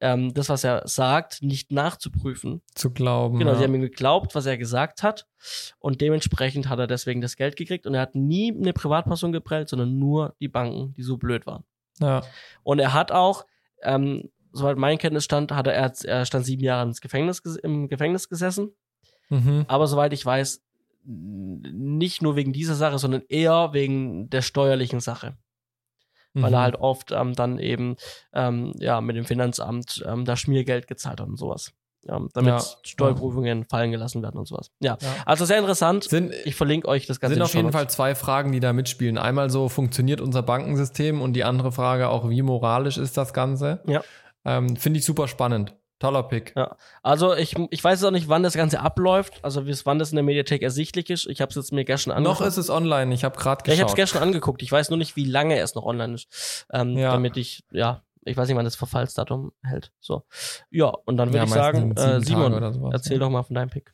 ähm, 0.00 0.34
das, 0.34 0.48
was 0.48 0.64
er 0.64 0.82
sagt, 0.86 1.42
nicht 1.42 1.72
nachzuprüfen. 1.72 2.62
Zu 2.74 2.90
glauben. 2.90 3.38
Genau, 3.38 3.52
ja. 3.52 3.58
sie 3.58 3.64
haben 3.64 3.74
ihm 3.74 3.80
geglaubt, 3.80 4.34
was 4.34 4.46
er 4.46 4.58
gesagt 4.58 5.02
hat. 5.02 5.26
Und 5.78 6.00
dementsprechend 6.00 6.68
hat 6.68 6.78
er 6.78 6.86
deswegen 6.86 7.20
das 7.20 7.36
Geld 7.36 7.56
gekriegt. 7.56 7.86
Und 7.86 7.94
er 7.94 8.02
hat 8.02 8.14
nie 8.14 8.52
eine 8.52 8.72
Privatperson 8.72 9.32
geprellt, 9.32 9.68
sondern 9.68 9.98
nur 9.98 10.34
die 10.40 10.48
Banken, 10.48 10.94
die 10.94 11.02
so 11.02 11.16
blöd 11.16 11.46
waren. 11.46 11.64
ja. 12.00 12.22
Und 12.62 12.78
er 12.80 12.92
hat 12.92 13.12
auch, 13.12 13.46
ähm, 13.82 14.30
soweit 14.52 14.76
mein 14.76 14.98
Kenntnisstand, 14.98 15.52
hat 15.52 15.66
er, 15.66 15.74
er, 15.74 15.92
er 16.04 16.26
stand 16.26 16.44
sieben 16.44 16.62
Jahre 16.62 16.86
ins 16.86 17.00
Gefängnis, 17.00 17.40
im 17.62 17.88
Gefängnis 17.88 18.28
gesessen. 18.28 18.72
Mhm. 19.28 19.64
Aber 19.68 19.86
soweit 19.86 20.12
ich 20.12 20.24
weiß, 20.24 20.62
nicht 21.06 22.22
nur 22.22 22.36
wegen 22.36 22.52
dieser 22.52 22.74
Sache, 22.74 22.98
sondern 22.98 23.22
eher 23.28 23.70
wegen 23.72 24.30
der 24.30 24.42
steuerlichen 24.42 25.00
Sache. 25.00 25.36
Weil 26.34 26.50
Mhm. 26.50 26.54
er 26.54 26.60
halt 26.62 26.76
oft 26.76 27.12
ähm, 27.12 27.34
dann 27.34 27.58
eben 27.58 27.96
ähm, 28.32 28.72
ja, 28.78 29.00
mit 29.00 29.16
dem 29.16 29.24
Finanzamt 29.24 30.04
ähm, 30.06 30.24
da 30.24 30.36
Schmiergeld 30.36 30.86
gezahlt 30.88 31.20
hat 31.20 31.28
und 31.28 31.38
sowas. 31.38 31.72
Ähm, 32.06 32.28
damit 32.34 32.52
Ja. 32.52 32.60
Steuerprüfungen 32.82 33.64
fallen 33.64 33.90
gelassen 33.90 34.22
werden 34.22 34.36
und 34.38 34.46
sowas. 34.46 34.70
Ja, 34.80 34.98
Ja. 35.00 35.08
also 35.24 35.44
sehr 35.46 35.58
interessant. 35.58 36.04
Sind, 36.04 36.34
Ich 36.44 36.54
verlinke 36.54 36.86
euch 36.88 37.06
das 37.06 37.18
Ganze. 37.18 37.34
sind 37.34 37.40
in 37.40 37.44
auf 37.44 37.52
den 37.52 37.58
jeden 37.60 37.72
Fall 37.72 37.88
zwei 37.88 38.14
Fragen, 38.14 38.52
die 38.52 38.60
da 38.60 38.72
mitspielen. 38.74 39.16
Einmal 39.16 39.48
so, 39.48 39.68
funktioniert 39.70 40.20
unser 40.20 40.42
Bankensystem? 40.42 41.22
Und 41.22 41.32
die 41.34 41.44
andere 41.44 41.72
Frage 41.72 42.08
auch, 42.10 42.28
wie 42.28 42.42
moralisch 42.42 42.98
ist 42.98 43.16
das 43.16 43.32
Ganze? 43.32 43.80
Ja. 43.86 44.02
Ähm, 44.44 44.76
Finde 44.76 44.98
ich 44.98 45.06
super 45.06 45.28
spannend. 45.28 45.74
Toller 46.04 46.22
Pick. 46.22 46.52
Ja. 46.56 46.76
Also 47.02 47.34
ich, 47.34 47.56
ich 47.70 47.82
weiß 47.82 48.00
jetzt 48.00 48.06
auch 48.06 48.10
nicht, 48.12 48.28
wann 48.28 48.42
das 48.42 48.54
Ganze 48.54 48.80
abläuft, 48.80 49.38
also 49.42 49.62
bis 49.62 49.86
wann 49.86 49.98
das 49.98 50.10
in 50.12 50.16
der 50.16 50.22
Mediathek 50.22 50.62
ersichtlich 50.62 51.10
ist. 51.10 51.26
Ich 51.26 51.40
habe 51.40 51.50
es 51.50 51.56
jetzt 51.56 51.72
mir 51.72 51.84
gestern 51.84 52.12
angeguckt. 52.12 52.40
Noch 52.40 52.46
ist 52.46 52.56
es 52.56 52.70
online. 52.70 53.14
Ich 53.14 53.24
habe 53.24 53.36
gerade 53.38 53.62
ja, 53.66 53.74
ich 53.74 53.80
habe 53.80 53.88
es 53.88 53.94
geschaut. 53.94 54.12
gestern 54.12 54.22
angeguckt. 54.22 54.62
Ich 54.62 54.70
weiß 54.70 54.90
nur 54.90 54.98
nicht, 54.98 55.16
wie 55.16 55.24
lange 55.24 55.58
es 55.58 55.74
noch 55.74 55.84
online 55.84 56.14
ist, 56.14 56.66
ähm, 56.72 56.96
Ja. 56.96 57.12
damit 57.12 57.36
ich 57.36 57.64
ja, 57.70 58.02
ich 58.24 58.36
weiß 58.36 58.48
nicht, 58.48 58.56
wann 58.56 58.64
das 58.64 58.76
Verfallsdatum 58.76 59.52
hält. 59.62 59.92
So, 60.00 60.24
ja, 60.70 60.86
und 60.86 61.16
dann 61.16 61.32
würde 61.32 61.44
ich 61.46 61.52
sagen, 61.52 61.96
äh, 61.96 62.20
Simon, 62.20 62.72
sowas, 62.72 62.92
erzähl 62.92 63.18
doch 63.18 63.30
mal 63.30 63.42
von 63.42 63.54
deinem 63.54 63.70
Pick. 63.70 63.92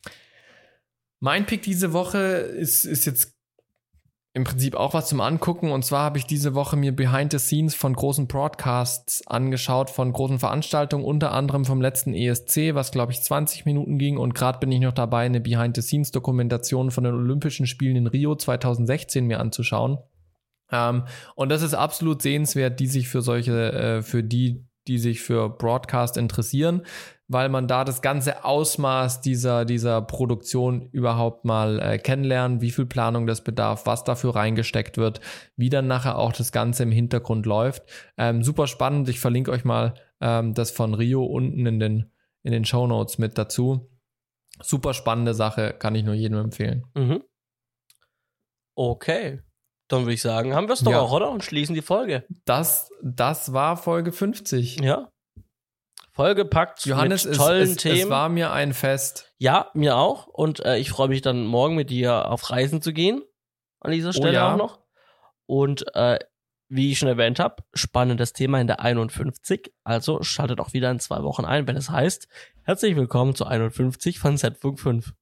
Mein 1.19 1.45
Pick 1.45 1.61
diese 1.61 1.93
Woche 1.93 2.17
ist, 2.17 2.85
ist 2.85 3.05
jetzt 3.05 3.35
im 4.33 4.45
Prinzip 4.45 4.75
auch 4.75 4.93
was 4.93 5.09
zum 5.09 5.19
Angucken. 5.19 5.71
Und 5.71 5.83
zwar 5.83 6.03
habe 6.03 6.17
ich 6.17 6.25
diese 6.25 6.55
Woche 6.55 6.77
mir 6.77 6.95
Behind 6.95 7.31
the 7.31 7.39
Scenes 7.39 7.75
von 7.75 7.93
großen 7.93 8.27
Broadcasts 8.27 9.27
angeschaut, 9.27 9.89
von 9.89 10.13
großen 10.13 10.39
Veranstaltungen, 10.39 11.03
unter 11.03 11.33
anderem 11.33 11.65
vom 11.65 11.81
letzten 11.81 12.13
ESC, 12.13 12.73
was 12.73 12.91
glaube 12.91 13.11
ich 13.11 13.21
20 13.21 13.65
Minuten 13.65 13.97
ging. 13.97 14.17
Und 14.17 14.33
gerade 14.33 14.59
bin 14.59 14.71
ich 14.71 14.79
noch 14.79 14.93
dabei, 14.93 15.25
eine 15.25 15.41
Behind 15.41 15.75
the 15.75 15.81
Scenes 15.81 16.11
Dokumentation 16.11 16.91
von 16.91 17.03
den 17.03 17.13
Olympischen 17.13 17.67
Spielen 17.67 17.97
in 17.97 18.07
Rio 18.07 18.35
2016 18.35 19.25
mir 19.25 19.39
anzuschauen. 19.41 19.97
Ähm, 20.71 21.03
und 21.35 21.49
das 21.49 21.61
ist 21.61 21.73
absolut 21.73 22.21
sehenswert, 22.21 22.79
die 22.79 22.87
sich 22.87 23.09
für 23.09 23.21
solche, 23.21 23.73
äh, 23.73 24.01
für 24.01 24.23
die, 24.23 24.65
die 24.87 24.97
sich 24.97 25.21
für 25.21 25.49
Broadcast 25.49 26.15
interessieren, 26.15 26.83
weil 27.31 27.47
man 27.47 27.67
da 27.67 27.85
das 27.85 28.01
ganze 28.01 28.43
Ausmaß 28.43 29.21
dieser, 29.21 29.63
dieser 29.63 30.01
Produktion 30.01 30.89
überhaupt 30.91 31.45
mal 31.45 31.79
äh, 31.79 31.97
kennenlernt, 31.97 32.61
wie 32.61 32.71
viel 32.71 32.85
Planung 32.85 33.25
das 33.25 33.43
bedarf, 33.43 33.85
was 33.85 34.03
dafür 34.03 34.35
reingesteckt 34.35 34.97
wird, 34.97 35.21
wie 35.55 35.69
dann 35.69 35.87
nachher 35.87 36.17
auch 36.17 36.33
das 36.33 36.51
Ganze 36.51 36.83
im 36.83 36.91
Hintergrund 36.91 37.45
läuft. 37.45 37.83
Ähm, 38.17 38.43
super 38.43 38.67
spannend. 38.67 39.07
Ich 39.07 39.19
verlinke 39.21 39.51
euch 39.51 39.63
mal 39.63 39.93
ähm, 40.19 40.53
das 40.53 40.71
von 40.71 40.93
Rio 40.93 41.23
unten 41.23 41.65
in 41.65 41.79
den, 41.79 42.11
in 42.43 42.51
den 42.51 42.65
Show 42.65 42.85
Notes 42.85 43.17
mit 43.17 43.37
dazu. 43.37 43.89
Super 44.61 44.93
spannende 44.93 45.33
Sache, 45.33 45.73
kann 45.77 45.95
ich 45.95 46.03
nur 46.03 46.13
jedem 46.15 46.37
empfehlen. 46.37 46.85
Mhm. 46.95 47.23
Okay. 48.75 49.39
Dann 49.87 50.01
würde 50.01 50.13
ich 50.13 50.21
sagen, 50.21 50.55
haben 50.55 50.67
wir 50.67 50.73
es 50.73 50.81
doch 50.81 50.91
Ja. 50.91 50.99
auch, 51.01 51.11
oder? 51.11 51.29
Und 51.31 51.43
schließen 51.43 51.75
die 51.75 51.81
Folge. 51.81 52.25
Das, 52.45 52.89
das 53.03 53.53
war 53.53 53.77
Folge 53.77 54.11
50. 54.11 54.79
Ja. 54.81 55.10
Vollgepackt 56.13 56.85
Johannes, 56.85 57.25
mit 57.25 57.35
tollen 57.35 57.69
es, 57.71 57.75
Themen. 57.77 58.01
es 58.01 58.09
war 58.09 58.27
mir 58.29 58.51
ein 58.51 58.73
Fest. 58.73 59.33
ja, 59.37 59.69
mir 59.73 59.95
auch. 59.97 60.27
Und 60.27 60.59
äh, 60.65 60.77
ich 60.77 60.89
freue 60.89 61.07
mich 61.07 61.21
dann 61.21 61.45
morgen 61.45 61.75
mit 61.75 61.89
dir 61.89 62.29
auf 62.29 62.49
Reisen 62.49 62.81
zu 62.81 62.91
gehen. 62.93 63.21
An 63.79 63.91
dieser 63.91 64.11
Stelle 64.13 64.29
Oh 64.31 64.33
ja. 64.33 64.53
auch 64.53 64.57
noch. 64.57 64.79
Und 65.45 65.85
äh, 65.95 66.19
wie 66.69 66.91
ich 66.91 66.99
schon 66.99 67.09
erwähnt 67.09 67.39
habe, 67.39 67.63
spannendes 67.73 68.33
Thema 68.33 68.61
in 68.61 68.67
der 68.67 68.79
51. 68.81 69.73
Also 69.83 70.21
schaltet 70.23 70.59
auch 70.59 70.73
wieder 70.73 70.89
in 70.91 70.99
zwei 70.99 71.23
Wochen 71.23 71.43
ein, 71.45 71.67
wenn 71.67 71.75
es 71.75 71.89
heißt, 71.89 72.27
herzlich 72.63 72.95
willkommen 72.95 73.35
zu 73.35 73.45
51 73.45 74.19
von 74.19 74.37
Z-Funk 74.37 74.79
5. 74.79 75.13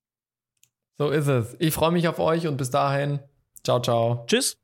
So 0.97 1.09
ist 1.09 1.27
es. 1.27 1.55
Ich 1.59 1.73
freue 1.73 1.91
mich 1.91 2.07
auf 2.07 2.19
euch 2.19 2.45
und 2.47 2.57
bis 2.57 2.69
dahin. 2.69 3.19
Ciao, 3.63 3.79
ciao. 3.81 4.25
Tschüss. 4.27 4.57